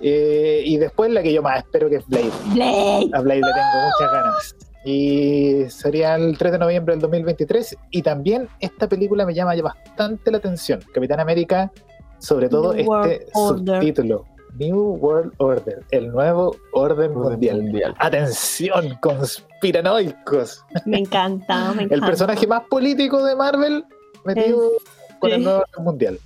Eh, 0.00 0.62
y 0.64 0.76
después 0.76 1.10
la 1.10 1.22
que 1.22 1.32
yo 1.32 1.42
más 1.42 1.58
espero 1.58 1.88
que 1.88 1.96
es 1.96 2.06
Blade. 2.06 2.30
Blade. 2.52 3.10
A 3.12 3.20
Blade 3.20 3.40
le 3.40 3.52
tengo 3.52 3.84
muchas 3.84 4.12
ganas. 4.12 4.56
Y 4.84 5.64
sería 5.68 6.14
el 6.14 6.38
3 6.38 6.52
de 6.52 6.58
noviembre 6.58 6.94
del 6.94 7.02
2023. 7.02 7.76
Y 7.90 8.02
también 8.02 8.48
esta 8.60 8.88
película 8.88 9.26
me 9.26 9.34
llama 9.34 9.60
bastante 9.60 10.30
la 10.30 10.38
atención. 10.38 10.80
Capitán 10.94 11.18
América, 11.18 11.72
sobre 12.18 12.48
todo 12.48 12.72
este 12.74 13.26
subtítulo. 13.34 14.24
New 14.58 14.96
World 15.00 15.32
Order, 15.38 15.84
el 15.90 16.08
nuevo 16.08 16.56
orden 16.72 17.14
mundial. 17.14 17.94
Atención, 17.98 18.96
conspiranoicos. 19.00 20.64
Me 20.84 20.98
encanta, 20.98 21.72
me 21.72 21.82
encanta. 21.82 21.94
El 21.94 22.00
personaje 22.00 22.46
más 22.46 22.64
político 22.68 23.24
de 23.24 23.36
Marvel 23.36 23.84
metido 24.24 24.72
con 25.18 25.30
el 25.30 25.42
nuevo 25.42 25.60
orden 25.60 25.84
mundial. 25.84 26.18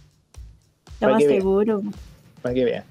Lo 1.00 1.10
más 1.10 1.22
seguro. 1.22 1.82
Para 2.42 2.54
que 2.54 2.64
vean. 2.64 2.84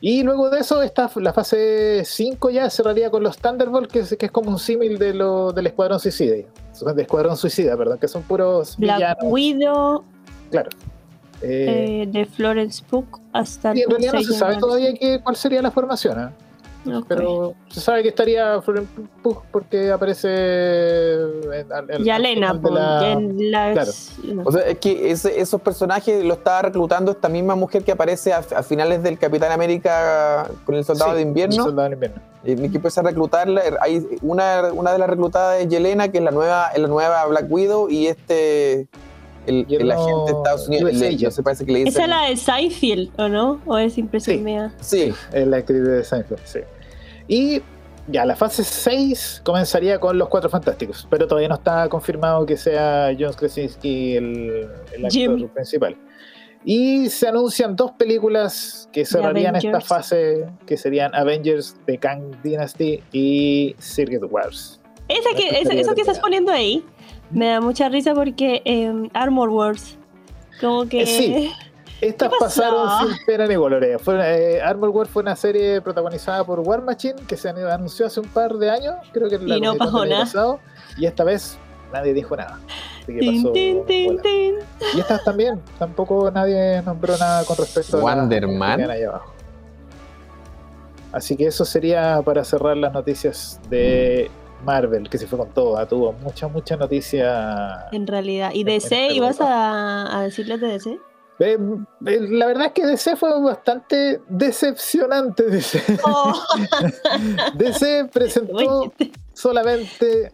Y 0.00 0.22
luego 0.22 0.50
de 0.50 0.60
eso, 0.60 0.82
está 0.82 1.10
la 1.16 1.32
fase 1.32 2.02
5 2.04 2.50
ya 2.50 2.68
cerraría 2.68 3.10
con 3.10 3.22
los 3.22 3.38
Thunderbolts, 3.38 3.92
que 3.92 4.00
es, 4.00 4.16
que 4.16 4.26
es 4.26 4.32
como 4.32 4.50
un 4.50 4.58
símil 4.58 4.98
de 4.98 5.14
lo, 5.14 5.52
del 5.52 5.68
Escuadrón 5.68 5.98
Suicida. 5.98 6.34
De 6.34 7.02
Escuadrón 7.02 7.36
Suicida, 7.36 7.76
perdón, 7.76 7.98
que 7.98 8.06
son 8.06 8.22
puros 8.22 8.76
Black 8.76 8.96
villanos. 8.96 9.24
Widow. 9.24 10.04
Claro. 10.50 10.70
Eh, 11.42 12.02
eh, 12.02 12.06
de 12.10 12.26
Florence 12.26 12.82
Pugh 12.88 13.20
hasta... 13.32 13.76
Y 13.76 13.82
en 13.82 13.90
realidad 13.90 14.12
no 14.14 14.22
se 14.22 14.32
sabe 14.32 14.56
todavía 14.56 14.94
qué, 14.94 15.20
cuál 15.22 15.36
sería 15.36 15.62
la 15.62 15.70
formación. 15.70 16.20
¿eh? 16.20 16.28
Pero 17.08 17.54
se 17.68 17.80
sabe 17.80 18.02
que 18.02 18.10
estaría 18.10 18.60
Florence 18.62 18.92
Pugh 19.22 19.42
porque 19.50 19.90
aparece 19.90 21.14
en, 21.14 22.04
Yalena, 22.04 22.60
en 23.02 23.50
las... 23.50 24.16
O 24.44 24.52
sea, 24.52 24.62
es 24.62 24.78
que 24.78 25.10
esos 25.10 25.60
personajes 25.60 26.24
lo 26.24 26.34
está 26.34 26.62
reclutando 26.62 27.12
esta 27.12 27.28
misma 27.28 27.54
mujer 27.56 27.82
que 27.82 27.92
aparece 27.92 28.32
a, 28.32 28.42
finales 28.62 29.02
del 29.02 29.18
Capitán 29.18 29.52
América 29.52 30.48
con 30.64 30.76
el 30.76 30.84
Soldado 30.84 31.14
de 31.14 31.22
Invierno. 31.22 31.56
El 31.56 31.62
Soldado 31.62 31.88
de 31.88 31.94
Invierno. 31.94 32.22
Y 32.44 32.54
que 32.54 32.76
empieza 32.76 33.00
a 33.00 33.04
reclutarla. 33.04 33.62
Hay 33.80 34.06
una, 34.22 34.72
una 34.72 34.92
de 34.92 34.98
las 34.98 35.10
reclutadas 35.10 35.60
es 35.60 35.68
Yelena, 35.68 36.08
que 36.08 36.18
es 36.18 36.24
la 36.24 36.30
nueva, 36.30 36.70
la 36.76 36.86
nueva 36.86 37.26
Black 37.26 37.46
Widow, 37.50 37.88
y 37.90 38.06
este 38.06 38.86
el, 39.46 39.66
el 39.68 39.90
agente 39.90 40.32
de 40.32 40.38
Estados 40.38 40.68
Unidos. 40.68 40.94
Le, 40.94 41.30
se 41.30 41.42
parece 41.42 41.64
que 41.64 41.72
le 41.72 41.82
¿Esa 41.82 42.02
es 42.02 42.08
la 42.08 42.22
de 42.28 42.36
Seinfeld, 42.36 43.10
o 43.18 43.28
no? 43.28 43.60
¿O 43.66 43.78
es 43.78 43.98
impresión 43.98 44.38
sí. 44.38 44.42
mía? 44.42 44.74
Sí, 44.80 45.12
es 45.32 45.46
la 45.46 45.58
actriz 45.58 45.82
de 45.82 46.04
Seinfeld, 46.04 46.40
sí. 46.44 46.60
Y 47.28 47.62
ya, 48.08 48.24
la 48.24 48.36
fase 48.36 48.62
6 48.62 49.42
comenzaría 49.44 49.98
con 49.98 50.16
los 50.16 50.28
Cuatro 50.28 50.48
Fantásticos, 50.48 51.06
pero 51.10 51.26
todavía 51.26 51.48
no 51.48 51.56
está 51.56 51.88
confirmado 51.88 52.46
que 52.46 52.56
sea 52.56 53.14
John 53.18 53.32
Krasinski 53.32 54.16
el, 54.16 54.68
actor 55.04 55.48
principal. 55.50 55.96
Y 56.64 57.08
se 57.10 57.28
anuncian 57.28 57.76
dos 57.76 57.92
películas 57.92 58.88
que 58.92 59.04
cerrarían 59.04 59.54
esta 59.54 59.80
fase, 59.80 60.46
que 60.66 60.76
serían 60.76 61.14
Avengers 61.14 61.76
The 61.86 61.98
Kang 61.98 62.42
Dynasty 62.42 63.02
y 63.12 63.76
Circuit 63.78 64.22
Wars. 64.28 64.80
Esa 65.08 65.30
que, 65.36 65.60
eso 65.60 65.94
que 65.94 66.00
estás 66.00 66.18
poniendo 66.18 66.50
ahí 66.50 66.84
me 67.30 67.48
da 67.48 67.60
mucha 67.60 67.88
risa 67.88 68.14
porque 68.14 68.62
eh, 68.64 69.08
Armor 69.14 69.48
Wars, 69.50 69.96
como 70.60 70.86
que... 70.88 71.02
Eh, 71.02 71.06
sí, 71.06 71.52
estas 72.00 72.30
pasaron 72.38 72.88
sin 73.00 73.16
pena 73.24 73.46
ni 73.46 73.56
colores. 73.56 74.00
Eh, 74.06 74.60
Armor 74.62 74.90
Wars 74.90 75.10
fue 75.10 75.22
una 75.22 75.34
serie 75.34 75.80
protagonizada 75.80 76.44
por 76.44 76.60
War 76.60 76.82
Machine 76.82 77.22
que 77.26 77.36
se 77.36 77.48
anunció 77.48 78.06
hace 78.06 78.20
un 78.20 78.28
par 78.28 78.54
de 78.54 78.70
años, 78.70 78.96
creo 79.12 79.28
que 79.28 79.38
la 79.38 79.56
y 79.56 79.60
no 79.60 79.76
pasó 79.76 80.04
nada. 80.04 80.58
y 80.98 81.06
esta 81.06 81.24
vez 81.24 81.58
nadie 81.92 82.12
dijo 82.12 82.36
nada. 82.36 82.60
y 83.08 83.40
estas 84.98 85.24
también, 85.24 85.60
tampoco 85.78 86.30
nadie 86.30 86.82
nombró 86.82 87.16
nada 87.16 87.44
con 87.44 87.56
respecto 87.56 87.98
a 87.98 88.02
Wonderman. 88.02 88.82
Así 91.12 91.36
que 91.36 91.46
eso 91.46 91.64
sería 91.64 92.20
para 92.22 92.44
cerrar 92.44 92.76
las 92.76 92.92
noticias 92.92 93.58
de 93.70 94.30
Marvel, 94.64 95.08
que 95.08 95.18
se 95.18 95.26
fue 95.26 95.38
con 95.38 95.50
todo, 95.50 95.76
ah, 95.76 95.86
tuvo 95.86 96.12
mucha, 96.12 96.48
mucha 96.48 96.76
noticia. 96.76 97.88
En 97.92 98.06
realidad. 98.06 98.50
¿Y 98.54 98.64
DC? 98.64 99.08
¿Ibas 99.12 99.40
a, 99.40 100.18
a 100.18 100.22
decirles 100.22 100.60
de 100.60 100.66
DC? 100.68 100.98
Eh, 101.38 101.58
eh, 102.06 102.20
la 102.30 102.46
verdad 102.46 102.66
es 102.66 102.72
que 102.72 102.86
DC 102.86 103.16
fue 103.16 103.40
bastante 103.42 104.20
decepcionante. 104.28 105.42
DC, 105.50 105.82
oh. 106.04 106.32
DC 107.54 108.06
presentó 108.12 108.92
solamente 109.34 110.32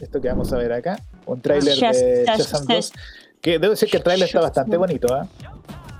esto 0.00 0.20
que 0.20 0.28
vamos 0.28 0.52
a 0.52 0.56
ver 0.56 0.72
acá, 0.72 0.98
un 1.26 1.40
tráiler 1.40 1.76
de 1.76 2.24
Shazam 2.26 2.66
2, 2.66 2.92
que 3.40 3.58
debo 3.58 3.70
decir 3.72 3.88
que 3.88 3.98
el 3.98 4.02
tráiler 4.02 4.26
está 4.26 4.40
bastante 4.40 4.76
bonito, 4.76 5.14
¿eh? 5.16 5.26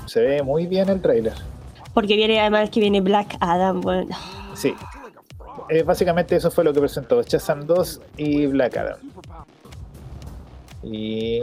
se 0.06 0.20
ve 0.20 0.42
muy 0.42 0.66
bien 0.66 0.88
el 0.88 1.00
tráiler. 1.00 1.34
Porque 1.92 2.16
viene 2.16 2.40
además 2.40 2.70
que 2.70 2.80
viene 2.80 3.00
Black 3.00 3.36
Adam. 3.40 3.80
Bueno. 3.80 4.16
Sí, 4.54 4.74
eh, 5.68 5.82
básicamente 5.82 6.36
eso 6.36 6.50
fue 6.50 6.64
lo 6.64 6.72
que 6.72 6.80
presentó 6.80 7.22
Shazam 7.22 7.66
2 7.66 8.00
y 8.16 8.46
Black 8.46 8.76
Adam. 8.76 8.98
Y. 10.82 11.40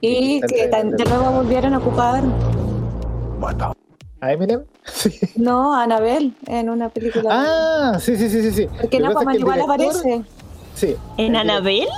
Y 0.00 0.40
que 0.42 0.68
de 0.68 1.04
nuevo 1.04 1.30
volvieron 1.30 1.74
a 1.74 1.78
ocupar. 1.78 2.22
¿A 4.20 4.32
Eminem? 4.32 4.64
No, 5.36 5.74
a 5.74 5.82
Anabel 5.82 6.34
en 6.46 6.70
una 6.70 6.88
película. 6.88 7.28
Ah, 7.30 7.98
sí, 7.98 8.16
sí, 8.16 8.28
sí, 8.28 8.42
sí. 8.42 8.52
sí. 8.52 8.68
Porque 8.80 8.96
en 8.98 9.06
Aquaman 9.06 9.36
igual 9.36 9.60
aparece. 9.60 10.24
Sí. 10.74 10.96
¿En 11.16 11.36
Anabel? 11.36 11.88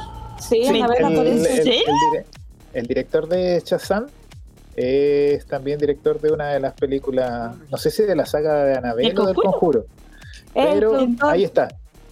Sí, 0.41 0.67
Anabel 0.67 1.05
aparece. 1.05 1.83
El, 2.73 2.87
director 2.87 3.29
de 3.29 3.63
Shazam 3.65 4.07
es 4.77 5.47
también 5.47 5.79
director 5.79 6.21
de 6.21 6.33
una 6.33 6.49
de 6.49 6.61
las 6.61 6.75
películas, 6.75 7.57
no 7.71 7.79
sé 7.79 7.91
si 7.91 8.03
de 8.03 8.15
la 8.15 8.27
saga 8.27 8.65
de 8.65 8.77
Anabel 8.77 9.19
o 9.19 9.27
del 9.27 9.37
Conjuro. 9.37 9.87
Pero 10.57 10.99
ahí 11.21 11.45
está. 11.45 11.69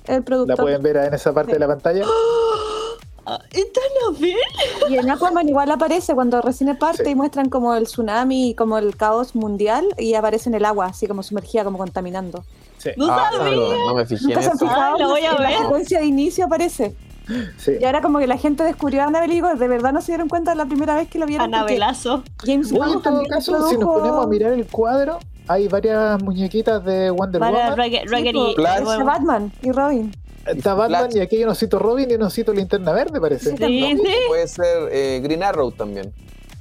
El 0.06 0.22
productor. 0.22 0.58
La 0.58 0.62
pueden 0.62 0.82
ver 0.82 0.96
en 0.96 1.14
esa 1.14 1.32
parte 1.32 1.52
de 1.52 1.58
la 1.58 1.66
pantalla. 1.66 2.04
Ah, 3.26 3.38
¿Está 3.52 3.80
Anabel? 4.10 4.36
Y 4.90 4.98
en 4.98 5.10
Aquaman 5.10 5.48
igual 5.48 5.70
aparece 5.70 6.14
cuando 6.14 6.42
recién 6.42 6.76
parte 6.76 7.08
y 7.08 7.14
muestran 7.14 7.48
como 7.48 7.74
el 7.74 7.84
tsunami 7.84 8.50
y 8.50 8.54
como 8.54 8.76
el 8.76 8.98
caos 8.98 9.34
mundial 9.34 9.86
y 9.96 10.12
aparece 10.12 10.50
en 10.50 10.56
el 10.56 10.64
agua, 10.66 10.88
así 10.88 11.06
como 11.06 11.22
sumergida, 11.22 11.64
como 11.64 11.78
contaminando. 11.78 12.44
Sí. 12.76 12.90
No, 12.98 13.06
ah, 13.10 13.30
no, 13.32 13.94
me 13.94 14.04
fijé 14.04 14.30
en 14.30 14.38
eso. 14.38 14.50
Ah, 14.68 14.92
lo 14.98 15.08
voy 15.08 15.24
a 15.24 15.30
ver. 15.36 15.40
La 15.40 15.58
secuencia 15.58 16.00
de 16.00 16.04
inicio 16.04 16.44
aparece. 16.44 16.94
Sí. 17.56 17.72
Y 17.80 17.84
ahora 17.86 18.02
como 18.02 18.18
que 18.18 18.26
la 18.26 18.36
gente 18.36 18.62
descubrió 18.62 19.00
a 19.00 19.06
Anabel 19.06 19.30
y 19.30 19.36
digo, 19.36 19.54
de 19.54 19.68
verdad 19.68 19.94
no 19.94 20.02
se 20.02 20.12
dieron 20.12 20.28
cuenta 20.28 20.54
la 20.54 20.66
primera 20.66 20.94
vez 20.94 21.08
que 21.08 21.18
lo 21.18 21.24
vieron. 21.24 21.46
Anabelazo. 21.46 22.24
James 22.44 22.72
Wan 22.72 22.92
en 22.92 23.00
todo 23.00 23.24
caso, 23.24 23.70
si 23.70 23.78
nos 23.78 23.88
ponemos 23.88 24.26
a 24.26 24.28
mirar 24.28 24.52
el 24.52 24.66
cuadro, 24.66 25.18
hay 25.46 25.68
varias 25.68 26.22
muñequitas 26.22 26.84
de 26.84 27.10
Wonder 27.10 27.40
Woman. 27.40 27.80
Está 27.80 29.04
Batman 29.04 29.52
y 29.62 29.72
Robin. 29.72 30.12
Está 30.46 30.74
Batman 30.74 31.08
y 31.12 31.20
aquí 31.20 31.36
hay 31.36 31.44
un 31.44 31.50
osito 31.50 31.78
Robin 31.78 32.10
y 32.10 32.14
un 32.14 32.22
osito 32.22 32.52
Linterna 32.52 32.92
Verde, 32.92 33.20
parece. 33.20 33.56
Sí, 33.56 33.98
Puede 34.28 34.48
ser 34.48 34.88
eh, 34.92 35.20
Green 35.22 35.42
Arrow 35.42 35.72
también. 35.72 36.12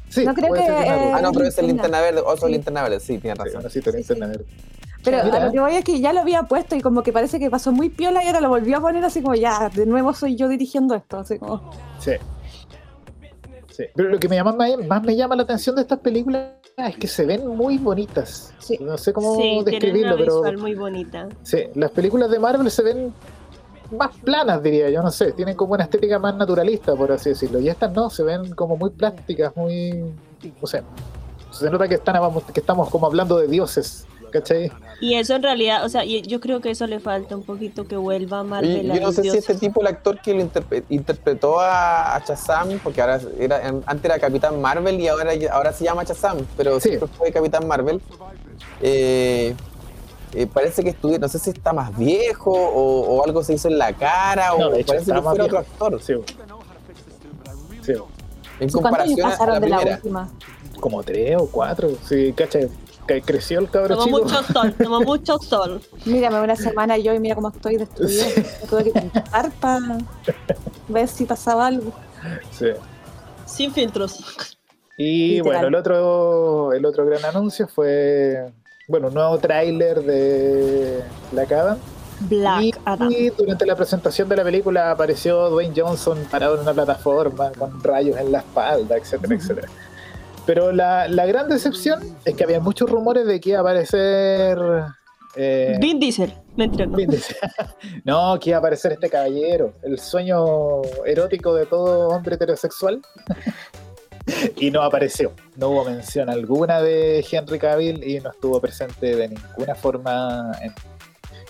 Sí, 0.10 0.26
no 0.26 0.34
creo 0.34 0.54
que, 0.54 0.62
ah, 0.62 1.20
no, 1.22 1.32
pero 1.32 1.48
es 1.48 1.58
el 1.58 1.68
Linterna 1.68 2.00
Verde, 2.00 2.22
oso 2.24 2.48
Linterna 2.48 2.84
Verde, 2.84 3.00
sí, 3.00 3.18
tiene 3.18 3.36
razón. 3.36 3.64
Linterna 3.94 4.28
Verde. 4.28 4.46
Pero 5.04 5.22
a 5.22 5.46
lo 5.46 5.52
que 5.52 5.60
voy 5.60 5.76
es 5.76 5.84
que 5.84 6.00
ya 6.00 6.14
lo 6.14 6.22
había 6.22 6.44
puesto 6.44 6.76
y 6.76 6.82
como 6.82 7.04
que 7.04 7.12
parece 7.12 7.40
que 7.40 7.50
pasó 7.50 7.72
muy 7.72 7.90
piola 7.90 8.24
y 8.24 8.28
ahora 8.28 8.40
lo 8.40 8.50
volvió 8.50 8.78
a 8.78 8.82
poner 8.82 9.04
así 9.04 9.22
como 9.22 9.36
ya, 9.36 9.70
de 9.70 9.86
nuevo 9.86 10.14
soy 10.14 10.36
yo 10.36 10.48
dirigiendo 10.48 10.96
esto, 10.96 11.20
así 11.20 11.40
como... 11.40 11.72
Sí. 12.00 12.12
Sí. 13.70 13.86
Pero 13.96 14.10
lo 14.10 14.20
que 14.20 14.30
me 14.30 14.36
llama 14.36 14.54
más, 14.54 15.04
me 15.04 15.16
llama 15.16 15.36
la 15.36 15.44
atención 15.44 15.76
de 15.76 15.82
estas 15.82 16.00
películas 16.00 16.52
es 16.78 16.98
que 16.98 17.08
se 17.08 17.26
ven 17.26 17.48
muy 17.48 17.78
bonitas. 17.78 18.54
No 18.80 18.98
sé 18.98 19.14
cómo 19.14 19.64
describirlo, 19.64 20.18
pero. 20.18 20.58
muy 20.58 20.76
bonita. 20.76 21.30
Sí, 21.44 21.66
las 21.76 21.92
películas 21.92 22.30
de 22.30 22.40
Marvel 22.40 22.70
se 22.72 22.84
ven 22.84 23.14
más 23.98 24.16
planas, 24.18 24.62
diría 24.64 24.90
yo, 24.90 25.04
no 25.04 25.12
sé, 25.12 25.34
tienen 25.34 25.56
como 25.56 25.74
una 25.74 25.84
estética 25.84 26.18
más 26.18 26.36
naturalista, 26.36 26.96
por 26.96 27.12
así 27.12 27.30
decirlo. 27.30 27.60
Y 27.60 27.70
estas 27.70 27.94
no, 27.94 28.10
se 28.10 28.24
ven 28.24 28.54
como 28.56 28.76
muy 28.76 28.90
plásticas, 28.90 29.56
muy, 29.56 30.04
no 30.62 30.68
sé, 30.68 30.84
se 31.52 31.70
nota 31.70 31.88
que, 31.88 31.96
están, 31.96 32.16
que 32.54 32.60
estamos 32.60 32.90
como 32.90 33.06
hablando 33.06 33.38
de 33.38 33.48
dioses, 33.48 34.08
¿cachai? 34.34 34.72
Y 35.00 35.16
eso 35.16 35.36
en 35.36 35.44
realidad, 35.44 35.86
o 35.86 35.90
sea, 35.90 36.04
yo 36.04 36.40
creo 36.40 36.60
que 36.60 36.72
eso 36.72 36.88
le 36.88 37.00
falta 37.00 37.36
un 37.36 37.44
poquito 37.44 37.86
que 37.86 37.96
vuelva 37.96 38.40
a 38.40 38.44
Marvel. 38.44 38.92
yo 38.92 39.02
no 39.02 39.12
sé 39.12 39.22
si 39.22 39.38
este 39.38 39.56
tipo, 39.56 39.82
el 39.82 39.88
actor 39.88 40.20
que 40.20 40.34
lo 40.34 40.50
interpretó 40.90 41.60
a, 41.60 42.16
a 42.16 42.20
Shazam, 42.26 42.80
porque 42.80 43.02
ahora 43.02 43.20
era, 43.40 43.62
antes 43.86 44.06
era 44.06 44.20
Capitán 44.20 44.60
Marvel 44.60 45.00
y 45.00 45.08
ahora, 45.08 45.32
ahora 45.52 45.72
se 45.72 45.84
llama 45.84 46.04
Shazam, 46.04 46.40
pero 46.58 46.80
siempre 46.80 47.08
fue 47.08 47.32
Capitán 47.32 47.68
Marvel. 47.68 48.02
Eh, 48.82 49.56
eh, 50.34 50.48
parece 50.52 50.84
que 50.84 50.90
estudió, 50.90 51.20
no 51.20 51.28
sé 51.28 51.38
si 51.38 51.52
está 51.52 51.74
más 51.74 51.96
viejo 51.96 52.52
o, 52.52 53.24
algo 53.24 53.44
se 53.44 53.54
hizo 53.54 53.68
en 53.68 53.78
la 53.78 53.94
cara 53.94 54.56
o 54.56 54.72
parece 54.86 55.12
que 55.12 55.22
fuera 55.22 55.44
otro 55.46 55.60
actor. 55.60 56.02
Sí. 56.02 56.14
Sí. 57.82 57.94
En 58.60 58.70
comparación 58.70 59.32
a 59.32 59.46
la, 59.46 59.60
primera. 59.60 60.00
Como 60.80 61.04
tres 61.04 61.36
o 61.40 61.48
cuatro, 61.48 61.90
sí, 62.08 62.34
creció 63.26 63.60
el 63.60 63.70
cabrón 63.70 64.00
chico. 64.04 64.20
mucho 64.20 64.44
sol, 64.44 64.74
tomó 64.82 65.02
mucho 65.06 65.38
sol. 65.40 65.82
Mírame 66.06 66.42
una 66.42 66.56
semana 66.56 66.98
yo 66.98 67.14
y 67.14 67.20
mira 67.20 67.36
cómo 67.36 67.50
estoy 67.50 67.78
destruido. 67.78 68.26
Tuve 68.70 68.86
que 68.86 68.92
pintar 68.92 69.52
para 69.60 69.98
ver 70.88 71.08
si 71.08 71.26
pasaba 71.26 71.68
algo. 71.68 71.94
Sí. 72.52 72.68
Sin 73.46 73.72
filtros. 73.72 74.58
Y 74.98 75.42
bueno, 75.42 75.68
el 75.68 75.76
otro, 75.76 76.74
el 76.74 76.86
otro 76.86 77.06
gran 77.06 77.26
anuncio 77.26 77.68
fue 77.68 78.52
bueno, 78.88 79.08
un 79.08 79.14
nuevo 79.14 79.38
tráiler 79.38 80.02
de 80.04 81.02
Black 81.32 81.52
Adam. 81.52 81.78
Black 82.22 82.80
Adam. 82.86 83.12
Y 83.12 83.30
durante 83.30 83.66
la 83.66 83.76
presentación 83.76 84.28
de 84.30 84.36
la 84.36 84.44
película 84.44 84.92
apareció 84.92 85.50
Dwayne 85.50 85.74
Johnson 85.76 86.20
parado 86.30 86.56
en 86.56 86.62
una 86.62 86.74
plataforma 86.74 87.52
con 87.58 87.82
rayos 87.82 88.18
en 88.18 88.32
la 88.32 88.40
espalda, 88.40 88.98
etcétera, 88.98 89.36
etcétera. 89.36 89.68
Pero 90.46 90.72
la, 90.72 91.08
gran 91.26 91.48
decepción 91.48 92.02
es 92.26 92.36
que 92.36 92.44
había 92.44 92.60
muchos 92.60 92.90
rumores 92.90 93.26
de 93.26 93.40
que 93.40 93.52
iba 93.52 93.60
a 93.60 93.62
aparecer. 93.62 94.58
Eh, 95.36 95.78
Vin 95.80 96.00
Diesel, 96.00 96.34
me 96.56 96.66
entiendo. 96.66 96.98
no, 98.04 98.38
que 98.40 98.50
iba 98.50 98.58
a 98.58 98.60
aparecer 98.60 98.92
este 98.92 99.10
caballero, 99.10 99.74
el 99.84 100.00
sueño 100.00 100.82
erótico 101.06 101.54
de 101.54 101.66
todo 101.66 102.10
hombre 102.10 102.36
heterosexual. 102.36 103.02
y 104.58 104.72
no 104.72 104.82
apareció. 104.82 105.34
No 105.56 105.70
hubo 105.70 105.86
mención 105.86 106.30
alguna 106.30 106.82
de 106.82 107.26
Henry 107.30 107.60
Cavill 107.60 108.04
y 108.04 108.20
no 108.20 108.32
estuvo 108.32 108.60
presente 108.60 109.16
de 109.16 109.30
ninguna 109.30 109.76
forma 109.76 110.52
en, 110.62 110.74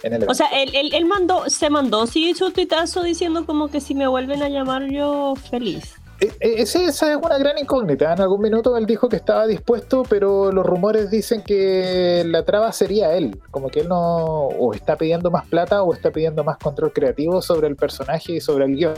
el 0.03 0.13
evento. 0.13 0.31
O 0.31 0.35
sea, 0.35 0.47
él, 0.47 0.91
él, 0.93 1.05
mandó, 1.05 1.49
se 1.49 1.69
mandó 1.69 2.07
sí 2.07 2.33
su 2.33 2.51
tuitazo 2.51 3.03
diciendo 3.03 3.45
como 3.45 3.69
que 3.69 3.81
si 3.81 3.95
me 3.95 4.07
vuelven 4.07 4.41
a 4.43 4.49
llamar 4.49 4.89
yo 4.89 5.33
feliz. 5.35 5.95
E, 6.23 6.31
e, 6.39 6.61
esa 6.61 6.87
es 6.87 7.01
una 7.01 7.37
gran 7.37 7.57
incógnita. 7.57 8.13
En 8.13 8.21
algún 8.21 8.41
minuto 8.41 8.77
él 8.77 8.85
dijo 8.85 9.09
que 9.09 9.17
estaba 9.17 9.45
dispuesto, 9.45 10.03
pero 10.03 10.53
los 10.53 10.65
rumores 10.65 11.11
dicen 11.11 11.41
que 11.41 12.23
la 12.25 12.45
traba 12.45 12.71
sería 12.71 13.13
él. 13.13 13.41
Como 13.51 13.67
que 13.67 13.81
él 13.81 13.89
no 13.89 14.47
o 14.47 14.73
está 14.73 14.97
pidiendo 14.97 15.29
más 15.31 15.45
plata 15.47 15.83
o 15.83 15.93
está 15.93 16.11
pidiendo 16.11 16.45
más 16.45 16.57
control 16.57 16.93
creativo 16.93 17.41
sobre 17.41 17.67
el 17.67 17.75
personaje 17.75 18.33
y 18.33 18.41
sobre 18.41 18.65
el 18.65 18.77
guion. 18.77 18.93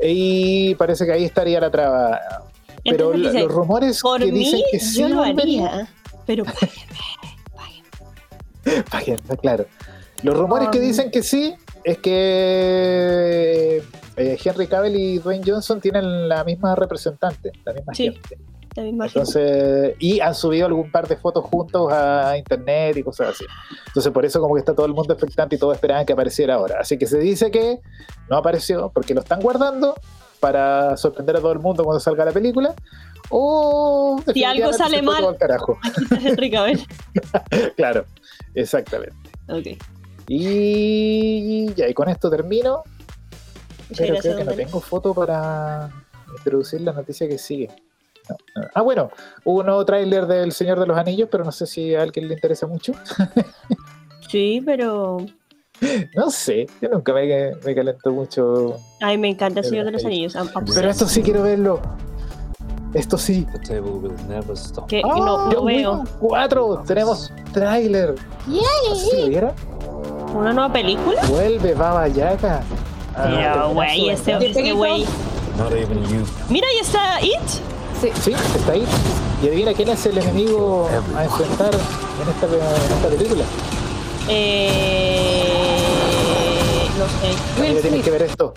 Y 0.00 0.76
parece 0.76 1.04
que 1.04 1.12
ahí 1.12 1.24
estaría 1.24 1.60
la 1.60 1.70
traba. 1.70 2.20
Pero 2.84 3.12
los 3.12 3.50
rumores 3.50 4.00
que 4.02 4.30
dicen 4.30 4.60
que 4.70 4.78
sí. 4.78 5.00
Yo 5.00 5.08
lo 5.08 5.22
haría, 5.22 5.88
pero 6.26 6.44
páguenme. 8.90 9.36
claro. 9.42 9.66
Los 10.22 10.36
rumores 10.36 10.68
que 10.68 10.78
dicen 10.78 11.10
que 11.10 11.24
sí 11.24 11.56
es 11.82 11.98
que 11.98 13.82
eh, 14.20 14.38
Henry 14.42 14.66
Cavill 14.66 14.96
y 14.96 15.18
Dwayne 15.18 15.42
Johnson 15.46 15.80
tienen 15.80 16.28
la 16.28 16.44
misma 16.44 16.74
representante, 16.74 17.52
la 17.64 17.72
misma 17.72 17.94
gente. 17.94 18.38
La 18.76 18.82
misma 18.82 19.06
Entonces, 19.06 19.96
y 19.98 20.20
han 20.20 20.34
subido 20.34 20.66
algún 20.66 20.90
par 20.92 21.08
de 21.08 21.16
fotos 21.16 21.44
juntos 21.44 21.90
a 21.90 22.36
internet 22.36 22.98
y 22.98 23.02
cosas 23.02 23.30
así. 23.30 23.44
Entonces, 23.86 24.12
por 24.12 24.24
eso 24.24 24.40
como 24.40 24.54
que 24.54 24.60
está 24.60 24.74
todo 24.74 24.86
el 24.86 24.92
mundo 24.92 25.14
expectante 25.14 25.56
y 25.56 25.58
todos 25.58 25.74
esperaban 25.74 26.04
que 26.04 26.12
apareciera 26.12 26.54
ahora. 26.54 26.76
Así 26.80 26.98
que 26.98 27.06
se 27.06 27.18
dice 27.18 27.50
que 27.50 27.80
no 28.28 28.36
apareció 28.36 28.90
porque 28.94 29.14
lo 29.14 29.22
están 29.22 29.40
guardando 29.40 29.94
para 30.38 30.96
sorprender 30.96 31.36
a 31.36 31.40
todo 31.40 31.52
el 31.52 31.58
mundo 31.58 31.82
cuando 31.82 31.98
salga 31.98 32.24
la 32.24 32.32
película. 32.32 32.74
O 33.30 34.22
si 34.34 34.44
algo 34.44 34.72
sale 34.72 35.02
mal, 35.02 35.36
carajo. 35.38 35.78
claro, 37.76 38.04
exactamente. 38.54 39.16
Okay. 39.48 39.78
Y 40.28 41.72
ya, 41.74 41.88
y 41.88 41.94
con 41.94 42.08
esto 42.08 42.30
termino. 42.30 42.84
Pero 43.96 44.16
creo 44.18 44.36
que 44.36 44.44
no 44.44 44.52
tengo 44.52 44.80
foto 44.80 45.14
para 45.14 45.90
introducir 46.36 46.80
la 46.80 46.92
noticia 46.92 47.28
que 47.28 47.38
sigue. 47.38 47.70
Ah, 48.74 48.82
bueno, 48.82 49.10
hubo 49.44 49.60
un 49.60 49.66
nuevo 49.66 49.84
tráiler 49.84 50.26
del 50.26 50.52
Señor 50.52 50.78
de 50.78 50.86
los 50.86 50.96
Anillos, 50.96 51.28
pero 51.30 51.44
no 51.44 51.52
sé 51.52 51.66
si 51.66 51.94
a 51.94 52.02
alguien 52.02 52.28
le 52.28 52.34
interesa 52.34 52.66
mucho. 52.66 52.92
sí, 54.28 54.62
pero 54.64 55.26
No 56.14 56.30
sé, 56.30 56.66
yo 56.80 56.88
nunca 56.88 57.12
me, 57.12 57.56
me 57.64 57.74
calentó 57.74 58.12
mucho. 58.12 58.76
Ay, 59.00 59.18
me 59.18 59.28
encanta 59.28 59.60
el 59.60 59.66
Señor 59.66 59.86
de 59.86 59.92
los 59.92 60.04
Anillos. 60.04 60.36
Pero 60.74 60.90
esto 60.90 61.06
sí 61.06 61.22
quiero 61.22 61.42
verlo. 61.42 61.80
Esto 62.94 63.16
sí. 63.16 63.46
Que 64.88 65.02
no, 65.02 65.48
no 65.50 65.60
ah, 65.60 65.64
veo. 65.64 66.04
Cuatro, 66.18 66.82
tenemos 66.86 67.32
tráiler. 67.52 68.16
¿Sí 68.46 69.38
¿Una 70.34 70.52
nueva 70.52 70.72
película? 70.72 71.20
Vuelve 71.28 71.74
Baba 71.74 72.08
Yaga. 72.08 72.62
Ah, 73.16 73.68
güey, 73.72 74.10
ese 74.10 74.72
güey. 74.72 75.06
Mira, 76.48 76.66
ahí 76.68 76.78
está 76.80 77.20
It. 77.20 77.48
Sí. 78.00 78.10
sí, 78.22 78.32
está 78.32 78.76
It. 78.76 78.88
Y 79.42 79.48
adivina 79.48 79.74
quién 79.74 79.88
es 79.88 80.06
el 80.06 80.18
enemigo 80.18 80.88
a 81.16 81.24
enfrentar 81.24 81.74
en 81.74 82.28
esta, 82.28 82.46
en 82.46 82.92
esta 82.92 83.08
película. 83.08 83.44
Eh, 84.28 85.76
no 86.98 87.06
sé. 87.06 87.34
Will 87.60 87.80
tienes 87.80 88.04
que 88.04 88.10
ver 88.10 88.22
esto. 88.22 88.54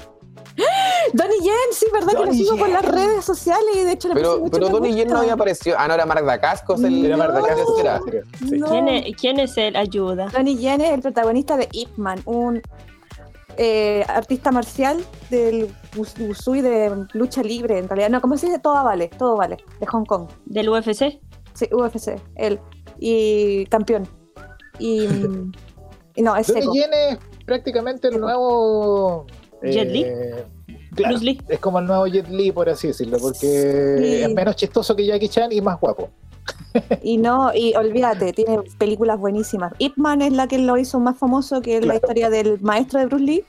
Donnie 1.14 1.40
Yen, 1.42 1.54
sí, 1.72 1.86
verdad 1.92 2.14
que 2.14 2.26
lo 2.26 2.34
sigo 2.34 2.58
por 2.58 2.70
las 2.70 2.86
redes 2.86 3.26
sociales 3.26 3.76
y 3.76 3.80
de 3.80 3.92
hecho 3.94 4.08
le 4.10 4.16
Pero, 4.16 4.44
pero 4.52 4.70
Donnie 4.70 4.94
Yen 4.94 5.08
no 5.08 5.20
había 5.20 5.34
aparecido. 5.34 5.76
Ah, 5.80 5.88
no, 5.88 5.94
era 5.94 6.06
Mark 6.06 6.26
Dacascos. 6.26 6.84
El, 6.84 7.06
era 7.06 7.18
Mark 7.18 7.34
Dacascos, 7.34 7.80
era. 7.80 8.00
¿Quién, 8.40 8.88
es, 8.88 9.16
¿Quién 9.16 9.40
es 9.40 9.58
él? 9.58 9.76
Ayuda. 9.76 10.28
Donnie 10.30 10.58
Yen 10.58 10.82
es 10.82 10.92
el 10.92 11.02
protagonista 11.02 11.58
de 11.58 11.68
Ip 11.72 11.98
Man, 11.98 12.22
un 12.26 12.62
eh, 13.58 14.04
artista 14.08 14.52
marcial 14.52 15.04
del 15.30 15.70
Wushu 15.96 16.56
y 16.56 16.62
de 16.62 17.06
lucha 17.14 17.44
libre, 17.44 17.78
en 17.78 17.88
realidad. 17.88 18.10
No, 18.10 18.22
¿cómo 18.22 18.38
se 18.38 18.48
dice? 18.48 18.60
Todo 18.60 18.84
vale, 18.84 19.10
todo 19.10 19.38
vale, 19.38 19.58
de 19.80 19.86
Hong 19.88 20.06
Kong. 20.06 20.30
¿Del 20.46 20.70
UFC? 20.70 21.20
Sí, 21.54 21.70
UFC, 21.72 22.20
él. 22.36 22.60
Y 23.00 23.66
campeón. 23.68 24.08
Y, 24.80 25.08
y 26.16 26.22
no, 26.24 26.36
es 26.36 26.48
seco. 26.48 26.72
Viene 26.72 27.20
prácticamente 27.46 28.08
el 28.08 28.20
nuevo... 28.20 29.26
Jet 29.62 29.90
Li. 29.90 30.04
Eh, 30.04 30.46
claro, 30.94 31.18
es 31.48 31.60
como 31.60 31.80
el 31.80 31.86
nuevo 31.86 32.08
Jet 32.08 32.28
Li, 32.28 32.52
por 32.52 32.68
así 32.70 32.88
decirlo, 32.88 33.18
porque 33.18 34.24
es 34.24 34.34
menos 34.34 34.58
chistoso 34.58 34.94
que 34.96 35.06
Jackie 35.06 35.30
Chan 35.30 35.52
y 35.52 35.62
más 35.62 35.80
guapo. 35.80 36.10
Y 37.04 37.18
no, 37.18 37.54
y 37.54 37.76
olvídate, 37.76 38.34
tiene 38.34 38.60
películas 38.78 39.20
buenísimas. 39.20 39.74
Ip 39.78 39.98
Man 39.98 40.22
es 40.22 40.34
la 40.34 40.48
que 40.48 40.58
lo 40.58 40.78
hizo 40.78 41.00
más 41.00 41.18
famoso, 41.18 41.62
que 41.62 41.78
es 41.78 41.86
la 41.86 41.96
historia 41.96 42.30
del 42.30 42.60
maestro 42.62 43.00
de 43.00 43.06
Bruce 43.08 43.24
Lee. 43.24 43.46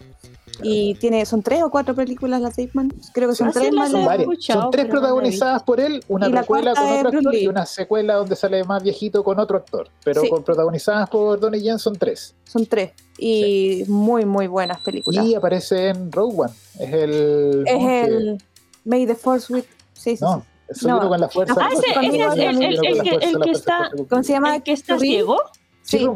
Y 0.62 0.94
tiene, 0.94 1.26
son 1.26 1.42
tres 1.42 1.64
o 1.64 1.70
cuatro 1.70 1.96
películas 1.96 2.40
las 2.40 2.54
de 2.54 2.64
Ip 2.64 2.74
Man. 2.74 2.92
Creo 3.12 3.28
que 3.28 3.34
son 3.34 3.50
tres 3.50 3.72
más. 3.72 3.90
Son, 3.90 4.06
son 4.38 4.70
tres 4.70 4.86
protagonizadas 4.86 5.62
por 5.64 5.80
él, 5.80 6.02
una 6.08 6.30
precuela 6.30 6.74
con 6.74 6.84
otro 6.84 7.18
actor 7.18 7.34
y 7.34 7.46
una 7.48 7.66
secuela 7.66 8.14
donde 8.14 8.36
sale 8.36 8.62
más 8.62 8.82
viejito 8.82 9.24
con 9.24 9.40
otro 9.40 9.56
actor. 9.56 9.88
Pero 10.04 10.22
con 10.28 10.44
protagonizadas 10.44 11.10
por 11.10 11.40
Donnie 11.40 11.60
Yen 11.60 11.78
son 11.78 11.96
tres. 11.96 12.36
Son 12.44 12.66
tres. 12.66 12.92
Y 13.18 13.84
muy, 13.88 14.24
muy 14.24 14.46
buenas 14.46 14.80
películas. 14.82 15.24
Y 15.24 15.34
aparece 15.34 15.88
en 15.88 16.12
Rogue 16.12 16.42
One. 16.42 16.52
Es 16.78 16.92
el. 16.92 17.64
Es 17.66 18.08
el. 18.08 18.42
May 18.84 19.06
the 19.06 19.14
Force 19.14 19.52
with. 19.52 19.64
Sí, 19.92 20.16
sí, 20.16 20.24
no. 20.24 20.44
No. 20.82 21.08
con 21.08 21.20
la 21.20 21.28
fuerza. 21.28 21.54
Ah, 21.60 21.68
ese, 21.72 22.06
ese 22.06 22.24
es 22.24 22.32
el, 22.32 22.62
el, 22.62 23.22
el, 23.22 23.40
que 23.40 23.50
está. 23.50 23.90
¿Cómo 24.08 24.22
se 24.22 24.32
llama? 24.32 24.56
¿El 24.56 24.62
que 24.62 24.72
está 24.72 24.98
ciego? 24.98 25.36
Sí. 25.82 26.06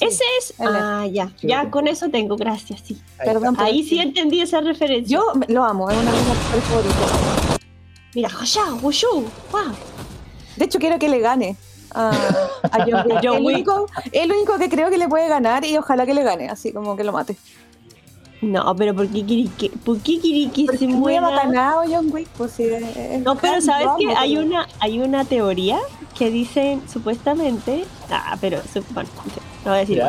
Ese 0.00 0.24
es. 0.38 0.54
Ah, 0.58 1.06
ya. 1.10 1.32
Ya 1.42 1.70
con 1.70 1.88
eso 1.88 2.10
tengo, 2.10 2.36
gracias, 2.36 2.82
sí. 2.84 3.00
Perdón. 3.18 3.56
Ahí 3.58 3.82
sí 3.82 3.98
entendí 3.98 4.40
esa 4.40 4.60
referencia. 4.60 5.18
Yo 5.18 5.32
lo 5.48 5.64
amo, 5.64 5.90
es 5.90 5.96
una 5.96 6.12
de 6.12 6.18
mis 6.18 6.64
favoritas. 6.64 7.60
Mira, 8.14 8.30
Wushu, 8.82 9.24
wow. 9.52 9.74
De 10.56 10.64
hecho, 10.64 10.78
quiero 10.78 10.98
que 10.98 11.08
le 11.08 11.20
gane 11.20 11.56
a, 11.92 12.10
a 12.62 12.86
John 12.86 13.04
Wick. 13.06 13.24
el, 13.24 13.42
único, 13.42 13.86
el 14.12 14.32
único 14.32 14.58
que 14.58 14.68
creo 14.68 14.90
que 14.90 14.98
le 14.98 15.08
puede 15.08 15.28
ganar 15.28 15.64
y 15.64 15.76
ojalá 15.76 16.06
que 16.06 16.14
le 16.14 16.22
gane, 16.22 16.48
así 16.48 16.72
como 16.72 16.96
que 16.96 17.04
lo 17.04 17.12
mate. 17.12 17.36
No, 18.46 18.76
pero 18.76 18.94
¿por 18.94 19.08
qué 19.08 19.24
quiere 19.24 19.50
que, 19.58 19.70
¿por 19.70 19.98
qué 19.98 20.20
quiere 20.20 20.50
que 20.52 20.76
se 20.76 20.86
muera? 20.86 21.30
ganado 21.30 21.82
John 21.88 22.08
Wick, 22.12 22.28
pues 22.36 22.52
sí, 22.52 22.68
No, 23.24 23.34
pero 23.36 23.60
¿sabes 23.60 23.88
que 23.98 24.14
Hay 24.14 24.36
una, 24.36 24.68
hay 24.78 25.00
una 25.00 25.24
teoría 25.24 25.78
que 26.16 26.30
dicen 26.30 26.82
supuestamente, 26.88 27.84
ah, 28.10 28.36
pero 28.40 28.60
bueno, 28.90 29.10
no 29.64 29.70
voy 29.70 29.76
a 29.76 29.80
decir, 29.80 30.02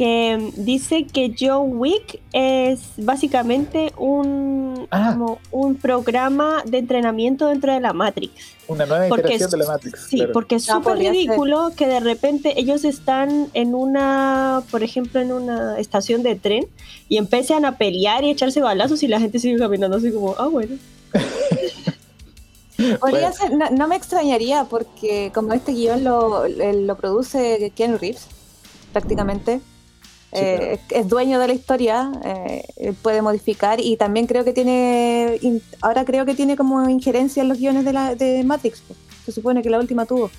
que 0.00 0.50
dice 0.56 1.04
que 1.04 1.34
John 1.38 1.72
Wick 1.78 2.22
es 2.32 2.80
básicamente 2.96 3.92
un, 3.98 4.88
ah. 4.90 5.10
como 5.12 5.38
un 5.50 5.74
programa 5.74 6.62
de 6.64 6.78
entrenamiento 6.78 7.48
dentro 7.48 7.74
de 7.74 7.80
la 7.80 7.92
Matrix. 7.92 8.32
Una 8.66 8.86
nueva 8.86 9.08
porque 9.10 9.36
de 9.36 9.56
la 9.58 9.66
Matrix. 9.66 10.06
Sí, 10.08 10.22
porque 10.32 10.54
es 10.54 10.64
súper 10.64 10.96
ridículo 10.96 11.72
que 11.76 11.86
de 11.86 12.00
repente 12.00 12.58
ellos 12.58 12.86
están 12.86 13.48
en 13.52 13.74
una, 13.74 14.62
por 14.70 14.82
ejemplo, 14.82 15.20
en 15.20 15.32
una 15.32 15.78
estación 15.78 16.22
de 16.22 16.34
tren 16.34 16.64
y 17.10 17.18
empiezan 17.18 17.66
a 17.66 17.76
pelear 17.76 18.24
y 18.24 18.30
echarse 18.30 18.62
balazos 18.62 19.02
y 19.02 19.08
la 19.08 19.20
gente 19.20 19.38
sigue 19.38 19.58
caminando 19.58 19.98
así 19.98 20.10
como, 20.10 20.34
ah, 20.38 20.46
bueno. 20.46 20.76
Podría 23.00 23.32
ser, 23.32 23.50
no, 23.52 23.86
me 23.86 23.96
extrañaría 23.96 24.64
porque 24.64 25.30
como 25.34 25.52
este 25.52 25.72
guion 25.72 26.04
lo, 26.04 26.48
lo 26.48 26.96
produce 26.96 27.70
Keanu 27.76 27.98
Reeves, 27.98 28.28
prácticamente, 28.94 29.60
eh, 30.32 30.78
es 30.90 31.08
dueño 31.08 31.38
de 31.38 31.48
la 31.48 31.52
historia, 31.52 32.12
eh, 32.24 32.94
puede 33.02 33.22
modificar 33.22 33.80
y 33.80 33.96
también 33.96 34.26
creo 34.26 34.44
que 34.44 34.52
tiene, 34.52 35.40
ahora 35.80 36.04
creo 36.04 36.24
que 36.24 36.34
tiene 36.34 36.56
como 36.56 36.88
injerencia 36.88 37.42
en 37.42 37.48
los 37.48 37.58
guiones 37.58 37.84
de, 37.84 37.92
la, 37.92 38.14
de 38.14 38.44
Matrix, 38.44 38.82
se 39.24 39.32
supone 39.32 39.62
que 39.62 39.70
la 39.70 39.78
última 39.78 40.06
tuvo. 40.06 40.30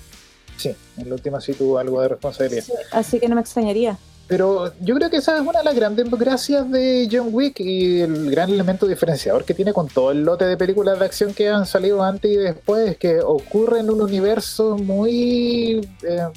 Sí, 0.56 0.74
en 0.96 1.08
la 1.08 1.14
última 1.14 1.40
sí 1.40 1.52
tuvo 1.52 1.78
algo 1.78 2.00
de 2.00 2.08
responsabilidad. 2.08 2.64
así 2.92 3.18
que 3.20 3.28
no 3.28 3.34
me 3.34 3.40
extrañaría. 3.40 3.98
Pero 4.28 4.72
yo 4.80 4.94
creo 4.94 5.10
que 5.10 5.18
esa 5.18 5.36
es 5.36 5.42
una 5.42 5.58
de 5.58 5.64
las 5.64 5.74
grandes 5.74 6.10
gracias 6.10 6.70
de 6.70 7.08
John 7.10 7.28
Wick 7.32 7.60
y 7.60 8.00
el 8.00 8.30
gran 8.30 8.48
elemento 8.48 8.86
diferenciador 8.86 9.44
que 9.44 9.52
tiene 9.52 9.74
con 9.74 9.88
todo 9.88 10.10
el 10.10 10.22
lote 10.22 10.46
de 10.46 10.56
películas 10.56 10.98
de 10.98 11.04
acción 11.04 11.34
que 11.34 11.50
han 11.50 11.66
salido 11.66 12.02
antes 12.02 12.30
y 12.30 12.36
después, 12.36 12.96
que 12.96 13.20
ocurre 13.20 13.80
en 13.80 13.90
un 13.90 14.00
universo 14.00 14.78
muy... 14.78 15.86
Eh, 16.02 16.28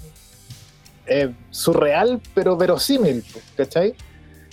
eh, 1.08 1.34
surreal, 1.50 2.22
pero 2.34 2.58
verosímil, 2.58 3.24
¿cachai? 3.56 3.92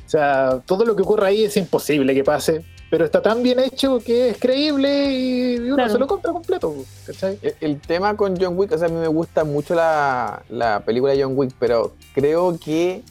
O 0.07 0.09
sea, 0.09 0.61
todo 0.67 0.85
lo 0.85 0.95
que 0.95 1.03
ocurre 1.03 1.27
ahí 1.27 1.45
es 1.45 1.57
imposible 1.57 2.15
que 2.15 2.25
pase, 2.25 2.65
pero 2.91 3.05
está 3.05 3.23
tan 3.23 3.43
bien 3.43 3.59
hecho 3.59 4.01
que 4.01 4.31
es 4.31 4.38
creíble 4.38 5.12
y 5.12 5.57
uno 5.71 5.88
se 5.88 5.99
lo 5.99 6.07
compra 6.07 6.33
completo, 6.33 6.75
¿cachai? 7.07 7.38
El, 7.61 7.81
tema 7.81 8.17
con 8.17 8.37
John 8.38 8.59
Wick, 8.59 8.73
o 8.73 8.79
sea, 8.79 8.88
a 8.88 8.91
mí 8.91 8.99
me 8.99 9.09
gusta 9.09 9.45
mucho 9.45 9.75
la, 9.75 10.43
película 10.85 11.15
de 11.15 11.23
John 11.23 11.33
Wick, 11.35 11.55
pero 11.59 11.95
creo 12.15 12.59
que 12.59 13.03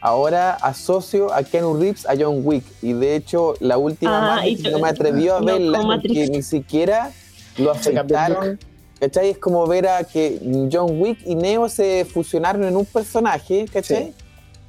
ahora 0.00 0.54
asocio 0.54 1.32
a 1.32 1.44
Keanu 1.44 1.78
Reeves 1.78 2.04
a 2.08 2.14
John 2.18 2.40
Wick. 2.42 2.64
Y 2.82 2.94
de 2.94 3.14
hecho, 3.14 3.54
la 3.60 3.78
última 3.78 4.40
ah, 4.40 4.44
no 4.70 4.80
me 4.80 4.88
atrevió 4.88 5.36
a 5.36 5.40
verla 5.40 5.80
porque 5.82 6.28
ni 6.28 6.42
siquiera 6.42 7.12
lo 7.58 7.70
aceptaron 7.70 8.58
¿Cachai? 9.02 9.30
Es 9.30 9.38
como 9.38 9.66
ver 9.66 9.88
a 9.88 10.04
que 10.04 10.38
John 10.70 11.00
Wick 11.00 11.26
y 11.26 11.34
Neo 11.34 11.68
se 11.68 12.04
fusionaron 12.04 12.62
en 12.62 12.76
un 12.76 12.86
personaje, 12.86 13.66
¿cachai? 13.72 14.14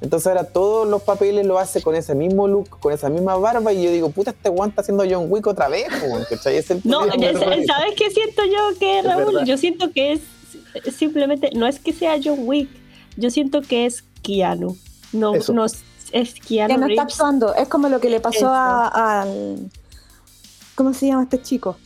Entonces 0.00 0.26
ahora 0.26 0.42
todos 0.42 0.88
los 0.88 1.02
papeles 1.02 1.46
lo 1.46 1.56
hace 1.56 1.80
con 1.80 1.94
ese 1.94 2.16
mismo 2.16 2.48
look, 2.48 2.80
con 2.80 2.92
esa 2.92 3.08
misma 3.08 3.36
barba, 3.36 3.72
y 3.72 3.84
yo 3.84 3.92
digo, 3.92 4.10
puta, 4.10 4.32
este 4.32 4.48
guante 4.48 4.72
está 4.72 4.82
haciendo 4.82 5.04
John 5.08 5.30
Wick 5.30 5.46
otra 5.46 5.68
vez, 5.68 5.86
¿cachai? 6.28 6.64
no, 6.82 7.02
¿sabes 7.04 7.94
qué 7.96 8.10
siento 8.10 8.42
yo 8.44 8.76
que, 8.80 9.02
Raúl? 9.02 9.44
Yo 9.44 9.56
siento 9.56 9.92
que 9.92 10.14
es 10.14 10.22
simplemente, 10.96 11.50
no 11.54 11.68
es 11.68 11.78
que 11.78 11.92
sea 11.92 12.16
John 12.20 12.40
Wick, 12.40 12.68
yo 13.16 13.30
siento 13.30 13.62
que 13.62 13.86
es 13.86 14.02
Keanu. 14.22 14.76
No, 15.12 15.34
no 15.36 15.64
es 15.64 16.34
Keanu. 16.40 16.74
Que 16.74 16.80
no 16.80 16.86
está 16.88 17.02
actuando, 17.02 17.54
es 17.54 17.68
como 17.68 17.88
lo 17.88 18.00
que 18.00 18.10
le 18.10 18.18
pasó 18.18 18.48
a, 18.48 19.20
al. 19.22 19.70
¿Cómo 20.74 20.92
se 20.92 21.06
llama 21.06 21.22
este 21.22 21.40
chico? 21.40 21.76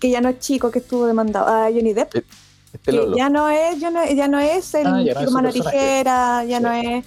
Que 0.00 0.10
ya 0.10 0.20
no 0.20 0.28
es 0.28 0.38
chico 0.38 0.70
que 0.70 0.80
estuvo 0.80 1.06
demandado, 1.06 1.46
a 1.46 1.70
Johnny 1.70 1.92
Depp. 1.92 2.14
Eh, 2.14 2.24
este 2.72 2.90
que 2.92 3.12
ya 3.16 3.30
no 3.30 3.48
es, 3.48 3.80
ya 3.80 3.90
no, 3.90 4.04
ya 4.04 4.28
no 4.28 4.38
es 4.38 4.74
el 4.74 4.86
ah, 4.86 5.02
hermano 5.02 5.50
ligera, 5.50 6.44
ya 6.44 6.60
no 6.60 6.72
es 6.72 7.04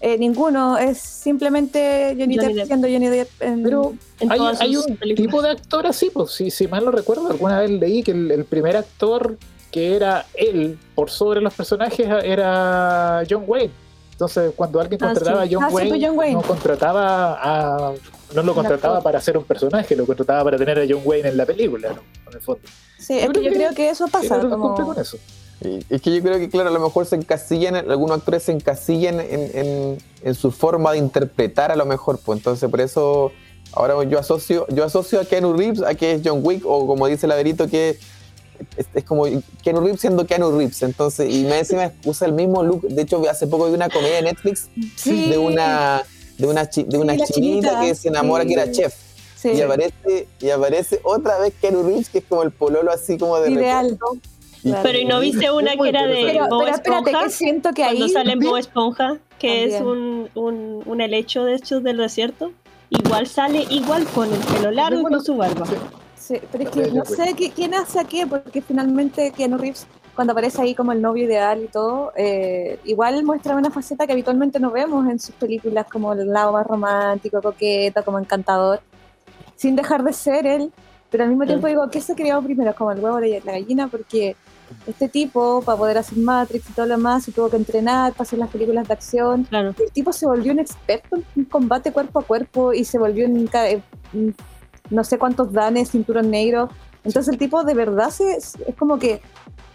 eh, 0.00 0.16
ninguno, 0.16 0.78
es 0.78 0.98
simplemente 0.98 2.16
Johnny, 2.18 2.38
Depp, 2.38 2.66
siendo 2.66 2.88
Johnny 2.88 3.08
Depp. 3.08 3.28
Pero 3.38 3.94
hay, 4.28 4.76
un 4.76 4.98
tipo 5.14 5.42
de 5.42 5.50
actor 5.50 5.86
así, 5.86 6.10
pues 6.10 6.30
si, 6.32 6.50
si 6.50 6.68
mal 6.68 6.84
no 6.84 6.90
recuerdo, 6.90 7.28
alguna 7.28 7.58
vez 7.60 7.70
leí 7.70 8.02
que 8.02 8.12
el, 8.12 8.44
primer 8.46 8.76
actor 8.76 9.36
que 9.70 9.94
era 9.94 10.26
él 10.34 10.78
por 10.94 11.10
sobre 11.10 11.40
los 11.40 11.52
personajes 11.54 12.08
era 12.24 13.22
John 13.28 13.44
Wayne. 13.46 13.72
Entonces, 14.12 14.52
cuando 14.56 14.80
alguien 14.80 15.02
ah, 15.02 15.08
contrataba 15.08 15.42
a 15.42 15.46
John, 15.50 15.64
ah, 15.64 15.68
pues 15.70 15.90
Wayne, 15.90 16.32
no 16.32 16.42
contrataba 16.42 17.38
a 17.40 17.94
no 18.34 18.42
lo 18.42 18.54
contrataba 18.54 19.00
para 19.02 19.20
ser 19.20 19.36
un 19.36 19.44
personaje, 19.44 19.96
lo 19.96 20.06
contrataba 20.06 20.44
para 20.44 20.58
tener 20.58 20.78
a 20.78 20.82
John 20.88 21.02
Wayne 21.04 21.28
en 21.28 21.36
la 21.36 21.46
película, 21.46 21.90
¿no? 21.90 22.00
En 22.28 22.36
el 22.36 22.40
fondo. 22.40 22.62
Sí, 22.98 23.18
es 23.18 23.28
que 23.30 23.42
yo 23.42 23.52
creo 23.52 23.74
que 23.74 23.90
eso 23.90 24.06
pasa. 24.08 24.40
Como... 24.40 24.74
Con 24.74 24.98
eso. 24.98 25.18
es 25.60 26.02
que 26.02 26.14
yo 26.14 26.22
creo 26.22 26.38
que, 26.38 26.48
claro, 26.48 26.68
a 26.68 26.72
lo 26.72 26.80
mejor 26.80 27.06
se 27.06 27.16
encasillan, 27.16 27.76
algunos 27.76 28.18
actores 28.18 28.44
se 28.44 28.52
encasillan 28.52 29.20
en, 29.20 29.98
en, 30.22 30.34
su 30.34 30.50
forma 30.50 30.92
de 30.92 30.98
interpretar 30.98 31.70
a 31.70 31.76
lo 31.76 31.86
mejor, 31.86 32.18
pues 32.24 32.38
entonces 32.38 32.68
por 32.70 32.80
eso 32.80 33.32
ahora 33.72 34.02
yo 34.04 34.18
asocio, 34.18 34.66
yo 34.68 34.84
asocio 34.84 35.20
a 35.20 35.24
Keanu 35.24 35.52
Reeves 35.54 35.82
a 35.82 35.94
que 35.94 36.12
es 36.12 36.22
John 36.24 36.40
Wick, 36.42 36.64
o 36.66 36.86
como 36.86 37.06
dice 37.06 37.26
el 37.26 37.30
Laverito, 37.30 37.68
que 37.68 37.98
es, 38.76 39.04
como 39.04 39.24
Keanu 39.62 39.80
Reeves 39.80 40.00
siendo 40.00 40.26
Keanu 40.26 40.56
Reeves, 40.56 40.82
entonces, 40.82 41.32
y 41.32 41.44
me 41.44 41.58
encima 41.58 41.92
usa 42.04 42.26
el 42.26 42.32
mismo 42.32 42.62
look, 42.62 42.82
de 42.82 43.02
hecho 43.02 43.22
hace 43.28 43.46
poco 43.46 43.66
vi 43.66 43.74
una 43.74 43.88
comedia 43.88 44.16
de 44.16 44.22
Netflix 44.22 44.68
de 45.04 45.38
una 45.38 46.02
de 46.40 46.46
una, 46.46 46.64
de 46.64 46.98
una 46.98 47.16
chinita, 47.18 47.80
que 47.80 47.94
se 47.94 48.08
enamora 48.08 48.44
que 48.44 48.54
era 48.54 48.70
chef. 48.70 48.94
Y, 49.44 49.60
aparece, 49.62 50.28
y 50.40 50.50
aparece 50.50 51.00
otra 51.02 51.38
vez 51.38 51.54
Keanu 51.60 51.82
Reeves, 51.82 52.10
que 52.10 52.18
es 52.18 52.24
como 52.28 52.42
el 52.42 52.50
pololo 52.50 52.92
así 52.92 53.16
como 53.16 53.38
de 53.38 53.50
Ideal. 53.50 53.98
pero 54.82 54.98
¿y 54.98 55.06
no 55.06 55.18
viste 55.20 55.50
una 55.50 55.76
que 55.76 55.88
era 55.88 56.06
de 56.06 56.24
pero, 56.26 56.48
Bob 56.48 56.68
Esponja? 56.68 57.24
que 57.24 57.30
siento 57.30 57.72
que 57.72 57.82
Cuando 57.82 58.08
sale 58.08 58.32
en 58.32 58.40
Bob 58.40 58.58
Esponja, 58.58 59.18
que 59.38 59.64
es 59.64 59.80
un, 59.80 60.28
un, 60.34 60.82
un, 60.84 61.00
helecho 61.00 61.44
de 61.44 61.54
estos 61.54 61.82
del 61.82 61.96
desierto, 61.96 62.52
igual 62.90 63.26
sale 63.26 63.64
igual 63.70 64.06
con 64.08 64.30
el 64.30 64.40
pelo 64.40 64.70
largo 64.70 65.00
y 65.00 65.04
con 65.04 65.24
su 65.24 65.36
barba. 65.36 65.66
Sí, 66.16 66.34
pero 66.52 66.64
es 66.64 66.70
que 66.70 66.90
no 66.90 67.04
sé 67.06 67.34
quién 67.54 67.72
hace 67.72 67.98
a 67.98 68.04
qué, 68.04 68.26
porque 68.26 68.60
finalmente 68.60 69.32
Keanu 69.32 69.56
Reeves 69.56 69.86
cuando 70.20 70.32
aparece 70.32 70.60
ahí 70.60 70.74
como 70.74 70.92
el 70.92 71.00
novio 71.00 71.24
ideal 71.24 71.62
y 71.64 71.68
todo, 71.68 72.12
eh, 72.14 72.78
igual 72.84 73.24
muestra 73.24 73.56
una 73.56 73.70
faceta 73.70 74.06
que 74.06 74.12
habitualmente 74.12 74.60
no 74.60 74.70
vemos 74.70 75.08
en 75.08 75.18
sus 75.18 75.34
películas, 75.34 75.86
como 75.90 76.12
el 76.12 76.28
lado 76.28 76.52
más 76.52 76.66
romántico, 76.66 77.40
coqueta, 77.40 78.02
como 78.02 78.18
encantador, 78.18 78.82
sin 79.56 79.76
dejar 79.76 80.04
de 80.04 80.12
ser 80.12 80.46
él, 80.46 80.70
pero 81.10 81.24
al 81.24 81.30
mismo 81.30 81.46
tiempo 81.46 81.68
digo, 81.68 81.88
¿qué 81.90 82.02
se 82.02 82.14
creó 82.14 82.42
primero? 82.42 82.74
Como 82.74 82.92
el 82.92 83.00
huevo 83.00 83.16
de 83.16 83.40
la 83.42 83.52
gallina, 83.52 83.88
porque 83.88 84.36
este 84.86 85.08
tipo, 85.08 85.62
para 85.62 85.78
poder 85.78 85.96
hacer 85.96 86.18
Matrix 86.18 86.68
y 86.68 86.72
todo 86.74 86.84
lo 86.84 86.98
demás, 86.98 87.24
se 87.24 87.32
tuvo 87.32 87.48
que 87.48 87.56
entrenar 87.56 88.12
para 88.12 88.24
hacer 88.24 88.38
las 88.38 88.50
películas 88.50 88.88
de 88.88 88.92
acción. 88.92 89.48
El 89.50 89.74
tipo 89.90 90.12
se 90.12 90.26
volvió 90.26 90.52
un 90.52 90.58
experto 90.58 91.16
en 91.34 91.46
combate 91.46 91.92
cuerpo 91.92 92.18
a 92.18 92.24
cuerpo 92.24 92.74
y 92.74 92.84
se 92.84 92.98
volvió 92.98 93.24
en, 93.24 93.48
no 94.90 95.02
sé 95.02 95.16
cuántos 95.16 95.50
danes, 95.50 95.92
cinturón 95.92 96.30
negro. 96.30 96.68
Entonces 97.04 97.32
el 97.32 97.38
tipo 97.38 97.64
de 97.64 97.72
verdad 97.72 98.10
se, 98.10 98.36
es 98.36 98.58
como 98.78 98.98
que 98.98 99.22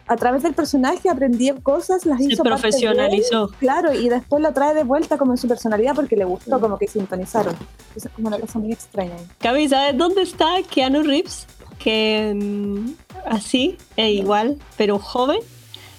a 0.07 0.15
través 0.17 0.43
del 0.43 0.53
personaje 0.53 1.09
aprendí 1.09 1.51
cosas, 1.63 2.05
las 2.05 2.21
hizo. 2.21 2.37
Se 2.37 2.43
profesionalizó. 2.43 3.49
claro, 3.59 3.93
y 3.93 4.09
después 4.09 4.41
lo 4.41 4.53
trae 4.53 4.73
de 4.73 4.83
vuelta 4.83 5.17
como 5.17 5.33
en 5.33 5.37
su 5.37 5.47
personalidad 5.47 5.95
porque 5.95 6.15
le 6.15 6.25
gustó, 6.25 6.59
como 6.59 6.77
que 6.77 6.87
sintonizaron. 6.87 7.55
Eso 7.95 8.07
es 8.07 8.13
como 8.13 8.27
una 8.27 8.39
cosa 8.39 8.59
muy 8.59 8.71
extraña. 8.71 9.15
Cabi, 9.39 9.67
¿sabes 9.67 9.97
dónde 9.97 10.21
está 10.21 10.45
Keanu 10.69 11.03
Reeves? 11.03 11.47
Que 11.79 12.33
mm, 12.35 12.91
así, 13.25 13.77
e 13.95 14.11
igual, 14.11 14.59
pero 14.77 14.99
joven. 14.99 15.39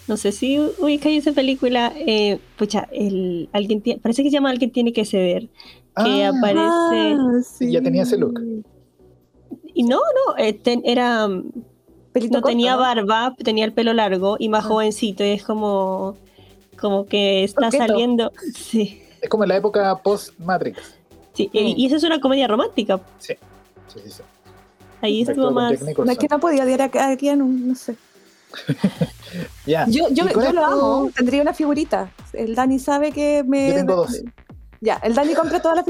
No 0.09 0.17
sé 0.17 0.31
si 0.31 0.57
hay 0.81 1.17
esa 1.17 1.33
película. 1.33 1.93
Eh, 1.97 2.39
pucha, 2.57 2.89
el, 2.93 3.49
alguien 3.53 3.83
parece 4.01 4.23
que 4.23 4.31
se 4.31 4.35
llama 4.35 4.51
Alguien 4.51 4.71
tiene 4.71 4.93
que 4.93 5.05
ceder. 5.05 5.49
Que 5.97 6.25
ah, 6.25 6.33
aparece. 6.37 7.43
Sí. 7.43 7.73
Ya 7.73 7.83
tenía 7.83 8.05
ese 8.05 8.17
look. 8.17 8.41
Y 9.75 9.83
no, 9.83 9.99
no, 9.99 10.39
eh, 10.39 10.61
era 10.85 11.29
no 12.31 12.43
tenía 12.43 12.77
barba, 12.77 13.35
tenía 13.43 13.65
el 13.65 13.73
pelo 13.73 13.93
largo 13.93 14.37
y 14.39 14.49
más 14.49 14.65
ah. 14.65 14.69
jovencito 14.69 15.25
y 15.25 15.29
es 15.29 15.43
como, 15.43 16.17
como 16.79 17.07
que 17.07 17.45
está 17.45 17.71
saliendo. 17.71 18.33
Sí. 18.55 19.03
Es 19.21 19.29
como 19.29 19.45
en 19.45 19.49
la 19.49 19.57
época 19.57 19.97
post-Matrix. 20.03 20.97
Sí, 21.35 21.51
y, 21.53 21.87
eso 21.87 21.97
es 21.97 22.05
una 22.05 22.21
comedia 22.21 22.49
romántica. 22.49 23.01
Sí, 23.19 23.35
sí, 23.89 24.01
sí. 24.07 24.23
Ahí 25.03 25.23
estuvo 25.23 25.51
más. 25.51 25.81
No 25.83 26.11
es 26.11 26.19
que 26.19 26.29
no 26.29 26.41
podía 26.41 26.65
odiar 26.65 26.83
aquí 26.83 27.29
en 27.29 27.43
un, 27.43 27.69
no 27.69 27.75
sé. 27.75 27.97
ya. 29.67 29.87
Yo, 29.89 30.09
yo, 30.11 30.29
yo 30.29 30.53
lo 30.53 30.65
amo, 30.65 31.11
tendría 31.15 31.43
una 31.43 31.53
figurita. 31.53 32.11
El 32.33 32.55
Dani 32.55 32.79
sabe 32.79 33.13
que 33.13 33.45
me. 33.47 33.69
Yo 33.69 33.75
tengo 33.75 33.97
dos. 33.97 34.23
Ya, 34.81 34.97
el 35.03 35.15
Dani 35.15 35.35
compra 35.35 35.61
todas 35.61 35.77
las 35.77 35.85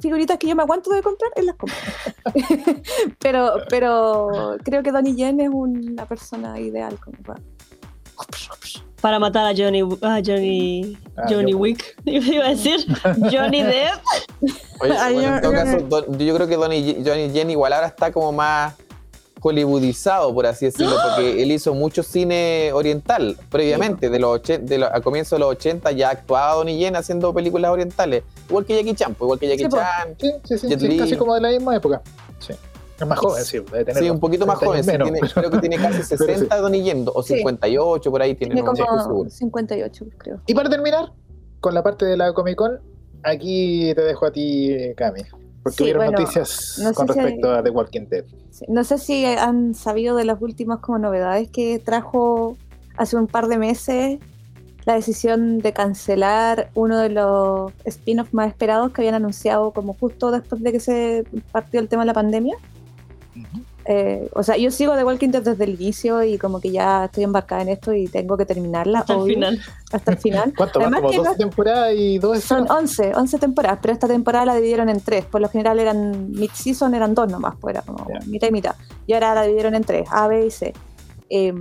figuritas, 0.00 0.38
que 0.38 0.48
yo 0.48 0.56
me 0.56 0.62
aguanto 0.62 0.90
de 0.90 1.02
comprar, 1.02 1.30
él 1.36 1.46
las 1.46 1.56
compra. 1.56 1.76
pero, 3.18 3.54
pero 3.68 4.56
creo 4.64 4.82
que 4.82 4.92
Donnie 4.92 5.14
Yen 5.14 5.40
es 5.40 5.50
una 5.52 6.06
persona 6.06 6.58
ideal 6.58 6.98
como 6.98 7.18
para... 7.18 7.40
para 9.00 9.18
matar 9.18 9.46
a 9.46 9.56
Johnny 9.56 9.80
a 10.02 10.20
Johnny 10.24 10.98
ah, 11.16 11.24
Johnny 11.28 11.54
Wick 11.54 11.96
iba 12.04 12.46
a 12.46 12.50
decir 12.50 12.86
Johnny 13.30 13.62
Depp. 13.62 14.00
Oye, 14.80 15.24
en 15.26 15.40
todo 15.40 15.52
caso, 15.52 15.78
yo 16.16 16.34
creo 16.34 16.46
que 16.46 16.56
Donnie, 16.56 17.02
Johnny 17.04 17.30
Yen 17.30 17.50
igual 17.50 17.72
ahora 17.72 17.88
está 17.88 18.12
como 18.12 18.32
más 18.32 18.74
hollywoodizado, 19.40 20.32
por 20.34 20.46
así 20.46 20.66
decirlo, 20.66 20.96
porque 21.02 21.42
él 21.42 21.50
hizo 21.52 21.74
mucho 21.74 22.02
cine 22.02 22.70
oriental 22.72 23.36
previamente, 23.50 24.10
de 24.10 24.18
los 24.18 24.42
de 24.42 24.88
a 24.90 25.00
comienzos 25.00 25.32
de 25.32 25.40
los 25.40 25.50
80 25.50 25.92
ya 25.92 26.10
actuaba 26.10 26.54
Donnie 26.54 26.78
Yen 26.78 26.96
haciendo 26.96 27.32
películas 27.32 27.70
orientales, 27.70 28.22
igual 28.48 28.64
que 28.64 28.76
Jackie 28.76 28.94
Chan, 28.94 29.14
pues, 29.14 29.26
igual 29.26 29.38
que 29.38 29.48
Jackie 29.48 29.68
Chan. 29.68 30.16
Sí, 30.18 30.58
sí, 30.58 30.78
sí, 30.78 30.98
casi 30.98 31.16
como 31.16 31.34
de 31.34 31.40
la 31.40 31.48
misma 31.50 31.76
época. 31.76 32.02
Sí. 32.38 32.54
Es 33.00 33.06
más 33.06 33.18
joven, 33.18 33.44
sí, 33.44 33.58
debe 33.58 33.84
tener 33.84 34.02
Sí, 34.02 34.10
un 34.10 34.20
poquito 34.20 34.46
más 34.46 34.58
joven. 34.58 34.84
creo 34.84 35.50
que 35.50 35.58
tiene 35.58 35.78
casi 35.78 36.02
60 36.02 36.54
Donnie 36.58 36.82
Yen, 36.82 37.06
o 37.12 37.22
58 37.22 38.10
por 38.10 38.20
ahí. 38.20 38.34
Tiene, 38.34 38.54
tiene 38.54 38.66
como 38.66 39.28
58, 39.28 40.04
creo. 40.18 40.40
Y 40.46 40.54
para 40.54 40.68
terminar, 40.68 41.12
con 41.60 41.72
la 41.74 41.82
parte 41.82 42.04
de 42.04 42.16
la 42.18 42.34
Comic 42.34 42.56
Con, 42.56 42.78
aquí 43.22 43.92
te 43.94 44.02
dejo 44.02 44.26
a 44.26 44.32
ti, 44.32 44.92
Cami. 44.96 45.22
Porque 45.62 45.82
hubieron 45.82 46.12
noticias 46.12 46.80
con 46.94 47.06
respecto 47.08 47.52
a 47.52 47.62
The 47.62 47.70
Walking 47.70 48.06
Dead. 48.08 48.24
No 48.68 48.82
sé 48.84 48.98
si 48.98 49.24
han 49.26 49.74
sabido 49.74 50.16
de 50.16 50.24
las 50.24 50.40
últimas 50.40 50.80
como 50.80 50.98
novedades 50.98 51.50
que 51.50 51.78
trajo 51.78 52.56
hace 52.96 53.16
un 53.16 53.26
par 53.26 53.48
de 53.48 53.58
meses 53.58 54.18
la 54.84 54.94
decisión 54.94 55.58
de 55.58 55.72
cancelar 55.72 56.70
uno 56.74 56.98
de 56.98 57.10
los 57.10 57.72
spin-offs 57.84 58.32
más 58.32 58.48
esperados 58.48 58.92
que 58.92 59.02
habían 59.02 59.14
anunciado 59.14 59.72
como 59.72 59.94
justo 59.94 60.30
después 60.30 60.62
de 60.62 60.72
que 60.72 60.80
se 60.80 61.24
partió 61.52 61.80
el 61.80 61.88
tema 61.88 62.02
de 62.02 62.06
la 62.06 62.14
pandemia. 62.14 62.56
Eh, 63.92 64.30
o 64.34 64.44
sea, 64.44 64.56
yo 64.56 64.70
sigo 64.70 64.94
The 64.94 65.02
Walking 65.02 65.30
Dead 65.30 65.42
desde 65.42 65.64
el 65.64 65.70
inicio 65.70 66.22
y 66.22 66.38
como 66.38 66.60
que 66.60 66.70
ya 66.70 67.06
estoy 67.06 67.24
embarcada 67.24 67.62
en 67.62 67.70
esto 67.70 67.92
y 67.92 68.06
tengo 68.06 68.36
que 68.36 68.46
terminarla. 68.46 69.00
Hasta 69.00 69.14
el 69.14 69.24
final. 69.24 69.60
Hasta 69.90 70.12
el 70.12 70.18
final. 70.18 70.52
¿Cuánto 70.56 70.78
más? 70.88 71.00
¿Como 71.00 71.12
12 71.12 71.34
temporadas 71.36 71.94
y 71.96 72.18
dos 72.20 72.38
Son 72.38 72.70
11, 72.70 73.16
11 73.16 73.38
temporadas, 73.40 73.80
pero 73.82 73.92
esta 73.92 74.06
temporada 74.06 74.46
la 74.46 74.54
dividieron 74.54 74.88
en 74.90 75.00
tres. 75.00 75.24
Por 75.24 75.40
lo 75.40 75.48
general 75.48 75.80
eran 75.80 76.30
mid-season, 76.30 76.94
eran 76.94 77.16
dos 77.16 77.28
nomás, 77.28 77.56
pues 77.60 77.74
era 77.74 77.82
como 77.82 78.06
mitad 78.26 78.46
y 78.46 78.52
mitad. 78.52 78.76
Y 79.08 79.12
ahora 79.14 79.34
la 79.34 79.42
dividieron 79.42 79.74
en 79.74 79.82
tres, 79.82 80.06
A, 80.12 80.28
B 80.28 80.46
y 80.46 80.50
C. 80.52 80.72
Eh, 81.28 81.52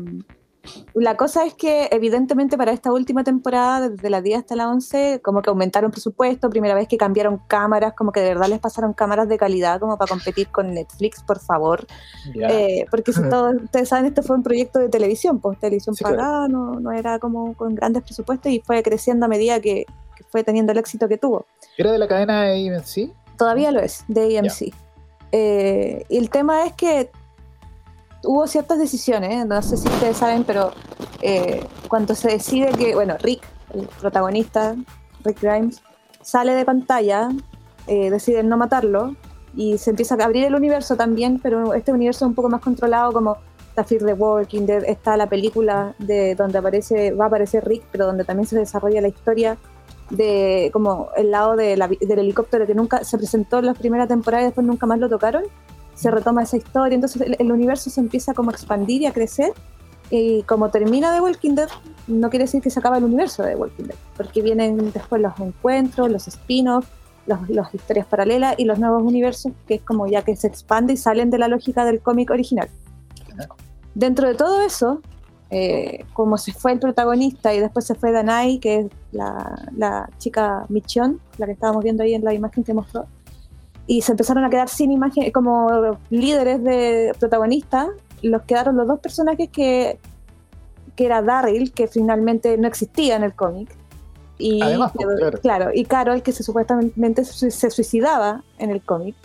la 0.93 1.15
cosa 1.17 1.45
es 1.45 1.53
que 1.53 1.87
evidentemente 1.91 2.57
para 2.57 2.71
esta 2.71 2.91
última 2.91 3.23
temporada, 3.23 3.89
desde 3.89 4.09
la 4.09 4.21
10 4.21 4.39
hasta 4.39 4.55
la 4.55 4.69
11, 4.69 5.21
como 5.23 5.41
que 5.41 5.49
aumentaron 5.49 5.91
presupuesto, 5.91 6.49
primera 6.49 6.75
vez 6.75 6.87
que 6.87 6.97
cambiaron 6.97 7.41
cámaras, 7.47 7.93
como 7.93 8.11
que 8.11 8.19
de 8.21 8.29
verdad 8.29 8.47
les 8.47 8.59
pasaron 8.59 8.93
cámaras 8.93 9.27
de 9.29 9.37
calidad 9.37 9.79
como 9.79 9.97
para 9.97 10.09
competir 10.09 10.49
con 10.49 10.73
Netflix, 10.73 11.23
por 11.23 11.39
favor. 11.39 11.85
Eh, 12.33 12.85
porque 12.89 13.13
si 13.13 13.21
todos 13.29 13.55
ustedes 13.63 13.89
saben, 13.89 14.05
este 14.05 14.21
fue 14.21 14.35
un 14.35 14.43
proyecto 14.43 14.79
de 14.79 14.89
televisión, 14.89 15.39
pues 15.39 15.59
televisión 15.59 15.95
pagada, 15.99 16.47
no, 16.47 16.79
no, 16.79 16.91
era 16.91 17.19
como 17.19 17.53
con 17.55 17.75
grandes 17.75 18.03
presupuestos 18.03 18.51
y 18.51 18.61
fue 18.65 18.81
creciendo 18.83 19.25
a 19.25 19.29
medida 19.29 19.59
que, 19.59 19.85
fue 20.31 20.43
teniendo 20.43 20.73
el 20.73 20.77
éxito 20.77 21.07
que 21.07 21.17
tuvo. 21.17 21.45
¿Era 21.77 21.91
de 21.91 21.97
la 21.97 22.07
cadena 22.07 22.43
AMC? 22.43 23.11
Todavía 23.37 23.71
lo 23.71 23.79
es, 23.79 24.03
de 24.07 24.37
AMC. 24.37 24.73
Eh, 25.31 26.03
y 26.09 26.17
el 26.17 26.29
tema 26.29 26.65
es 26.65 26.73
que 26.73 27.09
hubo 28.23 28.47
ciertas 28.47 28.79
decisiones, 28.79 29.45
no 29.45 29.61
sé 29.61 29.77
si 29.77 29.87
ustedes 29.87 30.17
saben, 30.17 30.43
pero 30.43 30.71
eh, 31.21 31.65
cuando 31.87 32.15
se 32.15 32.29
decide 32.29 32.71
que, 32.71 32.95
bueno, 32.95 33.15
Rick, 33.21 33.43
el 33.73 33.87
protagonista, 33.99 34.75
Rick 35.23 35.41
Grimes, 35.41 35.81
sale 36.21 36.53
de 36.53 36.65
pantalla, 36.65 37.29
eh, 37.87 38.09
deciden 38.09 38.49
no 38.49 38.57
matarlo 38.57 39.15
y 39.55 39.77
se 39.77 39.91
empieza 39.91 40.15
a 40.15 40.25
abrir 40.25 40.45
el 40.45 40.55
universo 40.55 40.95
también, 40.95 41.39
pero 41.41 41.73
este 41.73 41.91
universo 41.91 42.25
es 42.25 42.29
un 42.29 42.35
poco 42.35 42.49
más 42.49 42.61
controlado 42.61 43.11
como 43.11 43.37
está 43.69 43.83
Fear 43.83 44.05
the 44.05 44.13
Walking 44.13 44.65
Dead, 44.65 44.83
está 44.85 45.17
la 45.17 45.27
película 45.27 45.95
de 45.99 46.35
donde 46.35 46.57
aparece, 46.57 47.11
va 47.11 47.25
a 47.25 47.27
aparecer 47.27 47.65
Rick, 47.65 47.83
pero 47.91 48.05
donde 48.05 48.23
también 48.23 48.47
se 48.47 48.57
desarrolla 48.57 49.01
la 49.01 49.07
historia 49.07 49.57
de 50.09 50.69
como 50.73 51.09
el 51.15 51.31
lado 51.31 51.55
del 51.55 51.81
helicóptero 51.99 52.65
que 52.65 52.73
nunca 52.73 53.03
se 53.03 53.17
presentó 53.17 53.59
en 53.59 53.67
la 53.67 53.73
primera 53.75 54.07
temporada 54.07 54.41
y 54.41 54.45
después 54.47 54.65
nunca 54.65 54.87
más 54.87 54.97
lo 54.99 55.07
tocaron 55.07 55.43
se 55.99 56.09
retoma 56.09 56.43
esa 56.43 56.55
historia, 56.55 56.95
entonces 56.95 57.21
el, 57.37 57.51
universo 57.51 57.89
se 57.89 57.99
empieza 57.99 58.33
como 58.33 58.51
a 58.51 58.53
expandir 58.53 59.01
y 59.01 59.05
a 59.05 59.11
crecer, 59.11 59.51
y 60.09 60.43
como 60.43 60.69
termina 60.69 61.13
The 61.13 61.19
Walking 61.19 61.55
Dead, 61.55 61.67
no 62.07 62.29
quiere 62.29 62.45
decir 62.45 62.61
que 62.61 62.69
se 62.69 62.79
acaba 62.79 62.97
el 62.99 63.03
universo 63.03 63.43
de 63.43 63.49
The 63.49 63.55
Walking 63.57 63.83
Dead, 63.83 63.97
porque 64.15 64.41
vienen 64.41 64.93
después 64.93 65.21
los 65.21 65.37
encuentros, 65.41 66.09
los 66.09 66.25
spin-offs, 66.29 66.87
las 67.25 67.75
historias 67.75 68.07
paralelas 68.07 68.55
y 68.57 68.63
los 68.63 68.79
nuevos 68.79 69.03
universos, 69.03 69.51
que 69.67 69.75
es 69.75 69.81
como 69.81 70.07
ya 70.07 70.21
que 70.21 70.37
se 70.37 70.47
expande 70.47 70.93
y 70.93 70.97
salen 70.97 71.29
de 71.29 71.37
la 71.37 71.49
lógica 71.49 71.83
del 71.83 71.99
cómic 71.99 72.31
original. 72.31 72.69
Dentro 73.93 74.29
de 74.29 74.35
todo 74.35 74.61
eso, 74.61 75.01
eh, 75.49 76.05
como 76.13 76.37
se 76.37 76.53
fue 76.53 76.71
el 76.71 76.79
protagonista 76.79 77.53
y 77.53 77.59
después 77.59 77.85
se 77.85 77.93
fue 77.93 78.13
Danai, 78.13 78.59
que 78.59 78.79
es 78.79 78.87
la, 79.11 79.67
la 79.75 80.09
chica 80.17 80.65
Michon, 80.69 81.19
la 81.37 81.45
que 81.45 81.51
estábamos 81.51 81.83
viendo 81.83 82.03
ahí 82.03 82.13
en 82.13 82.23
la 82.23 82.33
imagen 82.33 82.63
que 82.63 82.73
mostró, 82.73 83.05
y 83.89 84.03
se 84.03 84.11
empezaron 84.11 84.43
a 84.43 84.51
quedar 84.51 84.69
sin 84.69 84.91
imagen, 84.91 85.31
como 85.31 85.97
líderes 86.11 86.63
de 86.63 87.11
protagonistas, 87.19 87.87
los 88.21 88.43
quedaron 88.43 88.77
los 88.77 88.87
dos 88.87 88.99
personajes 88.99 89.49
que, 89.49 89.97
que 90.95 91.05
era 91.07 91.23
Daryl, 91.23 91.71
que 91.71 91.87
finalmente 91.87 92.55
no 92.59 92.67
existía 92.67 93.15
en 93.15 93.23
el 93.23 93.33
cómic. 93.33 93.75
Y, 94.37 94.61
pues, 94.77 95.39
claro. 95.41 95.71
y 95.73 95.85
Carol, 95.85 96.21
que 96.21 96.31
se, 96.31 96.43
supuestamente 96.43 97.25
se 97.25 97.71
suicidaba 97.71 98.43
en 98.59 98.69
el 98.69 98.79
cómic. 98.83 99.15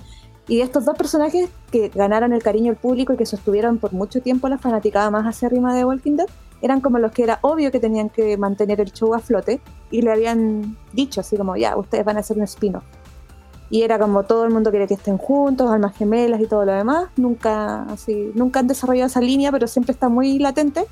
Y 0.49 0.63
estos 0.63 0.87
dos 0.87 0.97
personajes 0.97 1.51
que 1.71 1.91
ganaron 1.91 2.33
el 2.33 2.43
cariño 2.43 2.73
del 2.73 2.81
público 2.81 3.13
y 3.13 3.19
que 3.19 3.27
sostuvieron 3.27 3.77
por 3.77 3.93
mucho 3.93 4.23
tiempo 4.23 4.49
la 4.49 4.57
fanaticada 4.57 5.11
más 5.11 5.27
acérrima 5.27 5.75
de 5.75 5.85
Walking 5.85 6.17
Dead, 6.17 6.29
eran 6.63 6.81
como 6.81 6.99
los 6.99 7.13
que 7.13 7.25
era 7.25 7.39
obvio 7.43 7.71
que 7.71 7.81
tenían 7.81 8.09
que 8.09 8.39
mantener 8.39 8.81
el 8.81 8.91
show 8.95 9.13
a 9.15 9.19
flote 9.19 9.61
y 9.91 10.01
le 10.01 10.11
habían 10.11 10.79
dicho 10.95 11.21
así 11.21 11.37
como, 11.37 11.55
ya, 11.55 11.77
ustedes 11.77 12.07
van 12.07 12.17
a 12.17 12.21
hacer 12.21 12.39
un 12.39 12.45
spin-off 12.45 12.85
y 13.71 13.83
era 13.83 13.99
como 13.99 14.25
todo 14.25 14.45
el 14.45 14.51
mundo 14.51 14.71
quiere 14.71 14.87
que 14.87 14.95
estén 14.95 15.19
juntos, 15.19 15.71
almas 15.71 15.97
gemelas 15.97 16.41
y 16.41 16.47
todo 16.47 16.65
lo 16.65 16.73
demás. 16.73 17.09
Nunca, 17.17 17.83
así, 17.85 18.31
nunca 18.35 18.61
han 18.61 18.69
desarrollado 18.69 19.07
esa 19.07 19.21
línea, 19.21 19.51
pero 19.51 19.67
siempre 19.67 19.93
está 19.93 20.09
muy 20.09 20.39
latente. 20.39 20.87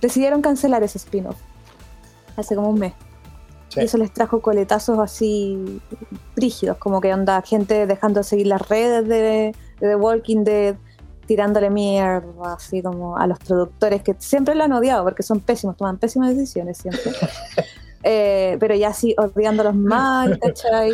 Decidieron 0.00 0.40
cancelar 0.40 0.82
ese 0.82 0.98
spin-off 0.98 1.36
hace 2.36 2.54
como 2.56 2.70
un 2.70 2.78
mes. 2.78 2.92
Y 3.76 3.80
eso 3.80 3.98
les 3.98 4.12
trajo 4.12 4.40
coletazos 4.40 4.98
así 5.00 5.80
rígidos, 6.36 6.78
como 6.78 7.00
que 7.00 7.12
onda 7.12 7.42
gente 7.42 7.86
dejando 7.86 8.20
de 8.20 8.24
seguir 8.24 8.46
las 8.46 8.68
redes 8.68 9.08
de, 9.08 9.54
The 9.80 9.96
Walking 9.96 10.44
Dead, 10.44 10.76
tirándole 11.26 11.70
mierda, 11.70 12.54
así 12.54 12.82
como 12.82 13.16
a 13.16 13.26
los 13.26 13.38
productores 13.40 14.02
que 14.02 14.14
siempre 14.18 14.54
lo 14.54 14.64
han 14.64 14.72
odiado 14.72 15.02
porque 15.02 15.22
son 15.22 15.40
pésimos, 15.40 15.76
toman 15.76 15.98
pésimas 15.98 16.36
decisiones 16.36 16.78
siempre. 16.78 17.02
Eh, 18.06 18.58
pero 18.60 18.74
ya 18.74 18.88
así 18.88 19.16
odiándolos 19.16 19.74
mal, 19.74 20.38
¿cachai? 20.38 20.92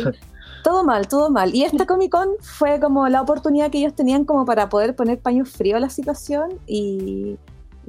Todo 0.63 0.83
mal, 0.83 1.07
todo 1.07 1.29
mal. 1.29 1.55
Y 1.55 1.63
esta 1.63 1.85
Comic 1.85 2.11
Con 2.11 2.29
fue 2.41 2.79
como 2.79 3.07
la 3.07 3.21
oportunidad 3.21 3.71
que 3.71 3.79
ellos 3.79 3.95
tenían 3.95 4.25
como 4.25 4.45
para 4.45 4.69
poder 4.69 4.95
poner 4.95 5.19
paño 5.19 5.45
frío 5.45 5.77
a 5.77 5.79
la 5.79 5.89
situación 5.89 6.59
y, 6.67 7.37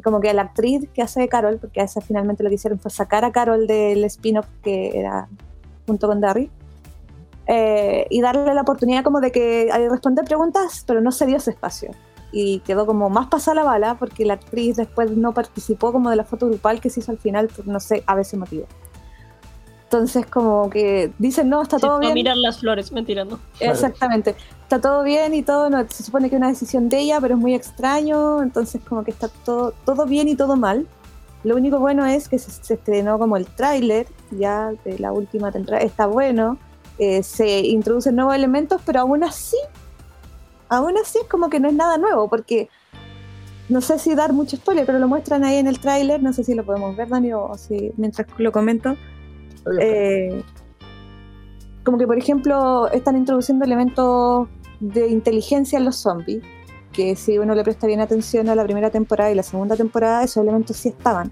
como 0.03 0.21
que 0.21 0.33
la 0.33 0.43
actriz 0.43 0.89
que 0.95 1.03
hace 1.03 1.21
de 1.21 1.29
Carol, 1.29 1.59
porque 1.59 1.81
a 1.81 1.85
esa 1.85 2.01
finalmente 2.01 2.43
lo 2.43 2.49
que 2.49 2.55
hicieron 2.55 2.79
fue 2.79 2.91
sacar 2.91 3.25
a 3.25 3.33
Carol 3.33 3.67
del 3.67 4.05
spin-off 4.05 4.47
que 4.63 4.99
era 4.99 5.29
junto 5.87 6.09
con 6.09 6.21
Darry, 6.21 6.51
eh, 7.47 8.07
y 8.09 8.21
darle 8.21 8.55
la 8.55 8.63
oportunidad 8.63 9.05
como 9.05 9.21
de 9.21 9.33
que 9.33 9.67
de 9.67 9.89
responder 9.89 10.25
preguntas, 10.25 10.85
pero 10.87 11.01
no 11.01 11.13
se 11.13 11.27
dio 11.27 11.37
ese 11.37 11.51
espacio. 11.51 11.91
Y 12.31 12.61
quedó 12.61 12.87
como 12.87 13.11
más 13.11 13.27
pasada 13.27 13.57
la 13.57 13.65
bala 13.65 13.97
porque 13.99 14.25
la 14.25 14.35
actriz 14.35 14.77
después 14.77 15.11
no 15.11 15.35
participó 15.35 15.93
como 15.93 16.09
de 16.09 16.17
la 16.17 16.25
foto 16.25 16.47
grupal 16.47 16.81
que 16.81 16.89
se 16.89 17.01
hizo 17.01 17.13
al 17.13 17.19
final 17.19 17.49
por 17.49 17.67
no 17.67 17.79
sé, 17.79 18.03
a 18.07 18.15
veces 18.15 18.39
motivo. 18.39 18.67
Entonces, 19.93 20.25
como 20.25 20.71
que 20.71 21.13
dicen, 21.19 21.51
no, 21.51 21.61
está 21.61 21.79
todo 21.79 21.99
bien. 21.99 22.15
mirar 22.15 22.39
las 22.39 22.61
flores, 22.61 22.93
mentira, 22.93 23.27
no. 23.27 23.39
Exactamente. 23.61 24.35
Está 24.63 24.81
todo 24.81 25.03
bien 25.03 25.35
y 25.35 25.43
todo, 25.43 25.69
no, 25.69 25.87
se 25.87 26.03
supone 26.03 26.31
que 26.31 26.37
es 26.37 26.39
una 26.39 26.49
decisión 26.49 26.89
de 26.89 27.01
ella, 27.01 27.21
pero 27.21 27.35
es 27.35 27.41
muy 27.41 27.55
extraño. 27.55 28.43
Entonces, 28.43 28.81
como 28.89 29.05
que 29.05 29.11
está 29.11 29.29
todo, 29.29 29.75
todo 29.85 30.07
bien 30.07 30.29
y 30.29 30.35
todo 30.35 30.57
mal. 30.57 30.87
Lo 31.45 31.57
único 31.57 31.79
bueno 31.79 32.07
es 32.07 32.31
que 32.31 32.39
se, 32.39 32.73
estrenó 32.73 33.19
como 33.19 33.37
el 33.37 33.45
tráiler 33.45 34.07
ya 34.31 34.73
de 34.83 34.99
la 34.99 35.13
última 35.13 35.53
temporada. 35.53 35.85
Está 35.85 36.07
bueno. 36.07 36.57
Eh, 36.97 37.23
se 37.23 37.61
introducen 37.61 38.17
nuevos 38.17 38.35
elementos, 38.35 38.81
pero 38.87 39.01
aún 39.01 39.23
así, 39.23 39.59
aún 40.71 40.97
así 40.97 41.19
es 41.19 41.29
como 41.29 41.51
que 41.51 41.61
no 41.61 41.69
es 41.69 41.75
nada 41.75 41.99
nuevo, 41.99 42.31
porque 42.31 42.71
no 43.69 43.83
sé 43.83 43.99
si 43.99 44.15
dar 44.15 44.33
mucho 44.33 44.57
spoiler, 44.57 44.87
pero 44.87 44.99
lo 44.99 45.07
muestran 45.07 45.45
ahí 45.45 45.57
en 45.57 45.67
el 45.67 45.81
tráiler. 45.81 46.23
No 46.23 46.33
sé 46.33 46.45
si 46.45 46.55
lo 46.55 46.65
podemos 46.65 46.97
ver, 46.97 47.11
Dani, 47.11 47.35
o 47.35 47.59
si 47.59 47.93
mientras 47.99 48.27
lo 48.39 48.53
comento. 48.53 48.97
Eh, 49.81 50.43
como 51.85 51.99
que, 51.99 52.07
por 52.07 52.19
ejemplo, 52.19 52.89
están 52.89 53.17
introduciendo 53.17 53.65
elementos 53.65 54.49
de 54.81 55.09
inteligencia 55.09 55.79
en 55.79 55.85
los 55.85 55.97
zombies, 55.97 56.43
que 56.93 57.17
si 57.17 57.39
uno 57.39 57.55
le 57.55 57.65
presta 57.65 57.87
bien 57.87 58.01
atención 58.01 58.49
a 58.49 58.55
la 58.55 58.65
primera 58.65 58.91
temporada 58.91 59.31
y 59.31 59.35
la 59.35 59.43
segunda 59.43 59.77
temporada, 59.77 60.23
esos 60.23 60.43
elementos 60.43 60.77
sí 60.77 60.91
estaban. 60.91 61.31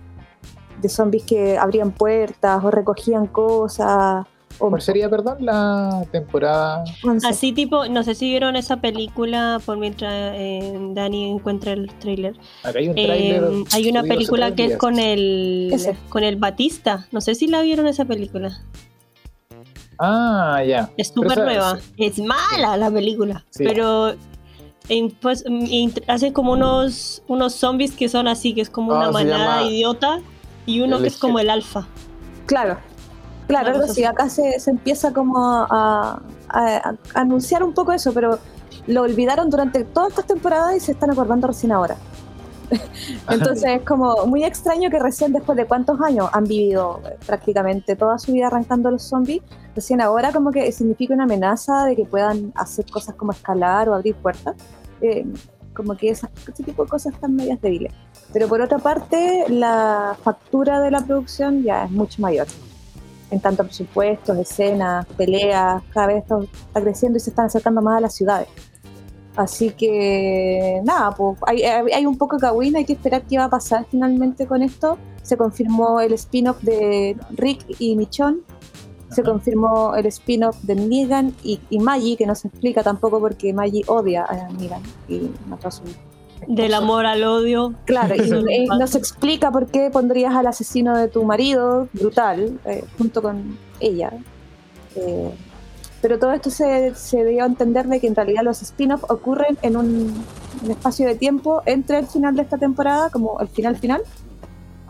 De 0.80 0.88
zombies 0.88 1.24
que 1.24 1.58
abrían 1.58 1.92
puertas 1.92 2.64
o 2.64 2.70
recogían 2.70 3.26
cosas. 3.26 4.26
¿Cuál 4.58 4.82
sería, 4.82 5.08
perdón, 5.08 5.38
la 5.40 6.04
temporada? 6.12 6.84
Así 7.26 7.52
tipo, 7.52 7.86
no 7.86 8.02
sé 8.02 8.14
si 8.14 8.28
vieron 8.28 8.56
esa 8.56 8.76
película 8.76 9.60
por 9.64 9.78
mientras 9.78 10.34
eh, 10.36 10.78
Dani 10.92 11.30
encuentra 11.30 11.72
el 11.72 11.88
trailer. 11.94 12.36
hay 12.62 12.88
un 12.88 12.94
trailer. 12.94 13.44
Eh, 13.44 13.64
hay 13.72 13.88
una 13.88 14.02
película 14.02 14.54
que 14.54 14.66
es 14.66 14.76
con 14.76 14.98
el 14.98 15.74
con 16.10 16.24
el 16.24 16.36
Batista. 16.36 17.06
No 17.10 17.20
sé 17.20 17.34
si 17.34 17.46
la 17.46 17.62
vieron 17.62 17.86
esa 17.86 18.04
película. 18.04 18.60
Ah, 19.98 20.62
ya. 20.66 20.90
Es 20.96 21.08
súper 21.08 21.38
nueva. 21.38 21.78
Es 21.96 22.18
mala 22.18 22.76
la 22.76 22.90
película. 22.90 23.44
Pero 23.56 24.14
pues, 25.20 25.44
hacen 26.06 26.32
como 26.32 26.52
unos, 26.52 27.22
unos 27.28 27.54
zombies 27.54 27.92
que 27.92 28.08
son 28.08 28.26
así, 28.26 28.54
que 28.54 28.62
es 28.62 28.70
como 28.70 28.92
una 28.92 29.06
ah, 29.06 29.12
manada 29.12 29.62
idiota, 29.62 30.20
y 30.66 30.80
uno 30.80 31.00
que 31.00 31.08
es 31.08 31.16
como 31.16 31.38
el 31.38 31.50
alfa. 31.50 31.86
Claro, 32.46 32.78
claro, 33.50 33.88
sí, 33.88 34.04
acá 34.04 34.28
se, 34.28 34.56
empieza 34.66 35.12
como 35.12 35.38
a, 35.38 36.20
anunciar 37.14 37.62
un 37.62 37.74
poco 37.74 37.92
eso, 37.92 38.12
pero 38.12 38.38
lo 38.86 39.02
olvidaron 39.02 39.50
durante 39.50 39.84
todas 39.84 40.10
estas 40.10 40.26
temporadas 40.26 40.76
y 40.76 40.80
se 40.80 40.92
están 40.92 41.10
acordando 41.10 41.46
recién 41.46 41.72
ahora. 41.72 41.96
Entonces 43.28 43.80
es 43.80 43.82
como 43.82 44.26
muy 44.26 44.44
extraño 44.44 44.90
que 44.90 44.98
recién 45.00 45.32
después 45.32 45.56
de 45.56 45.66
cuántos 45.66 46.00
años 46.00 46.28
han 46.32 46.44
vivido 46.44 47.00
prácticamente 47.26 47.96
toda 47.96 48.18
su 48.18 48.32
vida 48.32 48.46
arrancando 48.46 48.90
los 48.90 49.02
zombies, 49.02 49.42
recién 49.74 50.00
ahora 50.00 50.32
como 50.32 50.52
que 50.52 50.70
significa 50.70 51.14
una 51.14 51.24
amenaza 51.24 51.84
de 51.84 51.96
que 51.96 52.04
puedan 52.04 52.52
hacer 52.54 52.86
cosas 52.90 53.16
como 53.16 53.32
escalar 53.32 53.88
o 53.88 53.94
abrir 53.94 54.14
puertas. 54.14 54.54
Eh, 55.00 55.26
como 55.74 55.96
que 55.96 56.10
ese 56.10 56.28
tipo 56.64 56.84
de 56.84 56.90
cosas 56.90 57.14
están 57.14 57.34
medias 57.34 57.60
débiles. 57.60 57.92
Pero 58.32 58.48
por 58.48 58.60
otra 58.60 58.78
parte, 58.78 59.46
la 59.48 60.16
factura 60.22 60.80
de 60.80 60.90
la 60.90 61.00
producción 61.00 61.62
ya 61.62 61.84
es 61.84 61.90
mucho 61.90 62.20
mayor. 62.20 62.46
En 63.30 63.40
tanto 63.40 63.64
presupuestos, 63.64 64.36
escenas, 64.36 65.06
peleas, 65.16 65.82
cada 65.92 66.08
vez 66.08 66.18
esto 66.18 66.40
está 66.40 66.80
creciendo 66.80 67.16
y 67.16 67.20
se 67.20 67.30
están 67.30 67.46
acercando 67.46 67.80
más 67.80 67.98
a 67.98 68.00
las 68.00 68.14
ciudades. 68.14 68.48
Así 69.36 69.70
que 69.70 70.80
nada, 70.84 71.12
pues 71.12 71.38
hay, 71.46 72.04
un 72.04 72.18
poco 72.18 72.36
de 72.36 72.42
cagüín, 72.42 72.76
hay 72.76 72.84
que 72.84 72.94
esperar 72.94 73.22
qué 73.22 73.38
va 73.38 73.44
a 73.44 73.50
pasar 73.50 73.86
finalmente 73.90 74.46
con 74.46 74.62
esto. 74.62 74.98
Se 75.22 75.36
confirmó 75.36 76.00
el 76.00 76.12
spin-off 76.14 76.60
de 76.62 77.16
Rick 77.30 77.64
y 77.78 77.94
Michonne, 77.94 78.40
se 79.10 79.22
confirmó 79.22 79.94
el 79.94 80.06
spin-off 80.06 80.56
de 80.62 80.74
Negan 80.74 81.34
y, 81.44 81.60
y, 81.70 81.78
Maggie, 81.78 82.16
que 82.16 82.26
no 82.26 82.34
se 82.34 82.48
explica 82.48 82.82
tampoco 82.82 83.20
porque 83.20 83.52
Maggie 83.52 83.84
odia 83.86 84.24
a 84.24 84.48
Negan 84.48 84.82
y 85.08 85.30
mató 85.46 85.68
a 85.68 85.70
su 85.70 85.82
del 86.46 86.74
amor 86.74 87.06
al 87.06 87.24
odio. 87.24 87.74
Claro, 87.84 88.14
y, 88.16 88.66
no 88.66 88.86
se 88.86 88.98
explica 88.98 89.50
por 89.50 89.66
qué 89.66 89.90
pondrías 89.90 90.34
al 90.34 90.46
asesino 90.46 90.96
de 90.96 91.08
tu 91.08 91.24
marido, 91.24 91.88
brutal, 91.92 92.58
eh, 92.64 92.84
junto 92.98 93.22
con 93.22 93.58
ella. 93.80 94.12
Eh, 94.96 95.30
pero 96.00 96.18
todo 96.18 96.32
esto 96.32 96.50
se, 96.50 96.94
se 96.94 97.24
dio 97.24 97.42
a 97.42 97.46
entender 97.46 97.86
de 97.86 98.00
que 98.00 98.06
en 98.06 98.14
realidad 98.14 98.42
los 98.42 98.62
spin-offs 98.62 99.04
ocurren 99.08 99.58
en 99.62 99.76
un, 99.76 100.24
espacio 100.68 101.06
de 101.06 101.14
tiempo 101.14 101.62
entre 101.66 101.98
el 101.98 102.06
final 102.06 102.36
de 102.36 102.42
esta 102.42 102.58
temporada, 102.58 103.10
como 103.10 103.38
el 103.40 103.48
final 103.48 103.76
final, 103.76 104.02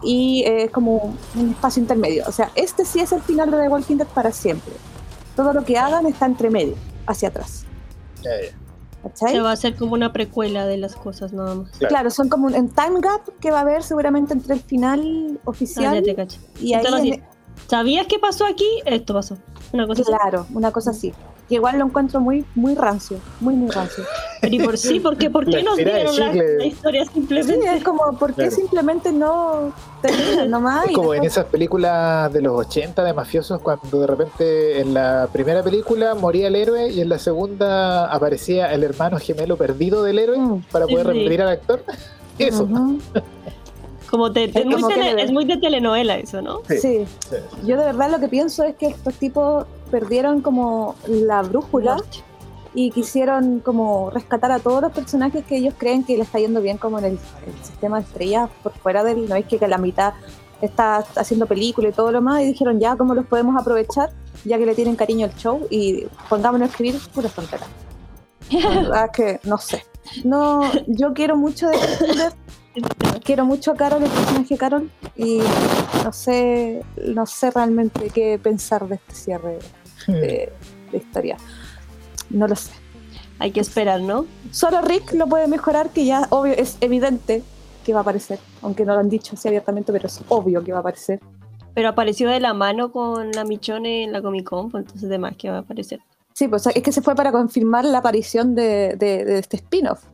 y 0.03 0.44
es 0.46 0.70
como 0.70 1.14
un 1.36 1.51
espacio 1.51 1.82
intermedio. 1.82 2.24
O 2.26 2.32
sea, 2.32 2.51
este 2.55 2.84
sí 2.84 3.01
es 3.01 3.12
el 3.12 3.20
final 3.22 3.51
de 3.51 3.59
The 3.59 3.68
Walking 3.68 3.96
Dead 3.96 4.07
para 4.07 4.32
siempre. 4.32 4.72
Todo 5.36 5.53
lo 5.53 5.64
que 5.64 5.78
hagan 5.78 6.07
está 6.07 6.26
entre 6.26 6.51
medio, 6.51 6.74
hacia 7.07 7.28
atrás. 7.28 7.64
Se 9.14 9.40
va 9.40 9.51
a 9.51 9.53
hacer 9.53 9.76
como 9.76 9.94
una 9.94 10.12
precuela 10.12 10.66
de 10.66 10.76
las 10.76 10.94
cosas 10.94 11.32
nada 11.32 11.55
más. 11.55 11.70
Claro, 11.78 12.11
son 12.11 12.28
como 12.28 12.46
un 12.46 12.68
time 12.68 13.01
gap 13.01 13.22
que 13.40 13.51
va 13.51 13.59
a 13.59 13.61
haber 13.62 13.82
seguramente 13.82 14.32
entre 14.32 14.55
el 14.55 14.61
final 14.61 15.40
oficial 15.44 16.03
ah, 16.07 16.26
y 16.61 16.74
ahí... 16.74 17.22
¿Sabías 17.66 18.07
qué 18.07 18.18
pasó 18.18 18.46
aquí? 18.46 18.66
Esto 18.84 19.14
pasó. 19.14 19.36
Una 19.72 19.86
cosa 19.86 20.03
claro, 20.03 20.46
una 20.55 20.72
cosa 20.72 20.90
así. 20.90 21.12
Que 21.51 21.57
igual 21.57 21.78
lo 21.78 21.86
encuentro 21.86 22.20
muy, 22.20 22.46
muy 22.55 22.74
rancio, 22.74 23.18
muy, 23.40 23.55
muy 23.55 23.70
rancio. 23.70 24.05
Pero 24.40 24.55
¿y 24.55 24.61
por 24.61 24.78
sí? 24.78 25.01
¿Por 25.01 25.18
qué, 25.18 25.28
¿Por 25.28 25.44
qué 25.44 25.62
nos 25.62 25.76
dieron 25.76 26.16
la, 26.16 26.64
historia 26.64 27.05
simplemente? 27.05 27.61
Sí, 27.61 27.76
es 27.76 27.82
como, 27.82 28.16
¿por 28.18 28.34
qué 28.34 28.51
simplemente 28.51 29.12
no 29.12 29.72
terminan 30.01 30.48
nomás? 30.48 30.86
como 30.94 31.12
en 31.12 31.24
esas 31.24 31.44
películas 31.46 32.32
de 32.32 32.40
los 32.40 32.57
80 32.57 33.05
de 33.05 33.12
mafiosos, 33.12 33.61
cuando 33.61 34.01
de 34.01 34.07
repente 34.07 34.80
en 34.80 34.94
la 34.94 35.28
primera 35.32 35.62
película 35.62 36.14
moría 36.14 36.46
el 36.46 36.55
héroe 36.55 36.88
y 36.88 37.01
en 37.01 37.09
la 37.09 37.18
segunda 37.18 38.07
aparecía 38.07 38.72
el 38.72 38.84
hermano 38.84 39.18
gemelo 39.18 39.57
perdido 39.57 40.05
del 40.05 40.20
héroe 40.20 40.38
mm. 40.38 40.62
para 40.70 40.86
poder 40.86 41.09
revivir 41.09 41.42
al 41.42 41.48
actor. 41.48 41.84
Eso. 42.38 42.66
Como 44.11 44.32
te, 44.32 44.44
es, 44.44 45.30
muy 45.30 45.44
de 45.44 45.57
telenovela 45.59 46.18
eso, 46.18 46.42
¿no? 46.42 46.62
Sí. 46.68 47.07
Yo 47.64 47.76
de 47.76 47.84
verdad 47.84 48.11
lo 48.11 48.18
que 48.18 48.26
pienso 48.26 48.64
es 48.64 48.74
que 48.74 48.88
estos 48.88 49.14
tipos 49.14 49.66
perdieron 49.91 50.41
como 50.41 50.95
la 51.07 51.43
brújula 51.43 51.97
y 52.74 52.91
quisieron 52.91 53.61
como 53.61 54.11
rescatar 54.11 54.53
a 54.53 54.61
todos 54.61 54.82
los 54.82 54.93
personajes 54.93 55.45
que 55.45 55.57
ellos 55.57 55.74
creen 55.76 56.05
que 56.05 56.16
le 56.16 56.22
está 56.22 56.38
yendo 56.38 56.61
bien 56.61 56.78
como 56.78 56.99
en 56.99 57.05
el, 57.05 57.18
sistema 57.62 57.99
de 57.99 58.05
estrellas 58.05 58.51
por 58.62 58.72
fuera 58.72 59.03
del, 59.03 59.28
no 59.28 59.34
es 59.34 59.45
que, 59.47 59.59
la 59.66 59.78
mitad 59.78 60.14
está 60.61 60.99
haciendo 61.16 61.47
película 61.47 61.88
y 61.88 61.93
todo 61.93 62.12
lo 62.12 62.20
más 62.20 62.43
y 62.43 62.47
dijeron 62.47 62.78
ya 62.78 62.97
cómo 62.97 63.14
los 63.14 63.26
podemos 63.26 63.61
aprovechar 63.61 64.11
ya 64.45 64.59
que 64.59 64.66
le 64.66 64.74
tienen 64.74 64.95
cariño 64.95 65.26
al 65.26 65.34
show 65.34 65.66
y 65.70 66.07
pongámonos 66.28 66.68
a 66.68 66.70
escribir 66.70 67.01
pura 67.14 67.28
frontera. 67.28 67.66
La 68.51 68.68
verdad 68.80 69.11
que 69.11 69.41
no 69.45 69.59
sé. 69.59 69.84
No, 70.24 70.62
yo 70.86 71.12
quiero 71.12 71.36
mucho 71.36 71.68
de 71.68 71.76
quiero 73.24 73.45
mucho 73.45 73.72
a 73.72 73.76
Carol, 73.76 74.03
el 74.03 74.11
personaje 74.11 74.57
Carol, 74.57 74.91
y 75.16 75.41
no 76.05 76.12
sé, 76.12 76.84
no 77.05 77.26
sé 77.26 77.51
realmente 77.51 78.11
qué 78.11 78.38
pensar 78.43 78.88
de 78.88 78.97
este 78.97 79.14
cierre 79.14 79.59
de, 80.07 80.53
historia. 80.92 81.36
No 82.30 82.48
lo 82.48 82.57
sé. 82.57 82.72
Hay 83.38 83.53
que 83.53 83.61
esperar, 83.61 84.01
¿no? 84.01 84.26
Solo 84.51 84.82
Rick 84.82 85.12
lo 85.12 85.26
puede 85.26 85.46
mejorar, 85.46 85.90
que 85.90 86.05
ya 86.05 86.26
obvio, 86.30 86.53
es 86.53 86.76
evidente 86.80 87.42
que 87.84 87.92
va 87.92 88.01
a 88.01 88.03
aparecer, 88.03 88.38
aunque 88.62 88.84
no 88.84 88.94
lo 88.94 89.01
han 89.01 89.09
dicho 89.09 89.34
así 89.34 89.48
abiertamente, 89.48 89.92
pero 89.92 90.07
es 90.07 90.20
obvio 90.28 90.62
que 90.62 90.72
va 90.72 90.78
a 90.78 90.80
aparecer. 90.80 91.20
Pero 91.74 91.88
apareció 91.88 92.28
de 92.28 92.40
la 92.40 92.53
mano 92.53 92.92
con 92.92 93.30
la 93.32 93.44
Michone 93.44 94.05
en 94.05 94.12
la 94.12 94.20
Comic 94.20 94.48
Con, 94.48 94.70
pues 94.70 94.84
entonces 94.84 95.09
de 95.09 95.36
que 95.36 95.51
va 95.51 95.57
a 95.57 95.61
aparecer. 95.61 96.01
Sí, 96.34 96.48
pues 96.48 96.66
es 96.66 96.82
que 96.82 96.92
se 96.92 97.01
fue 97.01 97.14
para 97.14 97.32
confirmar 97.32 97.84
la 97.84 97.98
aparición 97.98 98.55
de, 98.55 98.96
de 98.96 99.38
este 99.38 99.57
spin-off 99.57 100.05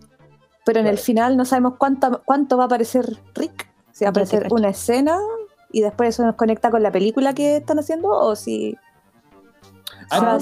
pero 0.67 0.81
en 0.81 0.89
el 0.89 0.99
final 0.99 1.37
no 1.37 1.45
sabemos 1.45 1.75
cuánto, 1.79 2.23
cuánto 2.25 2.57
va 2.57 2.65
a 2.65 2.67
aparecer 2.67 3.07
Rick. 3.37 3.71
Si 3.93 4.05
va 4.05 4.09
a 4.09 4.11
aparecer 4.11 4.49
una 4.51 4.71
escena 4.71 5.17
y 5.71 5.81
después 5.81 6.09
eso 6.09 6.25
nos 6.25 6.35
conecta 6.35 6.73
con 6.73 6.83
la 6.83 6.91
película 6.91 7.35
que 7.35 7.59
están 7.59 7.79
haciendo 7.79 8.11
o 8.11 8.35
si... 8.35 8.77
Ah, 10.11 10.39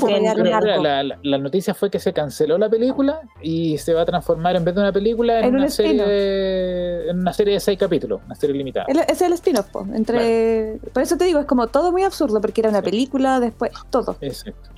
la, 1.22 1.38
noticia 1.38 1.74
fue 1.74 1.90
que 1.90 1.98
se 1.98 2.12
canceló 2.12 2.58
la 2.58 2.68
película 2.68 3.20
y 3.40 3.78
se 3.78 3.94
va 3.94 4.02
a 4.02 4.04
transformar 4.04 4.56
en 4.56 4.64
vez 4.64 4.74
de 4.74 4.80
una 4.80 4.92
película 4.92 5.40
en, 5.40 5.54
una, 5.54 5.68
serie, 5.68 7.08
en 7.08 7.20
una 7.20 7.32
serie 7.32 7.54
de 7.54 7.60
seis 7.60 7.78
capítulos, 7.78 8.20
una 8.26 8.34
serie 8.34 8.56
limitada. 8.56 8.86
es 9.08 9.22
el 9.22 9.32
spin-off, 9.32 9.68
entre 9.94 10.78
por 10.92 11.02
eso 11.02 11.16
te 11.16 11.24
digo, 11.24 11.40
es 11.40 11.46
como 11.46 11.68
todo 11.68 11.92
muy 11.92 12.02
absurdo 12.02 12.40
porque 12.40 12.60
era 12.60 12.70
una 12.70 12.82
película, 12.82 13.40
después 13.40 13.72
todo. 13.90 14.16
Exacto. 14.20 14.70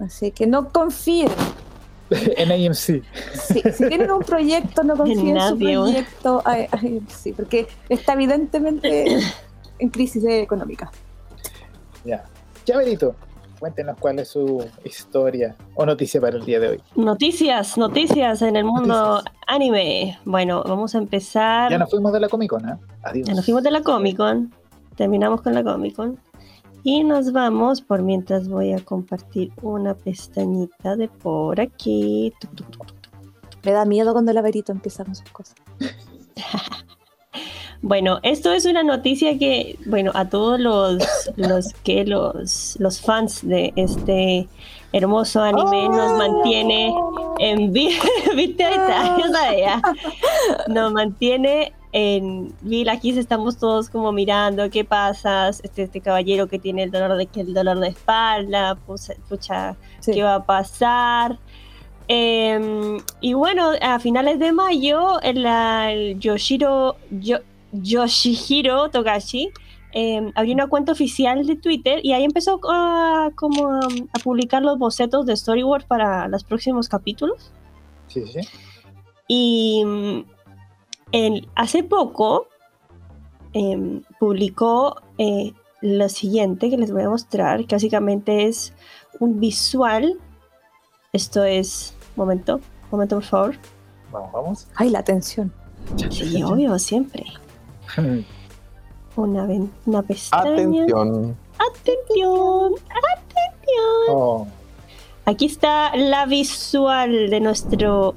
Así 0.00 0.30
que 0.32 0.46
no 0.46 0.70
confíen 0.70 1.30
en 2.10 2.50
AMC. 2.50 2.74
Sí, 2.74 3.02
si 3.72 3.88
tienen 3.88 4.10
un 4.10 4.22
proyecto, 4.22 4.82
no 4.82 4.96
confíen 4.96 5.36
en, 5.36 5.48
su 5.48 5.58
proyecto 5.58 6.42
a 6.44 6.52
AMC, 6.72 7.36
porque 7.36 7.68
está 7.88 8.14
evidentemente 8.14 9.20
en 9.78 9.88
crisis 9.90 10.24
económica. 10.24 10.90
Ya. 12.04 12.24
Ya, 12.70 12.76
Berito, 12.76 13.16
cuéntenos 13.58 13.96
cuál 13.98 14.20
es 14.20 14.28
su 14.28 14.64
historia 14.84 15.56
o 15.74 15.84
noticia 15.84 16.20
para 16.20 16.36
el 16.36 16.44
día 16.44 16.60
de 16.60 16.68
hoy. 16.68 16.82
Noticias, 16.94 17.76
noticias 17.76 18.42
en 18.42 18.54
el 18.54 18.62
mundo 18.62 19.20
anime. 19.48 20.16
Bueno, 20.24 20.62
vamos 20.64 20.94
a 20.94 20.98
empezar. 20.98 21.72
Ya 21.72 21.78
nos 21.78 21.90
fuimos 21.90 22.12
de 22.12 22.20
la 22.20 22.28
Comic 22.28 22.50
Con, 22.50 22.68
¿eh? 22.68 22.76
Adiós. 23.02 23.26
Ya 23.26 23.34
nos 23.34 23.44
fuimos 23.44 23.64
de 23.64 23.72
la 23.72 23.82
Comic 23.82 24.16
Con. 24.16 24.54
Terminamos 24.94 25.42
con 25.42 25.52
la 25.52 25.64
Comic 25.64 25.96
Con. 25.96 26.20
Y 26.84 27.02
nos 27.02 27.32
vamos, 27.32 27.80
por 27.80 28.02
mientras 28.02 28.48
voy 28.48 28.72
a 28.72 28.78
compartir 28.84 29.50
una 29.62 29.94
pestañita 29.94 30.94
de 30.94 31.08
por 31.08 31.60
aquí. 31.60 32.32
Me 33.64 33.72
da 33.72 33.84
miedo 33.84 34.12
cuando 34.12 34.30
el 34.30 34.36
laberito 34.36 34.70
empieza 34.70 35.04
con 35.04 35.16
sus 35.16 35.28
cosas. 35.30 35.56
bueno, 37.82 38.20
esto 38.22 38.52
es 38.52 38.66
una 38.66 38.82
noticia 38.82 39.38
que, 39.38 39.78
bueno, 39.86 40.12
a 40.14 40.28
todos 40.28 40.60
los, 40.60 41.02
los 41.36 41.72
que 41.82 42.04
los, 42.04 42.76
los 42.78 43.00
fans 43.00 43.46
de 43.46 43.72
este 43.76 44.48
hermoso 44.92 45.42
anime 45.42 45.88
nos 45.88 46.18
mantiene 46.18 46.94
en 47.38 47.72
¿Viste? 48.36 48.64
Ahí 48.64 49.66
Nos 50.68 50.92
mantiene 50.92 51.72
en 51.92 52.54
Vila 52.60 52.92
aquí 52.92 53.10
estamos 53.18 53.58
todos 53.58 53.88
como 53.90 54.12
mirando 54.12 54.70
qué 54.70 54.84
pasa, 54.84 55.48
este, 55.48 55.82
este 55.82 56.00
caballero 56.00 56.46
que 56.48 56.58
tiene 56.58 56.84
el 56.84 56.90
dolor 56.90 57.16
de 57.16 57.26
que 57.26 57.40
el 57.40 57.52
dolor 57.52 57.80
de 57.80 57.88
espalda, 57.88 58.76
pues, 58.86 59.12
pucha, 59.28 59.76
qué 60.04 60.22
va 60.22 60.36
a 60.36 60.44
pasar. 60.44 61.38
Em, 62.06 62.98
y 63.20 63.34
bueno, 63.34 63.70
a 63.80 64.00
finales 64.00 64.38
de 64.40 64.52
mayo, 64.52 65.20
el, 65.22 66.18
Yoshiro, 66.18 66.96
Yoshihiro 67.72 68.90
Togashi 68.90 69.50
em, 69.92 70.32
abrió 70.34 70.54
una 70.54 70.68
cuenta 70.68 70.92
oficial 70.92 71.46
de 71.46 71.56
Twitter 71.56 72.00
y 72.02 72.12
ahí 72.12 72.24
empezó 72.24 72.60
a, 72.70 73.30
como 73.34 73.80
a 73.80 74.18
publicar 74.22 74.62
los 74.62 74.78
bocetos 74.78 75.26
de 75.26 75.36
storyboard 75.36 75.86
para 75.86 76.28
los 76.28 76.44
próximos 76.44 76.88
capítulos. 76.88 77.52
Sí, 78.08 78.24
sí. 78.26 78.40
Y 79.28 79.84
hace 81.54 81.84
poco 81.84 82.48
em, 83.52 84.02
publicó 84.18 84.96
eh, 85.18 85.52
lo 85.80 86.08
siguiente 86.08 86.70
que 86.70 86.76
les 86.76 86.92
voy 86.92 87.02
a 87.02 87.08
mostrar, 87.08 87.64
que 87.66 87.74
básicamente 87.74 88.46
es 88.46 88.72
un 89.18 89.40
visual. 89.40 90.18
Esto 91.12 91.44
es, 91.44 91.94
momento, 92.16 92.60
momento, 92.90 93.16
por 93.16 93.24
favor. 93.24 93.54
Vamos, 94.10 94.32
vamos. 94.32 94.68
Ay, 94.74 94.90
la 94.90 95.04
tensión. 95.04 95.52
Sí, 96.10 96.42
obvio, 96.42 96.78
siempre. 96.78 97.24
una, 99.16 99.48
una 99.86 100.02
pestaña. 100.02 100.52
Atención. 100.52 101.36
Atención. 101.58 102.74
Atención. 102.88 104.08
Oh. 104.08 104.46
Aquí 105.24 105.46
está 105.46 105.94
la 105.96 106.26
visual 106.26 107.30
de 107.30 107.40
nuestro, 107.40 108.14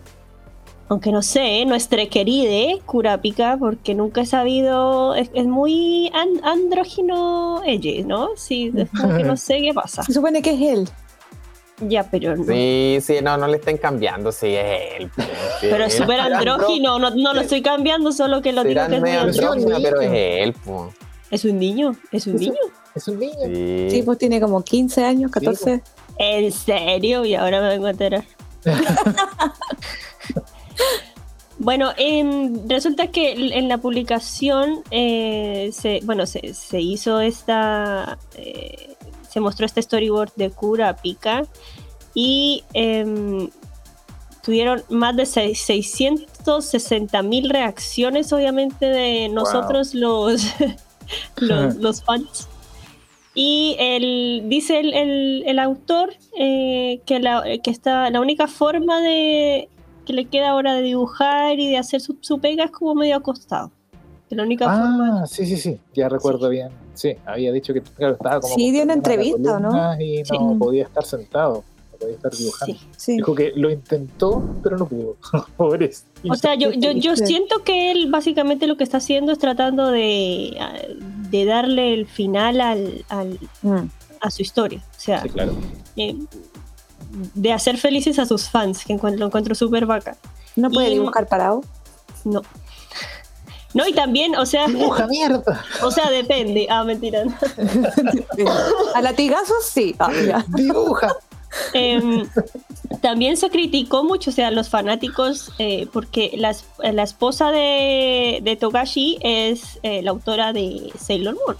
aunque 0.90 1.12
no 1.12 1.22
sé, 1.22 1.66
nuestra 1.66 2.06
querida 2.08 2.82
Kurapika, 2.86 3.58
porque 3.60 3.94
nunca 3.94 4.22
he 4.22 4.26
sabido, 4.26 5.14
es, 5.14 5.30
muy 5.46 6.12
andrógino 6.44 7.62
ella, 7.66 8.06
¿no? 8.06 8.30
Sí, 8.36 8.72
es 8.76 8.90
como 8.90 9.16
que 9.18 9.24
no 9.24 9.38
sé 9.38 9.62
qué 9.62 9.74
pasa. 9.74 10.04
Se 10.04 10.14
supone 10.14 10.42
que 10.42 10.54
es 10.54 10.62
él. 10.62 10.90
Ya, 11.88 12.04
pero 12.04 12.36
no. 12.36 12.44
Sí, 12.46 13.00
sí, 13.02 13.16
no, 13.22 13.38
no 13.38 13.48
le 13.48 13.58
estén 13.58 13.78
cambiando, 13.78 14.32
sí, 14.32 14.48
es 14.56 15.00
él. 15.00 15.12
Pues, 15.16 15.28
pero 15.62 15.86
es 15.86 15.94
súper 15.94 16.20
andrógino, 16.20 17.00
no, 17.00 17.10
no 17.12 17.34
lo 17.34 17.42
estoy 17.42 17.62
cambiando, 17.62 18.12
solo 18.12 18.42
que 18.42 18.54
lo 18.54 18.64
digo 18.64 18.82
que 18.88 18.98
es 18.98 19.18
andrógino, 19.18 19.78
pero 19.82 20.02
es 20.02 20.12
él, 20.14 20.54
pues. 20.66 20.94
Es 21.32 21.46
un 21.46 21.58
niño, 21.58 21.96
es 22.12 22.28
un 22.28 22.36
niño. 22.36 22.54
Es 22.96 23.08
un 23.08 23.18
niño. 23.18 23.90
Sí. 23.90 24.04
pues 24.04 24.18
tiene 24.20 24.40
como 24.40 24.64
15 24.64 25.04
años, 25.04 25.32
14. 25.32 25.64
Pues. 25.64 25.82
¿En 26.20 26.52
serio? 26.52 27.26
Y 27.26 27.34
ahora 27.34 27.60
me 27.60 27.70
vengo 27.70 27.88
a 27.88 27.90
enterar. 27.90 28.24
bueno, 31.58 31.92
resulta 32.68 33.08
que 33.08 33.32
en 33.58 33.68
la 33.68 33.80
publicación, 33.80 34.84
eh, 34.92 35.72
se, 35.74 36.02
bueno, 36.04 36.26
se, 36.28 36.80
hizo 36.80 37.20
esta, 37.20 38.20
eh, 38.36 38.96
se 39.34 39.40
mostró 39.40 39.66
este 39.66 39.82
storyboard 39.82 40.32
de 40.36 40.52
Cura 40.52 40.96
Pica 40.96 41.48
y 42.14 42.64
em, 42.74 43.50
tuvieron 44.44 44.84
más 44.90 45.16
de 45.16 45.26
660 45.26 47.24
mil 47.24 47.50
reacciones, 47.50 48.32
obviamente, 48.32 48.86
de 48.86 49.30
nosotros 49.30 49.96
los, 49.96 50.46
los, 51.38 52.04
fans. 52.04 52.48
Y 53.34 53.76
el, 53.80 54.44
dice 54.50 54.82
el, 54.82 55.58
autor 55.58 56.14
eh, 56.38 57.02
que, 57.08 57.20
la, 57.20 57.44
que 57.64 57.72
está, 57.72 58.12
la 58.12 58.22
única 58.22 58.48
forma 58.48 59.02
de 59.02 59.68
que 60.06 60.14
le 60.14 60.26
queda 60.26 60.50
ahora 60.50 60.76
de 60.76 60.84
dibujar 60.84 61.60
y 61.60 61.70
de 61.70 61.78
hacer 61.80 62.02
su, 62.02 62.40
pega 62.40 62.66
es 62.66 62.72
como 62.72 62.94
medio 62.94 63.16
acostado. 63.16 63.72
la 64.30 64.44
única 64.44 64.66
ah, 64.70 64.78
forma... 64.78 65.26
sí, 65.26 65.48
sí, 65.48 65.58
sí, 65.58 65.80
ya 65.96 66.08
recuerdo 66.08 66.50
bien. 66.50 66.83
Sí, 66.94 67.16
había 67.26 67.52
dicho 67.52 67.74
que 67.74 67.80
estaba 67.80 68.40
como... 68.40 68.56
Sí, 68.56 68.72
dio 68.72 68.84
una 68.84 68.94
entrevista, 68.94 69.60
¿no? 69.60 70.00
Y 70.00 70.24
no 70.32 70.58
podía 70.58 70.84
estar 70.84 71.06
sentado 71.06 71.64
podía 72.04 72.16
estar 72.16 72.32
dibujando. 72.32 72.76
Dijo 73.08 73.36
que 73.36 73.52
lo 73.56 73.72
intentó, 73.72 74.44
pero 74.62 74.78
no 74.78 74.88
pudo. 74.88 75.18
O 76.30 76.36
sea, 76.36 76.56
yo, 76.56 76.72
yo, 76.72 76.92
yo 76.92 77.16
siento 77.16 77.64
que 77.64 77.92
él 77.92 78.10
básicamente 78.10 78.68
lo 78.68 78.78
que 78.78 78.84
está 78.84 78.98
haciendo 78.98 79.32
es 79.32 79.40
tratando 79.40 79.92
de, 79.92 80.58
de 81.30 81.46
darle 81.46 81.94
el 81.94 82.06
final 82.06 82.62
al, 82.62 83.06
al 83.10 83.40
mm. 83.62 83.90
a 84.22 84.32
su 84.32 84.42
historia. 84.42 84.82
O 84.96 85.00
sea, 85.00 85.24
eh, 85.98 86.16
de 87.34 87.52
hacer 87.52 87.78
felices 87.78 88.20
a 88.20 88.26
sus 88.26 88.50
fans, 88.50 88.86
que 88.86 88.94
encuentro, 88.94 89.20
lo 89.20 89.26
encuentro 89.28 89.54
súper 89.54 89.86
bacán. 89.86 90.16
¿No 90.56 90.70
puede 90.70 90.92
dibujar 90.92 91.28
parado? 91.28 91.62
No. 92.24 92.42
No, 93.74 93.88
y 93.88 93.94
también, 93.94 94.36
o 94.36 94.46
sea. 94.46 94.68
Dibuja 94.68 95.08
mierda. 95.08 95.64
O 95.82 95.92
sea, 95.92 96.10
depende. 96.10 96.68
Ah, 96.70 96.84
mentira. 96.84 97.24
a 98.96 99.02
latigazos 99.02 99.66
sí. 99.66 99.96
Ah, 100.00 100.12
Dibuja. 100.50 101.16
Em, 101.74 102.28
también 103.02 103.38
se 103.38 103.50
criticó 103.50 104.04
mucho, 104.04 104.30
o 104.32 104.34
sea, 104.34 104.52
los 104.52 104.70
fanáticos, 104.70 105.52
eh, 105.60 105.88
porque 105.92 106.32
la, 106.36 106.56
la 106.80 107.04
esposa 107.04 107.52
de, 107.52 108.58
Togashi 108.60 109.18
es 109.22 109.80
eh, 109.84 110.02
la 110.02 110.12
autora 110.12 110.54
de 110.54 110.92
Sailor 110.98 111.36
Moon. 111.36 111.58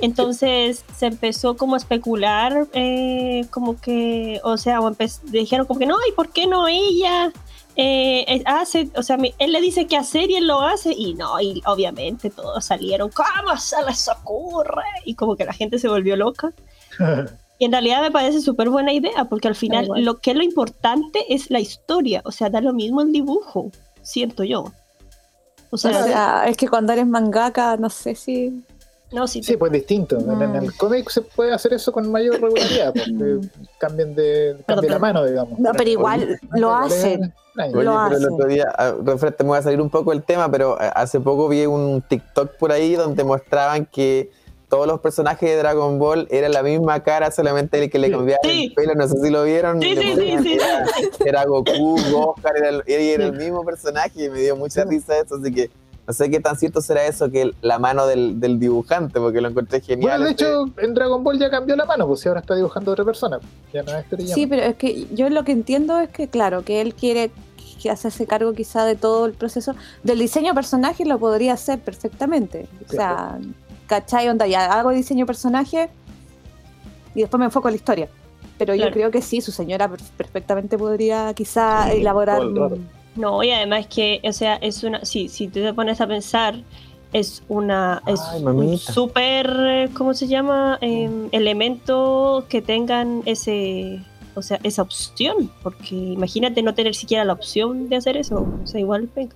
Entonces 0.00 0.84
se 0.96 1.06
empezó 1.06 1.56
como 1.56 1.74
a 1.74 1.78
especular, 1.78 2.68
eh, 2.72 3.44
como 3.50 3.78
que, 3.78 4.40
o 4.42 4.56
sea, 4.56 4.80
dijeron 5.24 5.66
como 5.66 5.78
que 5.78 5.86
no, 5.86 5.96
¿y 6.08 6.12
por 6.12 6.30
qué 6.30 6.46
no 6.46 6.66
ella? 6.66 7.32
Hace, 8.46 8.90
o 8.96 9.02
sea, 9.02 9.18
él 9.38 9.52
le 9.52 9.60
dice 9.60 9.86
que 9.86 9.96
hacer 9.96 10.30
y 10.30 10.36
él 10.36 10.46
lo 10.46 10.60
hace 10.60 10.92
y 10.92 11.14
no, 11.14 11.40
y 11.40 11.62
obviamente 11.66 12.30
todos 12.30 12.64
salieron, 12.64 13.10
¿cómo 13.10 13.56
se 13.56 13.76
les 13.86 14.08
ocurre? 14.08 14.82
Y 15.04 15.14
como 15.14 15.36
que 15.36 15.44
la 15.44 15.52
gente 15.52 15.78
se 15.78 15.88
volvió 15.88 16.16
loca. 16.16 16.52
Y 17.60 17.66
en 17.66 17.72
realidad 17.72 18.00
me 18.00 18.10
parece 18.10 18.40
súper 18.40 18.70
buena 18.70 18.90
idea, 18.90 19.26
porque 19.26 19.46
al 19.46 19.54
final 19.54 19.86
lo 19.96 20.16
que 20.16 20.30
es 20.30 20.36
lo 20.38 20.42
importante 20.42 21.26
es 21.28 21.50
la 21.50 21.60
historia, 21.60 22.22
o 22.24 22.32
sea, 22.32 22.48
da 22.48 22.62
lo 22.62 22.72
mismo 22.72 23.02
el 23.02 23.12
dibujo, 23.12 23.70
siento 24.00 24.44
yo. 24.44 24.72
O 25.70 25.76
sea, 25.76 26.46
es 26.48 26.56
que 26.56 26.68
cuando 26.68 26.94
eres 26.94 27.06
mangaka, 27.06 27.76
no 27.76 27.90
sé 27.90 28.14
si... 28.14 28.64
No, 29.12 29.26
sí, 29.26 29.42
sí 29.42 29.56
pues 29.56 29.72
distinto. 29.72 30.18
En, 30.18 30.54
el 30.54 30.76
cómic 30.76 31.10
se 31.10 31.22
puede 31.22 31.52
hacer 31.52 31.72
eso 31.72 31.90
con 31.90 32.10
mayor 32.10 32.40
regularidad, 32.40 32.92
porque 32.94 33.12
mm. 33.12 33.50
cambian 33.78 34.14
de 34.14 34.56
la 34.66 34.98
mano, 34.98 35.24
digamos. 35.24 35.58
No, 35.58 35.72
pero 35.72 35.90
igual 35.90 36.38
lo 36.54 36.72
hacen. 36.74 37.32
lo 37.72 37.98
hacen. 37.98 38.22
el 38.22 38.32
otro 38.32 38.46
día, 38.46 38.72
ah, 38.78 38.94
me 39.02 39.44
voy 39.44 39.58
a 39.58 39.62
salir 39.62 39.80
un 39.80 39.90
poco 39.90 40.12
el 40.12 40.22
tema, 40.22 40.48
pero 40.50 40.80
eh, 40.80 40.90
hace 40.94 41.18
poco 41.18 41.48
vi 41.48 41.66
un 41.66 42.02
TikTok 42.02 42.56
por 42.56 42.70
ahí 42.70 42.94
donde 42.94 43.24
mostraban 43.24 43.84
que 43.84 44.30
todos 44.68 44.86
los 44.86 45.00
personajes 45.00 45.50
de 45.50 45.56
Dragon 45.56 45.98
Ball 45.98 46.28
eran 46.30 46.52
la 46.52 46.62
misma 46.62 47.02
cara, 47.02 47.32
solamente 47.32 47.82
el 47.82 47.90
que 47.90 47.98
le 47.98 48.12
cambiaba 48.12 48.40
el 48.44 48.72
pelo, 48.72 48.94
no 48.94 49.08
sé 49.08 49.20
si 49.20 49.28
lo 49.28 49.42
vieron. 49.42 49.82
Sí, 49.82 49.96
sí, 49.96 50.38
sí, 50.42 50.58
era, 51.26 51.44
Goku, 51.44 51.98
Gohan, 52.12 52.56
era 52.56 52.68
el, 52.68 52.82
era 52.86 53.24
el 53.24 53.32
mismo 53.32 53.64
personaje 53.64 54.26
y 54.26 54.30
me 54.30 54.40
dio 54.40 54.54
mucha 54.54 54.84
risa 54.84 55.18
eso, 55.18 55.34
así 55.34 55.52
que 55.52 55.70
no 56.10 56.14
sé 56.14 56.28
qué 56.28 56.40
tan 56.40 56.56
cierto 56.56 56.80
será 56.80 57.06
eso 57.06 57.30
que 57.30 57.52
la 57.62 57.78
mano 57.78 58.04
del, 58.04 58.58
dibujante, 58.58 59.20
porque 59.20 59.40
lo 59.40 59.48
encontré 59.48 59.80
genial. 59.80 60.18
Bueno, 60.18 60.24
de 60.24 60.32
hecho, 60.32 60.64
en 60.78 60.92
Dragon 60.92 61.22
Ball 61.22 61.38
ya 61.38 61.48
cambió 61.48 61.76
la 61.76 61.84
mano, 61.84 62.08
pues 62.08 62.18
si 62.18 62.26
ahora 62.26 62.40
está 62.40 62.56
dibujando 62.56 62.90
a 62.90 62.94
otra 62.94 63.04
persona. 63.04 63.38
Ya 63.72 63.84
no 63.84 63.92
es 63.96 64.34
Sí, 64.34 64.48
pero 64.48 64.62
es 64.62 64.74
que 64.74 65.06
yo 65.14 65.30
lo 65.30 65.44
que 65.44 65.52
entiendo 65.52 66.00
es 66.00 66.08
que, 66.08 66.26
claro, 66.26 66.64
que 66.64 66.80
él 66.80 66.94
quiere 66.94 67.30
hacerse 67.88 68.26
cargo 68.26 68.52
quizá 68.54 68.84
de 68.84 68.96
todo 68.96 69.24
el 69.24 69.34
proceso 69.34 69.76
del 70.02 70.18
diseño 70.18 70.48
de 70.48 70.54
personaje 70.54 71.04
lo 71.04 71.16
podría 71.20 71.52
hacer 71.52 71.78
perfectamente. 71.78 72.66
O 72.88 72.90
sea, 72.90 73.38
¿cachai? 73.86 74.28
Onda, 74.28 74.48
ya 74.48 74.66
hago 74.66 74.90
diseño 74.90 75.20
de 75.20 75.26
personaje 75.26 75.90
y 77.14 77.20
después 77.20 77.38
me 77.38 77.44
enfoco 77.44 77.68
en 77.68 77.74
la 77.74 77.76
historia. 77.76 78.08
Pero 78.58 78.74
yo 78.74 78.90
creo 78.90 79.12
que 79.12 79.22
sí, 79.22 79.40
su 79.40 79.52
señora 79.52 79.88
perfectamente 80.16 80.76
podría 80.76 81.32
quizá 81.34 81.92
elaborar. 81.92 82.42
No, 83.16 83.42
y 83.42 83.50
además 83.50 83.86
que, 83.86 84.20
o 84.24 84.32
sea, 84.32 84.56
es 84.56 84.84
una. 84.84 85.04
Sí, 85.04 85.28
si 85.28 85.48
tú 85.48 85.60
te 85.60 85.74
pones 85.74 86.00
a 86.00 86.06
pensar, 86.06 86.62
es 87.12 87.42
una. 87.48 88.02
Es 88.06 88.20
un 88.42 88.78
súper. 88.78 89.90
¿Cómo 89.94 90.14
se 90.14 90.28
llama? 90.28 90.78
Em, 90.80 91.28
elemento 91.32 92.44
que 92.48 92.62
tengan 92.62 93.22
ese. 93.26 94.00
O 94.34 94.42
sea, 94.42 94.60
esa 94.62 94.82
opción. 94.82 95.50
Porque 95.62 95.94
imagínate 95.94 96.62
no 96.62 96.74
tener 96.74 96.94
siquiera 96.94 97.24
la 97.24 97.32
opción 97.32 97.88
de 97.88 97.96
hacer 97.96 98.16
eso. 98.16 98.46
O 98.62 98.66
sea, 98.66 98.80
igual 98.80 99.08
venga. 99.14 99.34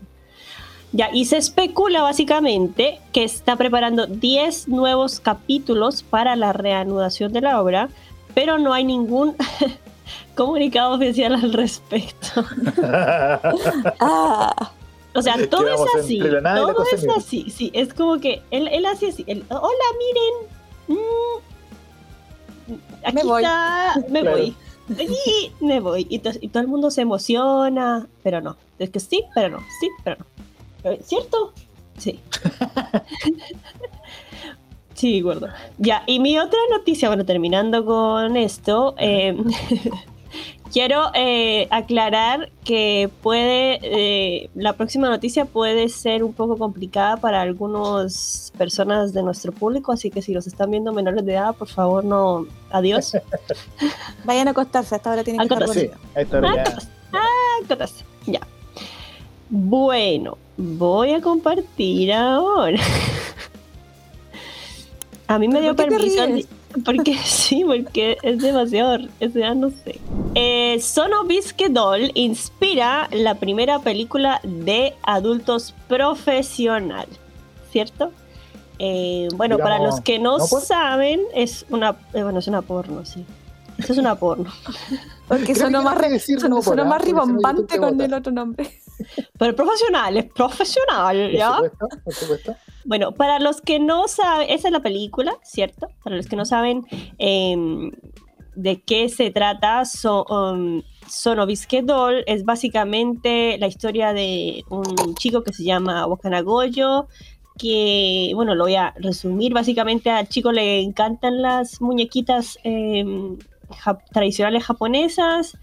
Ya, 0.93 1.11
y 1.13 1.25
se 1.25 1.39
especula 1.39 2.03
básicamente 2.03 3.01
que 3.13 3.25
está 3.25 3.57
preparando 3.57 4.07
10 4.07 4.69
nuevos 4.69 5.19
capítulos 5.19 6.05
para 6.05 6.37
la 6.37 6.53
reanudación 6.53 7.33
de 7.33 7.41
la 7.41 7.61
obra, 7.61 7.89
pero 8.33 8.59
no 8.59 8.73
hay 8.73 8.85
ningún 8.85 9.35
comunicado 10.35 10.95
oficial 10.95 11.35
al 11.35 11.53
respecto. 11.53 12.45
Ah. 14.01 14.73
O 15.17 15.23
sea, 15.23 15.37
todo 15.49 15.69
es 15.69 15.81
así. 15.97 16.19
Todo 16.19 16.85
es 16.93 17.07
así. 17.17 17.49
Sí, 17.49 17.71
es 17.73 17.95
como 17.95 18.19
que 18.19 18.43
él, 18.51 18.69
él 18.69 18.85
hace 18.85 19.09
así. 19.09 19.25
Hola, 19.29 19.85
miren. 19.99 20.99
Mm, 20.99 22.75
aquí 23.05 23.15
me 23.15 23.23
voy. 23.23 23.43
está. 23.43 23.95
Me 24.09 24.23
voy. 24.25 24.57
Y 24.99 25.53
me 25.65 25.79
voy. 25.81 26.07
y 26.11 26.19
todo 26.19 26.61
el 26.61 26.69
mundo 26.69 26.91
se 26.91 27.03
emociona, 27.03 28.09
pero 28.25 28.41
no. 28.41 28.57
Es 28.79 28.91
que 28.91 28.99
sí, 29.01 29.25
pero 29.35 29.51
no. 29.51 29.59
Sí, 29.81 29.89
pero 30.03 30.17
no. 30.19 30.97
¿Cierto? 31.05 31.53
Sí. 31.97 32.21
sí, 34.95 35.21
gordo. 35.21 35.49
Ya, 35.79 36.03
y 36.07 36.21
mi 36.21 36.39
otra 36.39 36.59
noticia, 36.71 37.09
bueno, 37.09 37.25
terminando 37.25 37.85
con 37.85 38.37
esto, 38.37 38.95
eh, 38.99 39.37
quiero 40.75 41.13
eh, 41.15 41.69
aclarar 41.71 42.51
que 42.65 43.09
puede, 43.23 43.79
eh, 43.81 44.51
la 44.57 44.73
próxima 44.73 45.09
noticia 45.09 45.45
puede 45.45 45.89
ser 45.89 46.25
un 46.25 46.33
poco 46.33 46.59
complicada 46.59 47.17
para 47.17 47.43
algunas 47.43 48.53
personas 48.59 49.13
de 49.13 49.23
nuestro 49.23 49.53
público, 49.53 49.93
así 49.93 50.11
que 50.11 50.21
si 50.21 50.35
los 50.35 50.49
están 50.49 50.73
viendo 50.73 50.93
menores 50.93 51.25
de 51.25 51.35
edad, 51.35 51.55
por 51.55 51.69
favor, 51.69 52.05
no, 52.05 52.49
adiós. 52.73 53.13
Vayan 54.25 54.49
a 54.49 54.51
acostarse, 54.51 54.97
hasta 54.97 55.11
ahora 55.11 55.23
tienen 55.23 55.47
que 55.47 55.55
estar 55.55 55.69
sí, 55.69 55.91
ah, 57.13 57.23
acostarse. 57.63 58.05
Ya. 58.27 58.41
Bueno, 59.51 60.39
voy 60.57 61.13
a 61.13 61.21
compartir 61.21 62.13
ahora. 62.13 62.81
a 65.29 65.39
mí 65.39 65.47
me 65.47 65.61
dio 65.61 65.77
permiso. 65.77 66.27
Porque 66.85 67.17
sí, 67.25 67.65
porque 67.65 68.19
es 68.23 68.39
demasiado, 68.39 68.99
o 69.21 69.29
sea, 69.31 69.55
no 69.55 69.71
sé. 69.71 70.01
Eh, 70.35 70.81
Sono 70.81 71.25
Bisque 71.25 71.69
Doll 71.69 72.11
inspira 72.15 73.09
la 73.13 73.37
primera 73.37 73.79
película 73.79 74.41
de 74.43 74.95
adultos 75.03 75.75
profesional, 75.89 77.07
¿cierto? 77.71 78.13
Eh, 78.79 79.29
bueno, 79.37 79.59
para 79.59 79.79
los 79.79 80.01
que 80.01 80.19
no, 80.19 80.41
saben, 80.41 81.21
es 81.35 81.65
una, 81.71 81.97
eh, 82.13 82.23
bueno, 82.23 82.41
es 82.41 82.49
una 82.49 82.63
porno, 82.63 83.05
sí. 83.05 83.25
Esto 83.79 83.93
es 83.93 83.99
una 83.99 84.15
porno. 84.17 84.51
Porque 85.29 85.55
suena 85.55 85.81
más, 85.81 85.97
suena 86.63 86.85
más 86.85 87.03
ribombante 87.03 87.79
con 87.79 88.01
el 88.01 88.15
otro 88.15 88.33
nombre. 88.33 88.81
Pero 89.39 89.55
profesional, 89.55 90.17
es 90.17 90.27
profesional, 90.33 91.33
¿ya? 91.33 91.59
Por 92.05 92.15
supuesto, 92.15 92.57
Bueno, 92.85 93.13
para 93.13 93.39
los 93.39 93.61
que 93.61 93.79
no 93.79 94.09
saben, 94.09 94.49
esa 94.51 94.69
es 94.69 94.73
la 94.73 94.81
película, 94.81 95.37
¿cierto? 95.43 95.89
Para 96.03 96.17
los 96.17 96.27
que 96.27 96.37
no 96.37 96.45
saben 96.45 96.87
em, 97.19 97.91
de 98.55 98.83
qué 98.83 99.09
se 99.09 99.31
trata, 99.31 99.85
so, 99.85 100.25
um, 100.27 100.83
Sono 101.09 101.47
Doll 101.47 102.25
es 102.27 102.45
básicamente 102.45 103.59
la 103.59 103.67
historia 103.67 104.13
de 104.13 104.65
un 104.71 105.15
chico 105.17 105.43
que 105.43 105.53
se 105.53 105.65
llama 105.65 106.07
Wakanagoyo, 106.07 107.09
que, 107.59 108.33
bueno, 108.35 108.55
lo 108.55 108.65
voy 108.65 108.75
a 108.75 108.95
resumir, 108.97 109.53
básicamente 109.53 110.11
al 110.11 110.29
chico 110.29 110.51
le 110.51 110.81
encantan 110.81 111.43
las 111.43 111.81
muñequitas 111.81 112.59
em, 112.65 113.39
tradicionales 114.13 114.65
japonesas 114.65 115.57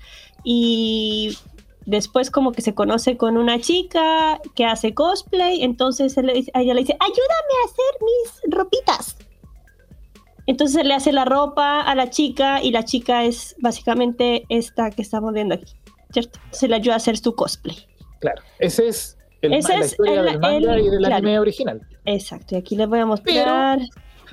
y 0.43 1.37
después 1.85 2.31
como 2.31 2.51
que 2.51 2.61
se 2.61 2.73
conoce 2.73 3.17
con 3.17 3.37
una 3.37 3.59
chica 3.59 4.39
que 4.55 4.65
hace 4.65 4.93
cosplay, 4.93 5.63
entonces 5.63 6.17
ella 6.17 6.73
le 6.73 6.81
dice, 6.81 6.95
ayúdame 6.99 7.53
a 7.61 7.65
hacer 7.65 8.01
mis 8.01 8.55
ropitas. 8.55 9.17
Entonces 10.47 10.83
le 10.85 10.93
hace 10.93 11.11
la 11.11 11.25
ropa 11.25 11.81
a 11.81 11.95
la 11.95 12.09
chica 12.09 12.61
y 12.61 12.71
la 12.71 12.83
chica 12.83 13.23
es 13.23 13.55
básicamente 13.59 14.43
esta 14.49 14.91
que 14.91 15.01
estamos 15.01 15.33
viendo 15.33 15.55
aquí, 15.55 15.73
¿cierto? 16.11 16.39
Se 16.51 16.67
le 16.67 16.75
ayuda 16.75 16.95
a 16.95 16.97
hacer 16.97 17.17
su 17.17 17.35
cosplay. 17.35 17.77
Claro, 18.19 18.41
ese 18.59 18.87
es 18.87 19.17
la 19.41 19.57
historia 19.57 20.23
del 20.23 20.39
manga 20.39 20.79
y 20.79 20.89
del 20.89 21.05
anime 21.05 21.39
original. 21.39 21.81
Exacto, 22.05 22.55
y 22.55 22.57
aquí 22.57 22.75
les 22.75 22.87
voy 22.87 22.99
a 22.99 23.05
mostrar 23.05 23.79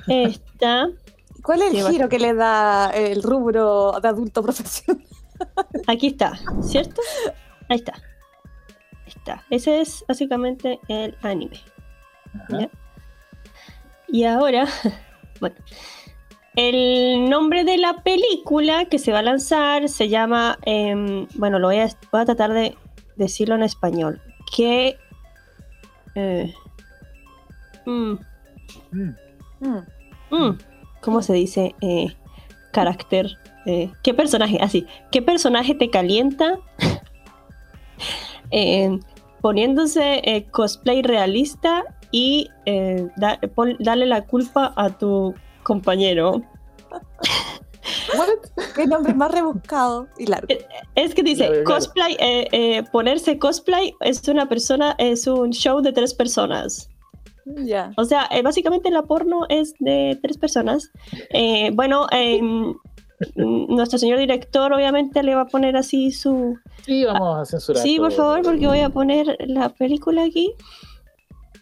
esta. 0.07 0.89
¿Cuál 1.43 1.61
es 1.61 1.73
el 1.73 1.87
giro 1.91 2.09
que 2.09 2.19
le 2.19 2.33
da 2.33 2.89
el 2.89 3.23
rubro 3.23 3.93
de 4.01 4.07
adulto 4.07 4.43
profesional? 4.43 5.03
Aquí 5.87 6.07
está, 6.07 6.39
¿cierto? 6.61 7.01
Ahí 7.69 7.77
está. 7.77 7.93
Ahí 7.93 9.13
está. 9.15 9.43
Ese 9.49 9.81
es 9.81 10.03
básicamente 10.07 10.79
el 10.87 11.15
anime. 11.21 11.61
Y 14.07 14.23
ahora, 14.23 14.67
bueno, 15.39 15.55
el 16.55 17.29
nombre 17.29 17.63
de 17.63 17.77
la 17.77 18.03
película 18.03 18.85
que 18.85 18.99
se 18.99 19.11
va 19.11 19.19
a 19.19 19.23
lanzar 19.23 19.87
se 19.89 20.09
llama, 20.09 20.57
em, 20.63 21.27
bueno, 21.35 21.59
lo 21.59 21.67
voy 21.67 21.77
a, 21.77 21.89
voy 22.11 22.21
a, 22.21 22.25
tratar 22.25 22.53
de 22.53 22.75
decirlo 23.15 23.55
en 23.55 23.63
español. 23.63 24.21
Que... 24.55 24.97
Eh, 26.15 26.53
mm, 27.85 28.13
mm. 28.91 29.15
Mm, 30.31 30.57
¿Cómo 31.01 31.21
se 31.21 31.33
dice? 31.33 31.75
Eh, 31.81 32.15
carácter. 32.71 33.37
Eh, 33.69 33.91
¿Qué 34.01 34.15
personaje? 34.15 34.57
Así. 34.61 34.87
¿Qué 35.11 35.21
personaje 35.21 35.75
te 35.75 35.89
calienta? 35.89 36.59
Eh, 38.51 38.97
poniéndose 39.41 40.21
eh, 40.23 40.47
cosplay 40.49 41.03
realista 41.03 41.83
y 42.09 42.49
eh, 42.65 43.07
darle 43.77 44.07
la 44.07 44.25
culpa 44.25 44.73
a 44.75 44.89
tu 44.89 45.35
compañero. 45.61 46.41
Qué 48.75 48.87
nombre 48.87 49.13
más 49.13 49.31
rebuscado 49.31 50.07
y 50.17 50.25
largo. 50.25 50.47
Es 50.95 51.13
que 51.13 51.21
dice, 51.21 51.63
cosplay, 51.63 52.17
ponerse 52.91 53.37
cosplay 53.37 53.93
es 53.99 54.27
una 54.27 54.49
persona, 54.49 54.95
es 54.97 55.27
un 55.27 55.51
show 55.51 55.79
de 55.81 55.93
tres 55.93 56.15
personas. 56.15 56.89
Ya. 57.45 57.91
O 57.97 58.05
sea, 58.05 58.27
básicamente 58.43 58.89
la 58.89 59.03
porno 59.03 59.45
es 59.49 59.75
de 59.77 60.17
tres 60.23 60.39
personas. 60.39 60.91
bueno, 61.73 62.07
em, 62.11 62.73
nuestro 63.35 63.99
señor 63.99 64.19
director 64.19 64.71
obviamente 64.71 65.23
le 65.23 65.35
va 65.35 65.41
a 65.41 65.47
poner 65.47 65.75
así 65.75 66.11
su... 66.11 66.57
Sí, 66.85 67.03
vamos 67.05 67.39
a 67.39 67.45
censurar. 67.45 67.83
Sí, 67.83 67.97
por 67.97 68.11
favor, 68.11 68.41
porque 68.43 68.67
voy 68.67 68.79
a 68.79 68.89
poner 68.89 69.37
la 69.47 69.69
película 69.69 70.23
aquí. 70.23 70.53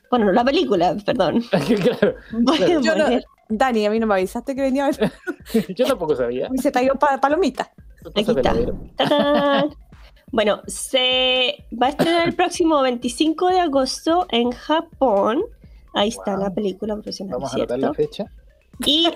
Bueno, 0.09 0.31
la 0.31 0.43
película, 0.43 0.95
perdón. 1.05 1.41
claro, 1.81 3.21
Dani, 3.49 3.85
a 3.85 3.89
mí 3.89 3.99
no 3.99 4.07
me 4.07 4.15
avisaste 4.15 4.55
que 4.55 4.61
venía 4.61 4.85
a 4.85 4.91
ver. 4.91 5.11
Yo 5.75 5.85
tampoco 5.85 6.15
sabía. 6.15 6.49
Y 6.53 6.57
se 6.59 6.71
traigo 6.71 6.95
palomita. 6.95 7.71
Aquí 8.15 8.31
está. 8.31 8.53
bueno, 10.31 10.61
se 10.67 11.65
va 11.81 11.87
a 11.87 11.89
estrenar 11.89 12.27
el 12.27 12.35
próximo 12.35 12.81
25 12.81 13.49
de 13.49 13.59
agosto 13.59 14.27
en 14.29 14.51
Japón. 14.51 15.43
Ahí 15.93 16.09
está 16.09 16.37
la 16.37 16.53
película 16.53 16.93
profesional. 16.95 17.35
Vamos 17.35 17.53
a 17.53 17.55
anotar 17.55 17.79
la 17.79 17.93
fecha. 17.93 18.25
Y 18.85 19.07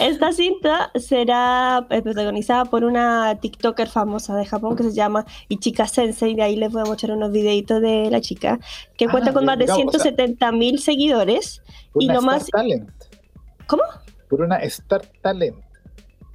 Esta 0.00 0.32
cinta 0.32 0.90
será 0.94 1.86
eh, 1.90 2.02
protagonizada 2.02 2.64
por 2.64 2.84
una 2.84 3.38
TikToker 3.40 3.88
famosa 3.88 4.36
de 4.36 4.46
Japón 4.46 4.76
que 4.76 4.84
se 4.84 4.92
llama 4.92 5.24
Ichika 5.48 5.86
Sensei. 5.86 6.34
De 6.34 6.42
ahí 6.42 6.56
les 6.56 6.72
voy 6.72 6.82
a 6.82 6.84
mostrar 6.84 7.12
unos 7.12 7.32
videitos 7.32 7.80
de 7.80 8.10
la 8.10 8.20
chica 8.20 8.58
que 8.96 9.06
ah, 9.06 9.10
cuenta 9.10 9.32
con 9.32 9.44
más 9.44 9.58
de 9.58 9.66
170 9.66 10.52
mil 10.52 10.78
seguidores. 10.78 11.62
y 11.98 12.06
no 12.06 12.22
más. 12.22 12.46
Talent. 12.46 12.90
¿Cómo? 13.66 13.82
Por 14.28 14.42
una 14.42 14.56
Star 14.58 15.02
Talent. 15.22 15.56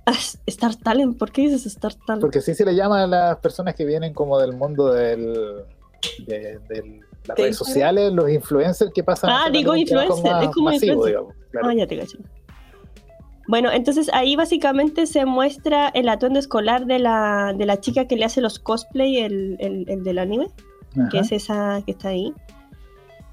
Ah, 0.06 0.18
Star 0.48 0.76
Talent, 0.76 1.18
¿por 1.18 1.32
qué 1.32 1.44
dices 1.44 1.66
Star 1.66 1.94
Talent? 1.94 2.22
Porque 2.22 2.40
así 2.40 2.54
se 2.54 2.66
le 2.66 2.76
llama 2.76 3.04
a 3.04 3.08
las 3.08 3.38
personas 3.38 3.76
que 3.76 3.86
vienen 3.86 4.14
como 4.14 4.38
del 4.38 4.54
mundo 4.54 4.92
del, 4.92 5.64
de, 6.26 7.02
las 7.26 7.38
redes 7.38 7.56
sociales, 7.56 8.12
los 8.12 8.30
influencers 8.30 8.92
que 8.94 9.04
pasan. 9.04 9.30
Ah, 9.30 9.50
digo 9.50 9.76
influencer, 9.76 10.44
es 10.44 10.50
como 10.50 10.72
influencer. 10.72 11.20
Ah, 11.64 11.74
ya 11.74 11.88
te 11.88 11.98
cacho. 11.98 12.18
Bueno, 13.54 13.72
entonces 13.72 14.10
ahí 14.14 14.36
básicamente 14.36 15.06
se 15.06 15.28
muestra 15.28 15.90
el 15.90 16.10
atuendo 16.10 16.40
escolar 16.40 16.88
de 16.88 16.98
la, 16.98 17.54
de 17.56 17.68
la 17.68 17.80
chica 17.80 18.08
que 18.08 18.16
le 18.16 18.26
hace 18.26 18.42
los 18.42 18.58
cosplay, 18.58 19.18
el, 19.20 19.58
el, 19.60 20.04
del 20.04 20.18
anime, 20.18 20.48
que 21.12 21.20
es 21.20 21.32
esa 21.32 21.84
que 21.86 21.92
está 21.92 22.08
ahí. 22.08 22.34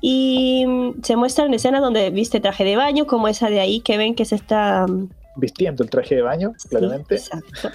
Y 0.03 0.67
mm, 0.67 1.03
se 1.05 1.17
muestra 1.17 1.47
en 1.47 1.55
escena 1.55 1.81
donde 1.81 2.11
viste 2.11 2.39
traje 2.39 2.65
de 2.65 2.77
baño, 2.77 3.07
como 3.07 3.29
esa 3.29 3.49
de 3.49 3.61
ahí 3.61 3.81
que 3.81 3.97
ven 3.97 4.15
que 4.15 4.27
se 4.27 4.35
está... 4.35 4.87
Mm, 4.87 5.09
Vistiendo 5.37 5.85
el 5.85 5.89
traje 5.89 6.17
de 6.17 6.21
baño, 6.21 6.53
claramente. 6.69 7.15
Exacto. 7.15 7.71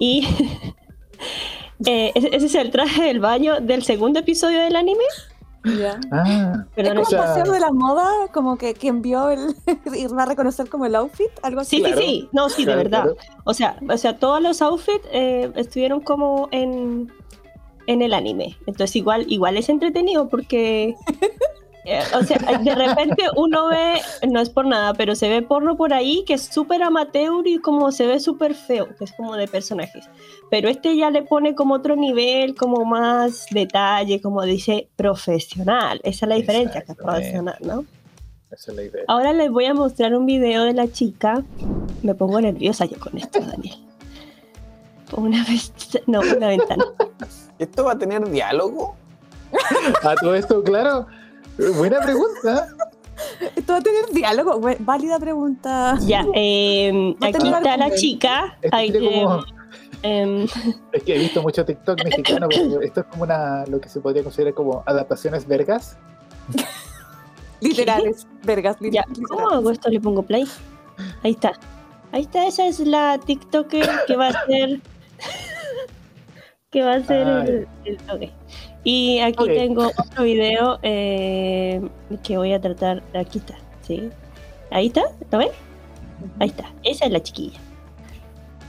Y 0.00 0.26
eh, 1.86 2.10
ese 2.16 2.46
es 2.46 2.54
el 2.56 2.72
traje 2.72 3.04
del 3.04 3.20
baño 3.20 3.60
del 3.60 3.84
segundo 3.84 4.18
episodio 4.18 4.60
del 4.60 4.74
anime. 4.74 5.04
Ah, 6.10 6.64
es 6.76 6.88
como 6.88 7.00
el 7.00 7.16
paseo 7.16 7.52
de 7.52 7.60
la 7.60 7.70
moda, 7.70 8.08
como 8.32 8.56
que 8.56 8.74
quien 8.74 9.02
vio 9.02 9.30
el 9.30 9.54
va 10.18 10.22
a 10.22 10.26
reconocer 10.26 10.68
como 10.68 10.86
el 10.86 10.94
outfit, 10.94 11.30
algo 11.42 11.60
así. 11.60 11.76
Sí, 11.76 11.84
sí, 11.84 11.92
sí, 11.96 12.28
no, 12.32 12.48
sí, 12.48 12.64
de 12.64 12.74
verdad. 12.74 13.14
O 13.44 13.52
sea, 13.52 13.76
o 13.88 13.96
sea, 13.96 14.18
todos 14.18 14.42
los 14.42 14.62
outfits 14.62 15.06
eh, 15.12 15.52
estuvieron 15.56 16.00
como 16.00 16.48
en, 16.50 17.12
en 17.86 18.02
el 18.02 18.14
anime. 18.14 18.56
Entonces 18.66 18.96
igual, 18.96 19.26
igual 19.28 19.56
es 19.56 19.68
entretenido 19.68 20.28
porque 20.28 20.94
o 22.14 22.22
sea, 22.22 22.38
de 22.58 22.74
repente 22.74 23.24
uno 23.36 23.68
ve, 23.68 24.00
no 24.28 24.40
es 24.40 24.50
por 24.50 24.66
nada, 24.66 24.94
pero 24.94 25.14
se 25.14 25.28
ve 25.28 25.42
porno 25.42 25.76
por 25.76 25.94
ahí 25.94 26.24
que 26.26 26.34
es 26.34 26.42
súper 26.42 26.82
amateur 26.82 27.46
y 27.46 27.58
como 27.58 27.90
se 27.92 28.06
ve 28.06 28.20
súper 28.20 28.54
feo, 28.54 28.88
que 28.96 29.04
es 29.04 29.12
como 29.12 29.36
de 29.36 29.48
personajes. 29.48 30.08
Pero 30.50 30.68
este 30.68 30.96
ya 30.96 31.10
le 31.10 31.22
pone 31.22 31.54
como 31.54 31.74
otro 31.74 31.96
nivel, 31.96 32.54
como 32.54 32.84
más 32.84 33.46
detalle, 33.50 34.20
como 34.20 34.42
dice 34.42 34.88
profesional. 34.96 36.00
Esa 36.04 36.26
es 36.26 36.28
la 36.28 36.34
diferencia, 36.36 36.82
que 36.82 36.92
es 36.92 36.98
profesional, 36.98 37.56
¿no? 37.60 37.84
Esa 38.50 38.72
es 38.72 38.76
la 38.76 38.82
idea. 38.82 39.04
Ahora 39.08 39.32
les 39.32 39.50
voy 39.50 39.66
a 39.66 39.74
mostrar 39.74 40.14
un 40.14 40.26
video 40.26 40.64
de 40.64 40.74
la 40.74 40.90
chica. 40.90 41.42
Me 42.02 42.14
pongo 42.14 42.40
nerviosa 42.40 42.84
yo 42.84 42.98
con 42.98 43.16
esto, 43.16 43.40
Daniel. 43.40 43.76
Una 45.12 45.44
vez, 45.44 45.72
no, 46.06 46.20
una 46.20 46.48
ventana. 46.48 46.84
¿Esto 47.58 47.84
va 47.84 47.92
a 47.92 47.98
tener 47.98 48.28
diálogo? 48.30 48.96
A 50.02 50.14
todo 50.14 50.34
esto, 50.34 50.62
claro. 50.62 51.06
Buena 51.76 52.00
pregunta. 52.00 52.68
Esto 53.56 53.72
va 53.72 53.78
a 53.78 53.82
tener 53.82 54.06
diálogo. 54.12 54.60
Válida 54.80 55.18
pregunta. 55.18 55.98
Ya, 56.02 56.24
eh, 56.34 57.14
aquí 57.20 57.48
está 57.48 57.76
la 57.76 57.94
chica. 57.94 58.58
Em, 60.02 60.44
es 60.92 61.02
que 61.02 61.14
he 61.14 61.18
visto 61.18 61.42
mucho 61.42 61.64
TikTok 61.64 62.02
mexicano, 62.04 62.48
esto 62.80 63.00
es 63.00 63.06
como 63.06 63.24
una, 63.24 63.66
lo 63.66 63.80
que 63.80 63.88
se 63.88 64.00
podría 64.00 64.22
considerar 64.22 64.54
como 64.54 64.82
adaptaciones 64.86 65.46
vergas. 65.46 65.98
literales, 67.60 68.26
vergas. 68.42 68.76
Ya, 68.80 69.04
¿Cómo 69.28 69.50
hago 69.50 69.70
esto? 69.70 69.90
Le 69.90 70.00
pongo 70.00 70.22
play. 70.22 70.48
Ahí 71.22 71.32
está. 71.32 71.52
Ahí 72.12 72.22
está, 72.22 72.46
esa 72.46 72.66
es 72.66 72.80
la 72.80 73.18
TikToker 73.18 73.88
que 74.06 74.16
va 74.16 74.28
a 74.28 74.46
ser. 74.46 74.80
que 76.70 76.82
va 76.82 76.94
a 76.94 77.04
ser 77.04 77.28
el, 77.28 77.68
el, 77.84 77.98
y 78.82 79.18
aquí 79.18 79.44
tengo 79.46 79.88
otro 79.88 80.24
video 80.24 80.78
eh, 80.82 81.80
que 82.22 82.36
voy 82.36 82.52
a 82.52 82.60
tratar. 82.60 83.02
Aquí 83.14 83.38
está, 83.38 83.56
¿sí? 83.82 84.08
Ahí 84.70 84.86
está, 84.86 85.02
¿lo 85.30 85.38
ven? 85.38 85.50
Ahí 86.38 86.48
está, 86.48 86.72
esa 86.82 87.06
es 87.06 87.12
la 87.12 87.22
chiquilla. 87.22 87.58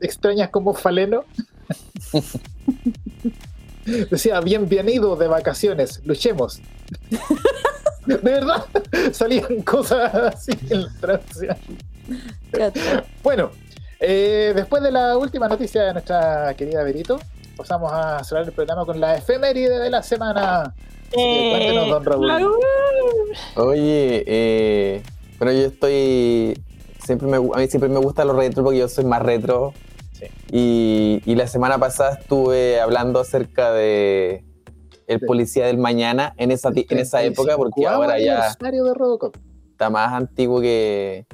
extrañas 0.00 0.48
como 0.50 0.72
faleno. 0.72 1.24
Decía, 4.10 4.40
bienvenido 4.40 5.16
de 5.16 5.28
vacaciones, 5.28 6.00
luchemos. 6.04 6.60
de 8.06 8.16
verdad, 8.16 8.64
salían 9.12 9.62
cosas 9.62 10.14
así 10.14 10.52
en 10.70 10.84
la 10.84 10.92
traducción. 11.00 11.56
bueno, 13.22 13.50
eh, 14.00 14.52
después 14.54 14.82
de 14.82 14.90
la 14.90 15.18
última 15.18 15.48
noticia 15.48 15.82
de 15.82 15.92
nuestra 15.92 16.54
querida 16.54 16.82
Berito, 16.82 17.18
pasamos 17.58 17.92
a 17.92 18.22
cerrar 18.22 18.46
el 18.46 18.52
programa 18.52 18.86
con 18.86 19.00
la 19.00 19.16
efeméride 19.16 19.78
de 19.80 19.90
la 19.90 20.02
semana. 20.02 20.74
cuéntenos, 21.12 21.88
don 21.88 22.04
Raúl. 22.04 22.30
Oye, 23.56 24.24
eh, 24.26 25.02
bueno, 25.38 25.52
yo 25.52 25.66
estoy. 25.66 26.62
Siempre 27.04 27.26
me, 27.26 27.36
a 27.36 27.58
mí 27.58 27.66
siempre 27.68 27.88
me 27.88 27.98
gusta 27.98 28.24
los 28.24 28.36
retro 28.36 28.62
porque 28.62 28.78
yo 28.78 28.88
soy 28.88 29.04
más 29.04 29.22
retro 29.22 29.72
y, 30.50 31.22
la 31.26 31.46
semana 31.46 31.78
pasada 31.78 32.18
estuve 32.20 32.80
hablando 32.80 33.20
acerca 33.20 33.72
de 33.72 34.44
el 35.06 35.20
policía 35.20 35.66
del 35.66 35.78
mañana 35.78 36.34
en 36.36 36.50
esa, 36.50 36.70
en 36.74 36.98
esa 36.98 37.22
época, 37.22 37.56
porque 37.56 37.86
ahora 37.86 38.18
ya 38.18 38.48
está 38.48 39.90
más 39.90 40.12
antiguo 40.12 40.60
que, 40.60 41.26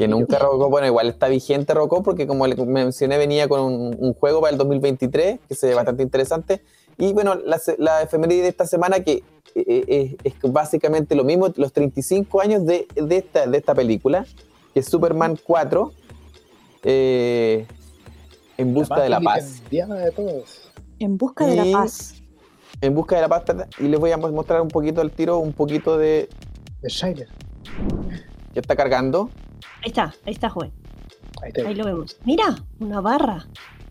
que 0.00 0.08
nunca 0.08 0.38
Robocop. 0.38 0.70
Bueno, 0.70 0.86
igual 0.86 1.10
está 1.10 1.28
vigente 1.28 1.74
Robocop 1.74 2.02
porque 2.02 2.26
como 2.26 2.46
le 2.46 2.56
mencioné 2.64 3.18
venía 3.18 3.46
con 3.48 3.60
un, 3.60 4.14
juego 4.14 4.40
para 4.40 4.50
el 4.50 4.56
2023 4.56 5.40
que 5.46 5.54
se 5.54 5.66
ve 5.66 5.74
bastante 5.74 6.02
interesante. 6.02 6.62
Y 6.96 7.12
bueno, 7.12 7.34
la, 7.34 7.60
la 7.76 8.00
efeméride 8.00 8.40
de 8.40 8.48
esta 8.48 8.64
semana 8.64 9.00
que 9.00 9.22
eh, 9.54 9.84
eh, 9.86 10.16
es, 10.24 10.34
básicamente 10.40 11.14
lo 11.14 11.22
mismo, 11.22 11.52
los 11.54 11.74
35 11.74 12.40
años 12.40 12.64
de, 12.64 12.86
de, 12.94 13.16
esta, 13.18 13.46
de 13.46 13.58
esta 13.58 13.74
película, 13.74 14.24
que 14.72 14.80
es 14.80 14.86
Superman 14.86 15.38
4. 15.44 15.92
Eh, 16.84 17.66
en 18.56 18.72
busca 18.72 19.02
de 19.02 19.10
la 19.10 19.20
paz. 19.20 19.62
En 20.98 21.18
busca 21.18 21.44
de 21.44 21.56
la 21.56 21.78
paz. 21.78 22.22
En 22.80 22.94
busca 22.94 23.16
de 23.16 23.20
la 23.20 23.28
paz. 23.28 23.44
Y 23.78 23.82
les 23.82 24.00
voy 24.00 24.12
a 24.12 24.16
mostrar 24.16 24.62
un 24.62 24.68
poquito 24.68 25.02
al 25.02 25.10
tiro, 25.10 25.36
un 25.40 25.52
poquito 25.52 25.98
de. 25.98 26.30
De 26.80 26.88
Shider. 26.88 27.28
¿Ya 28.54 28.60
está 28.60 28.76
cargando? 28.76 29.30
Ahí 29.82 29.88
está, 29.88 30.14
ahí 30.26 30.32
está, 30.32 30.50
joven. 30.50 30.72
Ahí, 31.42 31.74
lo 31.74 31.84
vemos. 31.84 32.16
Mira, 32.24 32.56
una 32.80 33.00
barra. 33.00 33.46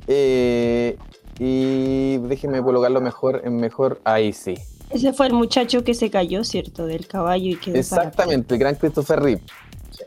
Eh, 0.08 0.98
y 1.40 2.18
déjenme 2.18 2.62
colocarlo 2.62 3.02
mejor 3.02 3.42
en 3.46 3.58
mejor. 3.58 4.02
Ahí 4.04 4.34
sí. 4.34 4.56
Ese 4.90 5.14
fue 5.14 5.28
el 5.28 5.34
muchacho 5.34 5.84
que 5.84 5.94
se 5.94 6.10
cayó, 6.10 6.44
¿cierto? 6.44 6.86
Del 6.86 7.08
caballo 7.08 7.52
y 7.52 7.56
que 7.56 7.78
Exactamente, 7.78 8.56
el 8.56 8.60
gran 8.60 8.76
Christopher 8.76 9.20
Reeve. 9.20 9.42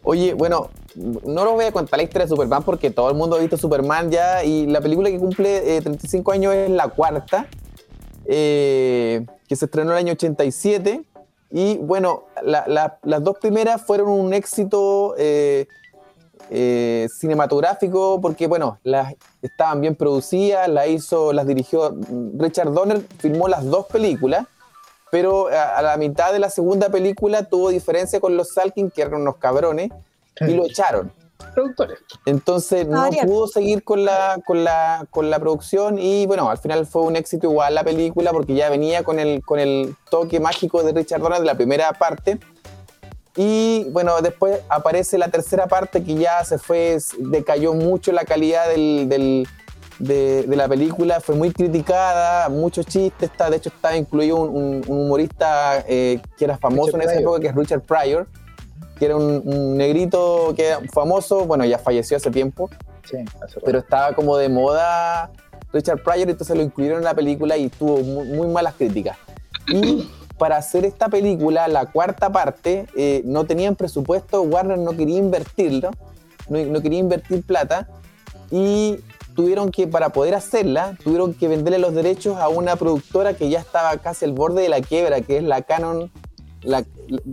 Oye, 0.03 0.35
bueno, 0.35 0.71
no 0.97 1.45
lo 1.45 1.53
voy 1.53 1.65
a 1.65 1.73
contar 1.73 1.99
la 1.99 2.03
historia 2.03 2.27
de 2.27 2.31
Superman 2.31 2.63
porque 2.65 2.91
todo 2.91 3.09
el 3.11 3.17
mundo 3.17 3.37
ha 3.37 3.39
visto 3.39 3.57
Superman 3.57 4.11
ya 4.11 4.45
y 4.45 4.67
la 4.67 4.81
película 4.81 5.11
que 5.11 5.19
cumple 5.19 5.81
35 5.81 6.33
eh, 6.33 6.35
años 6.35 6.55
es 6.55 6.71
la 6.71 6.89
cuarta, 6.89 7.47
eh, 8.27 9.25
que 9.49 9.57
se 9.57 9.67
estrenó 9.67 9.93
en 9.93 9.99
el 9.99 10.05
año 10.05 10.13
87. 10.13 11.05
Y 11.53 11.79
bueno, 11.79 12.25
las 12.43 13.23
dos 13.23 13.37
primeras 13.39 13.83
fueron 13.83 14.09
un 14.09 14.33
éxito 14.33 15.15
eh, 15.19 15.67
cinematográfico 17.19 18.21
porque, 18.21 18.47
bueno, 18.47 18.79
las 18.83 19.15
estaban 19.43 19.81
bien 19.81 19.95
producidas, 19.95 20.69
las 20.69 20.89
hizo, 20.89 21.33
las 21.33 21.47
dirigió 21.47 21.95
Richard 22.39 22.73
Donner, 22.73 23.03
filmó 23.19 23.49
las 23.49 23.65
dos 23.65 23.87
películas 23.87 24.47
pero 25.13 25.49
a, 25.49 25.83
la 25.83 25.99
mitad 25.99 26.33
de 26.33 26.39
la 26.39 26.49
segunda 26.49 26.89
película 26.89 27.43
tuvo 27.43 27.69
diferencia 27.69 28.19
con 28.19 28.35
los 28.35 28.55
Salkin, 28.55 28.91
que 28.91 29.03
eran 29.03 29.21
unos 29.21 29.37
cabrones, 29.37 29.91
y 30.41 30.55
lo 30.55 30.65
echaron. 30.65 31.13
Productores. 31.55 31.99
Entonces 32.27 32.87
no 32.87 33.09
pudo 33.25 33.47
seguir 33.47 33.85
con 33.85 34.05
la, 34.05 34.39
con, 34.45 34.65
la, 34.65 35.07
con 35.11 35.31
la 35.31 35.39
producción 35.39 35.99
y 35.99 36.27
bueno, 36.27 36.51
al 36.51 36.59
final 36.59 36.87
fue 36.87 37.03
un 37.03 37.17
éxito 37.17 37.49
igual 37.49 37.75
la 37.75 37.85
película 37.85 38.33
porque 38.33 38.55
ya 38.55 38.71
venía 38.71 39.03
con 39.03 39.19
el, 39.19 39.43
con 39.43 39.59
el 39.59 39.97
toque 40.11 40.41
mágico 40.41 40.83
de 40.83 40.93
Richard 40.93 41.21
Donner 41.21 41.41
de 41.41 41.47
la 41.47 41.55
primera 41.55 41.93
parte. 41.93 42.39
Y 43.35 43.87
bueno, 43.91 44.21
después 44.21 44.61
aparece 44.69 45.17
la 45.17 45.29
tercera 45.29 45.67
parte 45.67 46.05
que 46.05 46.15
ya 46.17 46.45
se 46.45 46.59
fue, 46.59 46.99
decayó 47.19 47.73
mucho 47.73 48.13
la 48.13 48.25
calidad 48.25 48.69
del 48.69 49.47
de, 50.03 50.57
la 50.57 50.69
película 50.69 51.21
fue 51.21 51.35
muy 51.35 51.53
criticada, 51.53 52.49
muchos 52.49 52.87
chistes, 52.87 53.31
está, 53.31 53.51
de 53.51 53.57
hecho 53.57 53.69
está 53.69 53.97
incluido 53.97 54.37
un, 54.37 54.83
humorista 54.87 55.85
eh, 55.87 56.21
que 56.37 56.45
era 56.45 56.59
famoso 56.59 56.97
en 56.97 57.03
esa 57.03 57.15
época, 57.15 57.41
que 57.41 57.49
es 57.49 57.55
Richard 57.55 57.83
Pryor, 57.83 58.27
que 59.03 59.07
era 59.07 59.17
un, 59.17 59.77
negrito 59.77 60.55
que 60.55 60.69
era 60.69 60.81
famoso, 60.93 61.45
bueno, 61.45 61.65
ya 61.65 61.77
falleció 61.77 62.17
hace 62.17 62.31
tiempo, 62.31 62.71
pero 63.65 63.81
estaba 63.81 64.15
como 64.15 64.37
de 64.37 64.49
moda 64.49 65.33
Richard 65.73 66.05
Pryor, 66.05 66.31
entonces 66.31 66.57
lo 66.57 66.63
incluyeron 66.63 66.99
en 66.99 67.05
la 67.07 67.15
película 67.15 67.57
y 67.57 67.69
tuvo 67.69 67.99
muy, 67.99 68.47
malas 68.47 68.75
críticas. 68.75 69.19
Y 69.67 70.09
para 70.39 70.57
hacer 70.57 70.85
esta 70.85 71.09
película, 71.09 71.67
la 71.67 71.87
cuarta 71.87 72.31
parte, 72.31 72.87
eh, 72.95 73.23
no 73.25 73.45
tenían 73.45 73.75
presupuesto, 73.75 74.43
Warner 74.43 74.79
no 74.79 74.93
quería 74.93 75.19
invertirlo, 75.19 75.91
no, 76.49 76.65
no 76.65 76.81
quería 76.81 77.01
invertir 77.01 77.43
plata, 77.43 77.89
y 78.53 79.01
tuvieron 79.35 79.73
que, 79.73 79.89
para 79.89 80.11
poder 80.11 80.37
hacerla, 80.37 80.97
tuvieron 81.03 81.35
que 81.35 81.49
venderle 81.49 81.81
los 81.81 81.93
derechos 81.93 82.39
a 82.39 82.49
una 82.49 82.77
productora 82.77 83.35
que 83.35 83.49
ya 83.51 83.59
estaba 83.59 83.97
casi 83.97 84.27
al 84.27 84.33
borde 84.33 84.63
de 84.63 84.69
la 84.69 84.81
quiebra, 84.81 85.23
que 85.23 85.39
es 85.39 85.43
la 85.43 85.63
Canon, 85.63 86.13
la, 86.63 86.85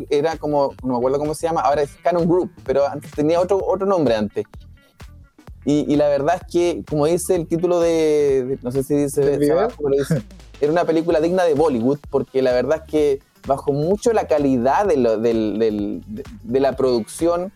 era 0.09 0.37
como, 0.37 0.73
no 0.83 0.93
me 0.93 0.97
acuerdo 0.97 1.19
cómo 1.19 1.33
se 1.33 1.47
llama, 1.47 1.61
ahora 1.61 1.81
es 1.81 1.91
Canon 2.03 2.27
Group, 2.27 2.51
pero 2.65 2.87
antes 2.87 3.11
tenía 3.11 3.39
otro, 3.39 3.59
otro 3.65 3.85
nombre 3.85 4.15
antes. 4.15 4.45
Y, 5.65 5.97
la 5.97 6.07
verdad 6.07 6.39
es 6.41 6.51
que, 6.51 6.83
como 6.89 7.05
dice 7.05 7.35
el 7.35 7.45
título 7.45 7.79
de, 7.79 8.57
no 8.63 8.71
sé 8.71 8.81
si 8.83 8.95
dice, 8.95 9.39
era 10.61 10.71
una 10.71 10.85
película 10.85 11.19
digna 11.19 11.43
de 11.43 11.53
Bollywood, 11.53 11.99
porque 12.09 12.41
la 12.41 12.53
verdad 12.53 12.81
es 12.83 12.91
que 12.91 13.19
bajó 13.45 13.71
mucho 13.71 14.11
la 14.13 14.25
calidad 14.25 14.87
de, 14.87 14.95
de, 16.43 16.59
la 16.59 16.75
producción. 16.75 17.51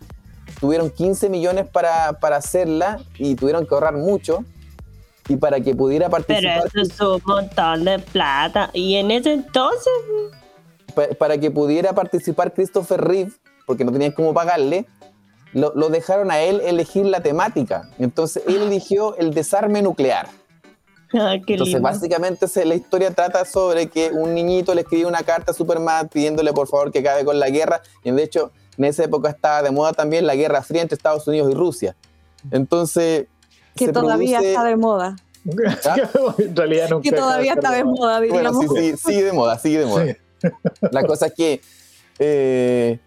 Tuvieron 0.59 0.91
15 0.91 1.29
millones 1.29 1.67
para, 1.67 2.19
para, 2.19 2.37
hacerla 2.37 2.99
y 3.17 3.35
tuvieron 3.35 3.65
que 3.65 3.73
ahorrar 3.73 3.95
mucho. 3.95 4.43
Y 5.29 5.37
para 5.37 5.61
que 5.61 5.73
pudiera 5.73 6.09
participar. 6.09 6.69
Pero 6.71 6.83
eso 6.83 6.93
es 6.93 7.01
un 7.01 7.21
montón 7.25 7.85
de 7.85 7.97
plata. 7.97 8.69
Y 8.73 8.95
en 8.95 9.09
ese 9.09 9.33
entonces. 9.33 9.91
Para, 11.17 11.37
que 11.37 11.51
pudiera 11.51 11.93
participar 11.93 12.53
Christopher 12.53 13.01
Reeve, 13.01 13.31
porque 13.65 13.83
no 13.83 13.91
tenían 13.91 14.11
cómo 14.11 14.33
pagarle, 14.33 14.85
lo, 15.53 15.89
dejaron 15.89 16.31
a 16.31 16.41
él 16.41 16.61
elegir 16.63 17.05
la 17.05 17.21
temática. 17.21 17.89
Entonces 17.99 18.43
él 18.47 18.63
eligió 18.63 19.15
el 19.17 19.33
desarme 19.33 19.81
nuclear. 19.81 20.27
Ah, 21.13 21.35
Entonces, 21.35 21.79
básicamente 21.79 22.47
la 22.65 22.73
historia 22.73 23.11
trata 23.11 23.45
sobre 23.45 23.87
que 23.87 24.09
un 24.09 24.33
niñito 24.33 24.73
le 24.73 24.81
escribe 24.81 25.05
una 25.05 25.21
carta 25.21 25.51
a 25.51 25.53
Superman 25.53 26.09
pidiéndole 26.09 26.53
por 26.53 26.67
favor 26.67 26.91
que 26.91 26.99
acabe 26.99 27.23
con 27.23 27.39
la 27.39 27.49
guerra. 27.49 27.81
Y 28.03 28.09
de 28.09 28.23
hecho, 28.23 28.51
en 28.77 28.85
esa 28.85 29.03
época 29.03 29.29
estaba 29.29 29.61
de 29.61 29.69
moda 29.69 29.93
también 29.93 30.25
la 30.25 30.35
guerra 30.35 30.63
fría 30.63 30.81
entre 30.81 30.95
Estados 30.95 31.27
Unidos 31.27 31.51
y 31.51 31.53
Rusia. 31.53 31.95
Entonces. 32.51 33.27
Que 33.75 33.89
todavía 33.89 34.39
está 34.39 34.63
de 34.63 34.75
moda. 34.75 35.15
¿Ah? 35.85 35.95
en 36.39 36.55
realidad 36.55 36.89
nunca. 36.89 37.09
Que 37.09 37.15
todavía 37.15 37.53
está 37.53 37.71
de 37.71 37.83
moda, 37.83 38.19
diríamos. 38.19 38.65
Bueno, 38.65 38.73
sí, 38.73 38.91
sí, 38.91 38.97
sigue 38.97 39.23
de 39.25 39.33
moda, 39.33 39.59
sigue 39.59 39.79
de 39.79 39.85
moda. 39.85 40.05
La 40.91 41.03
cosa 41.03 41.27
es 41.27 41.33
que. 41.33 41.61
Eh, 42.19 42.99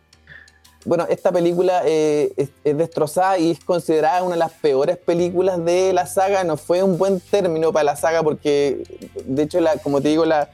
bueno, 0.86 1.04
esta 1.10 1.32
película 1.32 1.82
eh, 1.84 2.32
es, 2.36 2.76
destrozada 2.76 3.38
y 3.38 3.50
es 3.50 3.60
considerada 3.60 4.22
una 4.22 4.34
de 4.34 4.38
las 4.38 4.52
peores 4.52 4.96
películas 4.96 5.62
de 5.64 5.92
la 5.92 6.06
saga. 6.06 6.44
No 6.44 6.56
fue 6.56 6.82
un 6.84 6.96
buen 6.96 7.18
término 7.18 7.72
para 7.72 7.84
la 7.84 7.96
saga 7.96 8.22
porque, 8.22 8.84
de 9.24 9.42
hecho, 9.42 9.60
la, 9.60 9.78
como 9.78 10.00
te 10.00 10.08
digo, 10.08 10.24
la, 10.24 10.48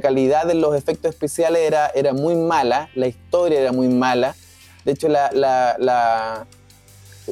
calidad 0.00 0.46
de 0.46 0.54
los 0.54 0.76
efectos 0.76 1.10
especiales 1.10 1.62
era, 1.62 1.88
era 1.88 2.12
muy 2.12 2.36
mala, 2.36 2.90
la 2.94 3.08
historia 3.08 3.60
era 3.60 3.72
muy 3.72 3.88
mala. 3.88 4.36
De 4.84 4.92
hecho, 4.92 5.08
la, 5.08 6.46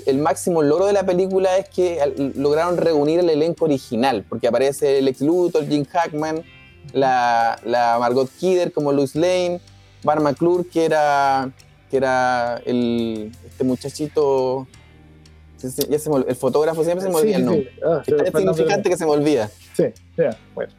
el 0.06 0.18
máximo 0.18 0.62
logro 0.62 0.86
de 0.86 0.92
la 0.92 1.04
película 1.04 1.56
es 1.56 1.68
que 1.68 2.32
lograron 2.34 2.76
reunir 2.76 3.20
el 3.20 3.30
elenco 3.30 3.66
original, 3.66 4.24
porque 4.28 4.48
aparece 4.48 4.98
el 4.98 5.06
ex 5.06 5.20
Luthor, 5.20 5.68
Jim 5.68 5.84
Hackman, 5.84 6.42
la, 6.92 7.58
Margot 8.00 8.30
Kidder 8.38 8.72
como 8.72 8.92
Louis 8.92 9.14
Lane, 9.14 9.60
Bar 10.02 10.20
McClure, 10.20 10.64
que 10.68 10.84
era 10.84 11.50
que 11.90 11.96
era 11.96 12.62
el, 12.66 13.32
este 13.44 13.64
muchachito, 13.64 14.68
ya 15.58 15.98
se 15.98 16.10
el 16.28 16.36
fotógrafo 16.36 16.84
siempre 16.84 17.04
se 17.04 17.10
me 17.10 17.16
olvida 17.16 17.36
el 17.36 17.44
nombre. 17.44 17.72
Ah, 17.84 18.02
es 18.06 18.32
tan 18.32 18.42
significante 18.42 18.88
que 18.88 18.96
se 18.96 19.04
me 19.04 19.10
olvida. 19.10 19.50
Sí, 19.76 19.86
ya, 20.16 20.36
bueno. 20.54 20.72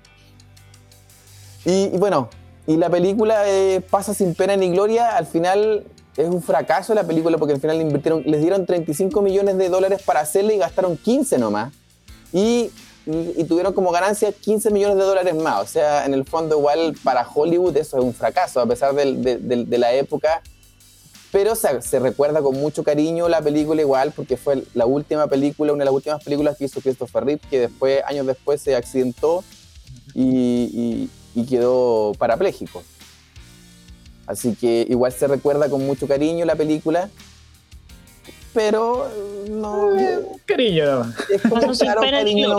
Y, 1.66 1.90
bueno, 1.90 2.30
y 2.66 2.78
la 2.78 2.90
película 2.90 3.44
eh, 3.46 3.82
pasa 3.82 4.14
sin 4.14 4.34
pena 4.34 4.56
ni 4.56 4.72
gloria, 4.72 5.18
al 5.18 5.28
final 5.28 5.86
es 6.18 6.28
un 6.28 6.42
fracaso 6.42 6.94
la 6.94 7.04
película 7.04 7.38
porque 7.38 7.54
al 7.54 7.62
final 7.62 7.78
le 7.78 7.84
invirtieron, 7.84 8.24
les 8.26 8.42
dieron 8.42 8.66
35 8.66 9.22
millones 9.22 9.58
de 9.58 9.70
dólares 9.70 10.02
para 10.04 10.22
hacerla 10.22 10.54
y 10.54 10.58
gastaron 10.58 10.98
15 10.98 11.38
nomás. 11.38 11.74
Y, 12.34 12.72
y, 13.06 13.44
tuvieron 13.46 13.74
como 13.74 13.92
ganancia 13.92 14.32
15 14.32 14.72
millones 14.72 14.98
de 14.98 15.04
dólares 15.04 15.36
más. 15.36 15.64
O 15.64 15.68
sea, 15.68 16.06
en 16.06 16.14
el 16.14 16.26
fondo 16.26 16.58
igual 16.58 16.96
para 17.04 17.28
Hollywood 17.28 17.76
eso 17.78 17.98
es 17.98 18.04
un 18.04 18.14
fracaso, 18.14 18.60
a 18.60 18.66
pesar 18.66 18.94
de, 18.94 19.78
la 19.78 19.94
época 19.94 20.42
pero 21.32 21.56
se, 21.56 22.00
recuerda 22.00 22.42
con 22.42 22.56
mucho 22.56 22.84
cariño 22.84 23.30
la 23.30 23.42
película 23.42 23.82
igual, 23.82 24.12
porque 24.14 24.36
fue 24.36 24.66
la 24.74 24.86
última 24.86 25.28
película, 25.28 25.72
una 25.72 25.82
de 25.82 25.86
las 25.86 25.94
últimas 25.94 26.22
películas 26.24 26.58
que 26.58 26.66
hizo 26.66 26.82
Christopher 26.82 27.24
Reeve, 27.24 27.42
que 27.50 27.60
después, 27.62 28.02
años 28.06 28.28
después 28.28 28.62
se 28.62 28.76
accidentó 28.76 29.44
y, 30.14 31.10
quedó 31.50 32.12
parapléjico. 32.18 32.84
Así 34.28 34.56
que 34.56 34.86
igual 34.90 35.14
se 35.14 35.28
recuerda 35.28 35.70
con 35.70 35.86
mucho 35.86 36.06
cariño 36.06 36.46
la 36.46 36.56
película, 36.56 37.10
pero 38.54 39.08
no. 39.50 40.00
Eh, 40.00 40.20
cariño 40.46 41.14
Es 41.30 41.42
como 41.42 41.62
cariño 42.12 42.58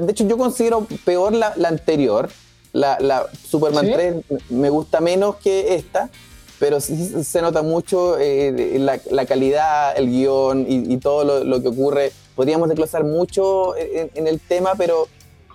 De 0.00 0.12
hecho, 0.12 0.26
yo 0.26 0.36
considero 0.36 0.86
peor 1.04 1.32
la, 1.32 1.54
anterior. 1.64 2.28
La, 2.72 3.26
Superman 3.48 3.90
3 3.92 4.14
me 4.50 4.70
gusta 4.70 5.00
menos 5.00 5.36
que 5.36 5.74
esta 5.74 6.10
pero 6.58 6.80
sí 6.80 7.24
se 7.24 7.42
nota 7.42 7.62
mucho 7.62 8.16
eh, 8.18 8.78
la, 8.78 9.26
calidad, 9.26 9.98
el 9.98 10.08
guion 10.08 10.64
y, 10.66 10.96
todo 10.98 11.44
lo, 11.44 11.60
que 11.60 11.68
ocurre. 11.68 12.12
Podríamos 12.34 12.68
desglosar 12.68 13.04
mucho 13.04 13.76
en, 13.76 14.26
el 14.26 14.40
tema, 14.40 14.72
pero 14.78 15.08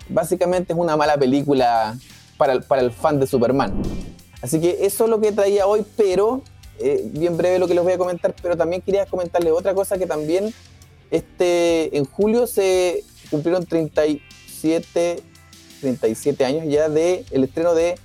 básicamente 0.10 0.74
es 0.74 0.80
una 0.80 0.98
mala 0.98 1.18
película 1.18 1.98
para 2.38 2.54
el, 2.54 2.64
para 2.64 2.82
el 2.82 2.92
fan 2.92 3.20
de 3.20 3.26
Superman. 3.26 3.82
Así 4.42 4.60
que 4.62 4.86
eso 4.86 5.06
es 5.06 5.10
lo 5.10 5.20
que 5.20 5.32
traía 5.32 5.68
hoy, 5.68 5.86
pero 5.98 6.44
eh, 6.80 7.04
bien 7.06 7.36
breve 7.36 7.60
lo 7.60 7.68
que 7.68 7.74
les 7.74 7.84
voy 7.84 7.94
a 7.94 7.98
comentar, 7.98 8.34
pero 8.42 8.56
también 8.56 8.82
quería 8.82 9.06
comentarles 9.06 9.52
otra 9.52 9.74
cosa 9.74 9.98
que 9.98 10.06
también 10.06 10.54
este, 11.12 11.98
en 11.98 12.06
julio 12.06 12.48
se 12.48 13.04
cumplieron 13.30 13.66
37, 13.66 15.22
37 15.82 16.46
años 16.46 16.66
ya 16.68 16.90
del 16.90 17.26
el 17.32 17.44
estreno 17.44 17.74
de 17.74 17.96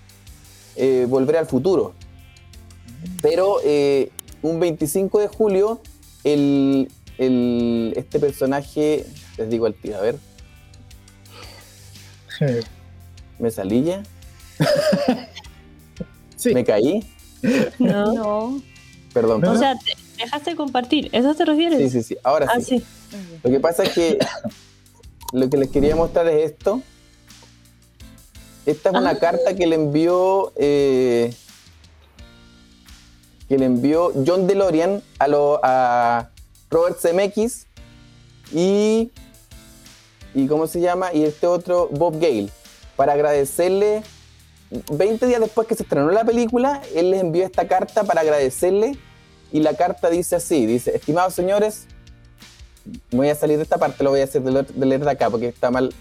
eh, 0.76 1.06
Volver 1.08 1.36
al 1.36 1.46
Futuro. 1.46 1.94
Pero 3.22 3.58
eh, 3.64 4.10
un 4.42 4.58
25 4.60 5.20
de 5.20 5.28
julio, 5.28 5.80
el, 6.24 6.88
este 7.96 8.18
personaje, 8.18 9.06
les 9.38 9.48
digo 9.48 9.66
al 9.66 9.74
tío, 9.74 9.96
a 9.96 10.00
ver. 10.00 10.18
¿Me 13.38 13.50
salí 13.50 13.84
ya? 13.84 14.02
sí. 16.36 16.52
¿Me 16.52 16.64
caí? 16.64 17.13
No. 17.78 18.12
no. 18.14 18.62
Perdón. 19.12 19.44
O 19.44 19.56
sea, 19.56 19.74
dejaste 20.16 20.50
de 20.50 20.56
compartir, 20.56 21.08
¿eso 21.12 21.34
te 21.34 21.44
refieres? 21.44 21.78
Sí, 21.78 21.90
sí, 21.90 22.02
sí. 22.02 22.16
Ahora 22.24 22.48
ah, 22.50 22.60
sí. 22.60 22.82
Lo 23.42 23.50
que 23.50 23.60
pasa 23.60 23.84
es 23.84 23.90
que 23.90 24.18
lo 25.32 25.48
que 25.48 25.56
les 25.56 25.70
quería 25.70 25.94
mostrar 25.94 26.26
es 26.28 26.50
esto. 26.50 26.82
Esta 28.66 28.90
es 28.90 28.96
una 28.96 29.10
ah. 29.10 29.18
carta 29.18 29.54
que 29.54 29.66
le 29.66 29.76
envió 29.76 30.52
eh, 30.56 31.34
que 33.48 33.58
le 33.58 33.66
envió 33.66 34.12
John 34.26 34.46
DeLorean 34.46 35.02
a, 35.18 35.28
lo, 35.28 35.60
a 35.62 36.30
Robert 36.70 36.98
Zemeckis 36.98 37.66
y, 38.52 39.10
y 40.34 40.46
¿cómo 40.46 40.66
se 40.66 40.80
llama? 40.80 41.12
Y 41.12 41.24
este 41.24 41.46
otro, 41.46 41.88
Bob 41.90 42.20
Gale, 42.20 42.48
para 42.96 43.12
agradecerle, 43.12 44.02
20 44.90 45.26
días 45.26 45.40
después 45.40 45.66
que 45.68 45.74
se 45.74 45.84
estrenó 45.84 46.10
la 46.10 46.24
película, 46.24 46.82
él 46.94 47.10
les 47.10 47.20
envió 47.20 47.44
esta 47.44 47.68
carta 47.68 48.04
para 48.04 48.22
agradecerle 48.22 48.98
y 49.52 49.60
la 49.60 49.74
carta 49.74 50.10
dice 50.10 50.36
así, 50.36 50.66
dice, 50.66 50.96
estimados 50.96 51.34
señores, 51.34 51.86
voy 53.10 53.28
a 53.28 53.34
salir 53.34 53.56
de 53.56 53.62
esta 53.62 53.78
parte, 53.78 54.02
lo 54.02 54.10
voy 54.10 54.20
a 54.20 54.24
hacer 54.24 54.42
de 54.42 54.86
leer 54.86 55.04
de 55.04 55.10
acá 55.10 55.30
porque 55.30 55.48
está 55.48 55.70
mal. 55.70 55.94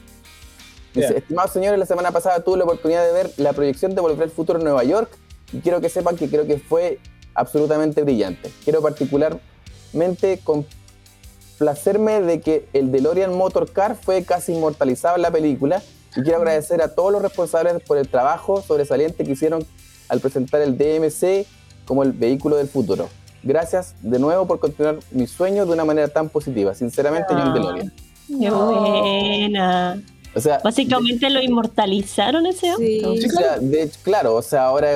Dice, 0.94 1.18
estimados 1.18 1.52
señores, 1.52 1.80
la 1.80 1.86
semana 1.86 2.12
pasada 2.12 2.44
tuve 2.44 2.58
la 2.58 2.66
oportunidad 2.66 3.06
de 3.06 3.14
ver 3.14 3.32
la 3.38 3.54
proyección 3.54 3.96
de 3.96 4.02
Volver 4.02 4.24
al 4.24 4.32
Futuro 4.32 4.60
en 4.60 4.66
Nueva 4.66 4.84
York 4.84 5.10
y 5.52 5.60
quiero 5.60 5.82
que 5.82 5.90
sepan 5.90 6.16
que 6.16 6.30
creo 6.30 6.46
que 6.46 6.58
fue 6.58 7.00
absolutamente 7.36 8.04
brillante. 8.04 8.52
Quiero 8.64 8.82
particularmente 8.82 10.40
complacerme 10.44 12.22
de 12.22 12.42
que 12.42 12.68
el 12.74 12.92
DeLorean 12.92 13.36
Motor 13.36 13.72
Car 13.72 13.96
fue 13.96 14.24
casi 14.24 14.54
inmortalizado 14.54 15.16
en 15.16 15.24
la 15.24 15.32
película 15.32 15.82
y 16.16 16.22
quiero 16.22 16.38
agradecer 16.38 16.82
a 16.82 16.90
todos 16.90 17.12
los 17.12 17.22
responsables 17.22 17.82
por 17.84 17.98
el 17.98 18.08
trabajo 18.08 18.62
sobresaliente 18.62 19.24
que 19.24 19.32
hicieron 19.32 19.66
al 20.10 20.20
presentar 20.20 20.62
el 20.62 20.78
DMC 20.78 21.46
como 21.86 22.04
el 22.04 22.12
vehículo 22.12 22.58
del 22.58 22.68
futuro. 22.68 23.10
Gracias 23.42 23.96
de 24.02 24.20
nuevo 24.20 24.48
por 24.48 24.60
continuar 24.60 25.00
mi 25.12 25.28
sueño 25.28 25.66
de 25.66 25.74
una 25.74 25.84
manera 25.84 26.08
tan 26.08 26.30
positiva. 26.30 26.74
Sinceramente, 26.74 27.28
John 27.34 27.50
ah, 27.50 27.54
DeLorean. 27.54 27.94
¡Qué 28.28 28.50
buena! 28.50 30.02
O 30.36 30.40
sea, 30.40 30.60
Básicamente 30.64 31.30
lo 31.30 31.42
inmortalizaron 31.42 32.46
ese 32.46 32.70
auto. 32.70 32.82
Sí, 32.82 33.28
claro. 33.30 33.62
de 33.62 33.92
claro, 34.02 34.36
o 34.36 34.42
sea, 34.42 34.66
ahora 34.66 34.94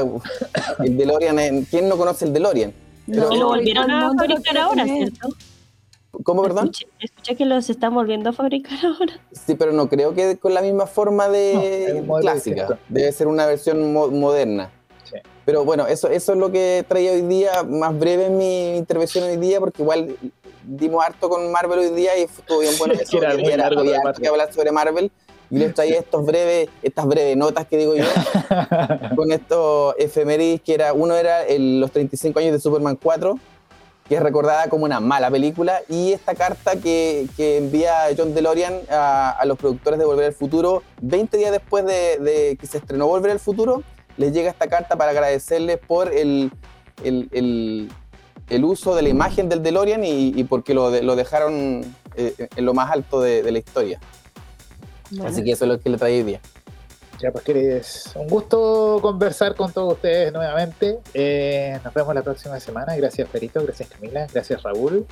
el 0.80 0.98
DeLorean, 0.98 1.66
¿quién 1.66 1.90
no 1.90 1.98
conoce 1.98 2.26
el 2.26 2.34
DeLorean? 2.34 2.74
No, 3.08 3.36
lo 3.36 3.48
volvieron 3.48 3.90
a 3.92 4.12
fabricar 4.16 4.58
ahora, 4.58 4.86
¿cierto? 4.86 5.30
¿Cómo, 6.24 6.42
perdón? 6.44 6.72
Escuché, 7.00 7.36
que 7.36 7.46
los 7.46 7.70
están 7.70 7.94
volviendo 7.94 8.30
a 8.30 8.34
fabricar 8.34 8.78
ahora. 8.86 9.20
Sí, 9.32 9.56
pero 9.56 9.72
no 9.72 9.90
creo 9.90 10.14
que 10.14 10.38
con 10.38 10.54
la 10.54 10.62
misma 10.62 10.88
forma 10.88 11.30
de 11.30 12.04
clásica. 12.22 12.80
Debe 12.90 13.12
ser 13.12 13.28
una 13.28 13.46
versión 13.46 13.94
moderna. 13.94 14.72
Sí. 15.04 15.18
Pero 15.46 15.64
bueno, 15.64 15.88
eso, 15.88 16.10
eso 16.10 16.34
es 16.34 16.38
lo 16.38 16.52
que 16.52 16.84
traía 16.88 17.14
hoy 17.14 17.22
día, 17.22 17.64
más 17.64 17.98
breve 17.98 18.26
en 18.26 18.38
mi 18.38 18.78
intervención 18.78 19.24
hoy 19.24 19.38
día, 19.38 19.60
porque 19.60 19.82
igual 19.82 20.18
dimos 20.64 21.04
harto 21.04 21.30
con 21.30 21.50
Marvel 21.52 21.80
hoy 21.80 21.90
día 21.92 22.18
y 22.18 22.24
estuvo 22.24 22.60
bien 22.60 22.74
bueno 22.78 22.94
eso. 22.94 23.18
era, 23.18 23.34
era 23.34 23.68
algo 23.68 23.84
que 24.20 24.28
hablar 24.28 24.52
sobre 24.52 24.72
Marvel 24.72 25.12
y 25.50 25.60
les 25.60 25.74
traía 25.74 26.00
estos 26.00 26.26
breves, 26.26 26.70
estas 26.82 27.06
breves 27.06 27.38
notas 27.38 27.66
que 27.68 27.78
digo 27.78 27.96
yo, 27.96 28.04
con 29.16 29.32
estos 29.32 29.96
efemérides 29.98 30.62
que 30.62 30.74
era, 30.74 30.94
uno 30.94 31.16
era 31.16 31.46
los 31.58 31.92
35 31.92 32.40
años 32.40 32.54
de 32.54 32.60
Superman 32.60 32.98
4, 33.02 33.40
que 34.08 34.16
es 34.16 34.22
recordada 34.22 34.70
como 34.70 34.86
una 34.86 35.00
mala 35.00 35.30
película, 35.30 35.82
y 35.90 36.14
esta 36.14 36.36
carta 36.36 36.78
que, 36.78 37.28
que 37.36 37.58
envía 37.58 37.94
John 38.18 38.34
DeLorean 38.34 38.74
a, 38.90 39.32
a, 39.32 39.46
los 39.46 39.58
productores 39.58 40.00
de 40.00 40.06
Volver 40.06 40.26
al 40.26 40.34
Futuro, 40.34 40.84
20 41.02 41.38
días 41.38 41.52
después 41.52 41.86
de, 41.86 42.18
de, 42.20 42.58
que 42.60 42.68
se 42.68 42.78
estrenó 42.78 43.08
Volver 43.08 43.32
al 43.32 43.40
Futuro, 43.40 43.84
les 44.18 44.34
llega 44.34 44.50
esta 44.50 44.68
carta 44.68 44.96
para 44.96 45.12
agradecerles 45.12 45.78
por 45.78 46.14
el, 46.14 46.52
el, 47.04 47.90
el, 48.50 48.64
uso 48.64 48.96
de 48.96 49.02
la 49.04 49.10
imagen 49.10 49.50
del 49.50 49.62
DeLorean 49.62 50.04
y, 50.04 50.34
y 50.36 50.44
porque 50.44 50.74
lo, 50.74 50.90
lo 51.02 51.16
dejaron 51.16 51.84
eh, 52.16 52.48
en 52.56 52.66
lo 52.66 52.74
más 52.74 52.92
alto 52.92 53.22
de, 53.22 53.52
la 53.52 53.60
historia. 53.60 54.00
Así 55.24 55.44
que 55.44 55.52
eso 55.52 55.66
es 55.66 55.70
lo 55.70 55.80
que 55.80 55.90
le 55.90 55.98
trae 55.98 56.18
hoy 56.18 56.24
día. 56.24 56.42
Ya, 57.20 57.32
pues 57.32 57.44
queridos, 57.44 58.12
un 58.16 58.28
gusto 58.28 59.00
conversar 59.02 59.56
con 59.56 59.72
todos 59.72 59.94
ustedes 59.94 60.32
nuevamente. 60.32 61.00
Eh, 61.16 61.80
nos 61.84 61.94
vemos 61.94 62.14
la 62.14 62.22
próxima 62.22 62.60
semana. 62.60 62.96
Gracias, 62.96 63.28
Perito. 63.28 63.64
Gracias, 63.64 63.90
Camila. 63.90 64.28
Gracias, 64.32 64.62
Raúl. 64.62 65.06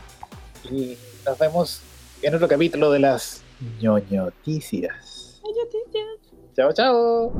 Y 0.69 0.97
nos 1.25 1.39
vemos 1.39 1.81
en 2.21 2.35
otro 2.35 2.47
capítulo 2.47 2.91
de 2.91 2.99
las 2.99 3.41
ñoñoticias. 3.81 5.41
Ñoñoticias. 5.43 6.19
Chao, 6.55 6.71
chao. 6.73 7.31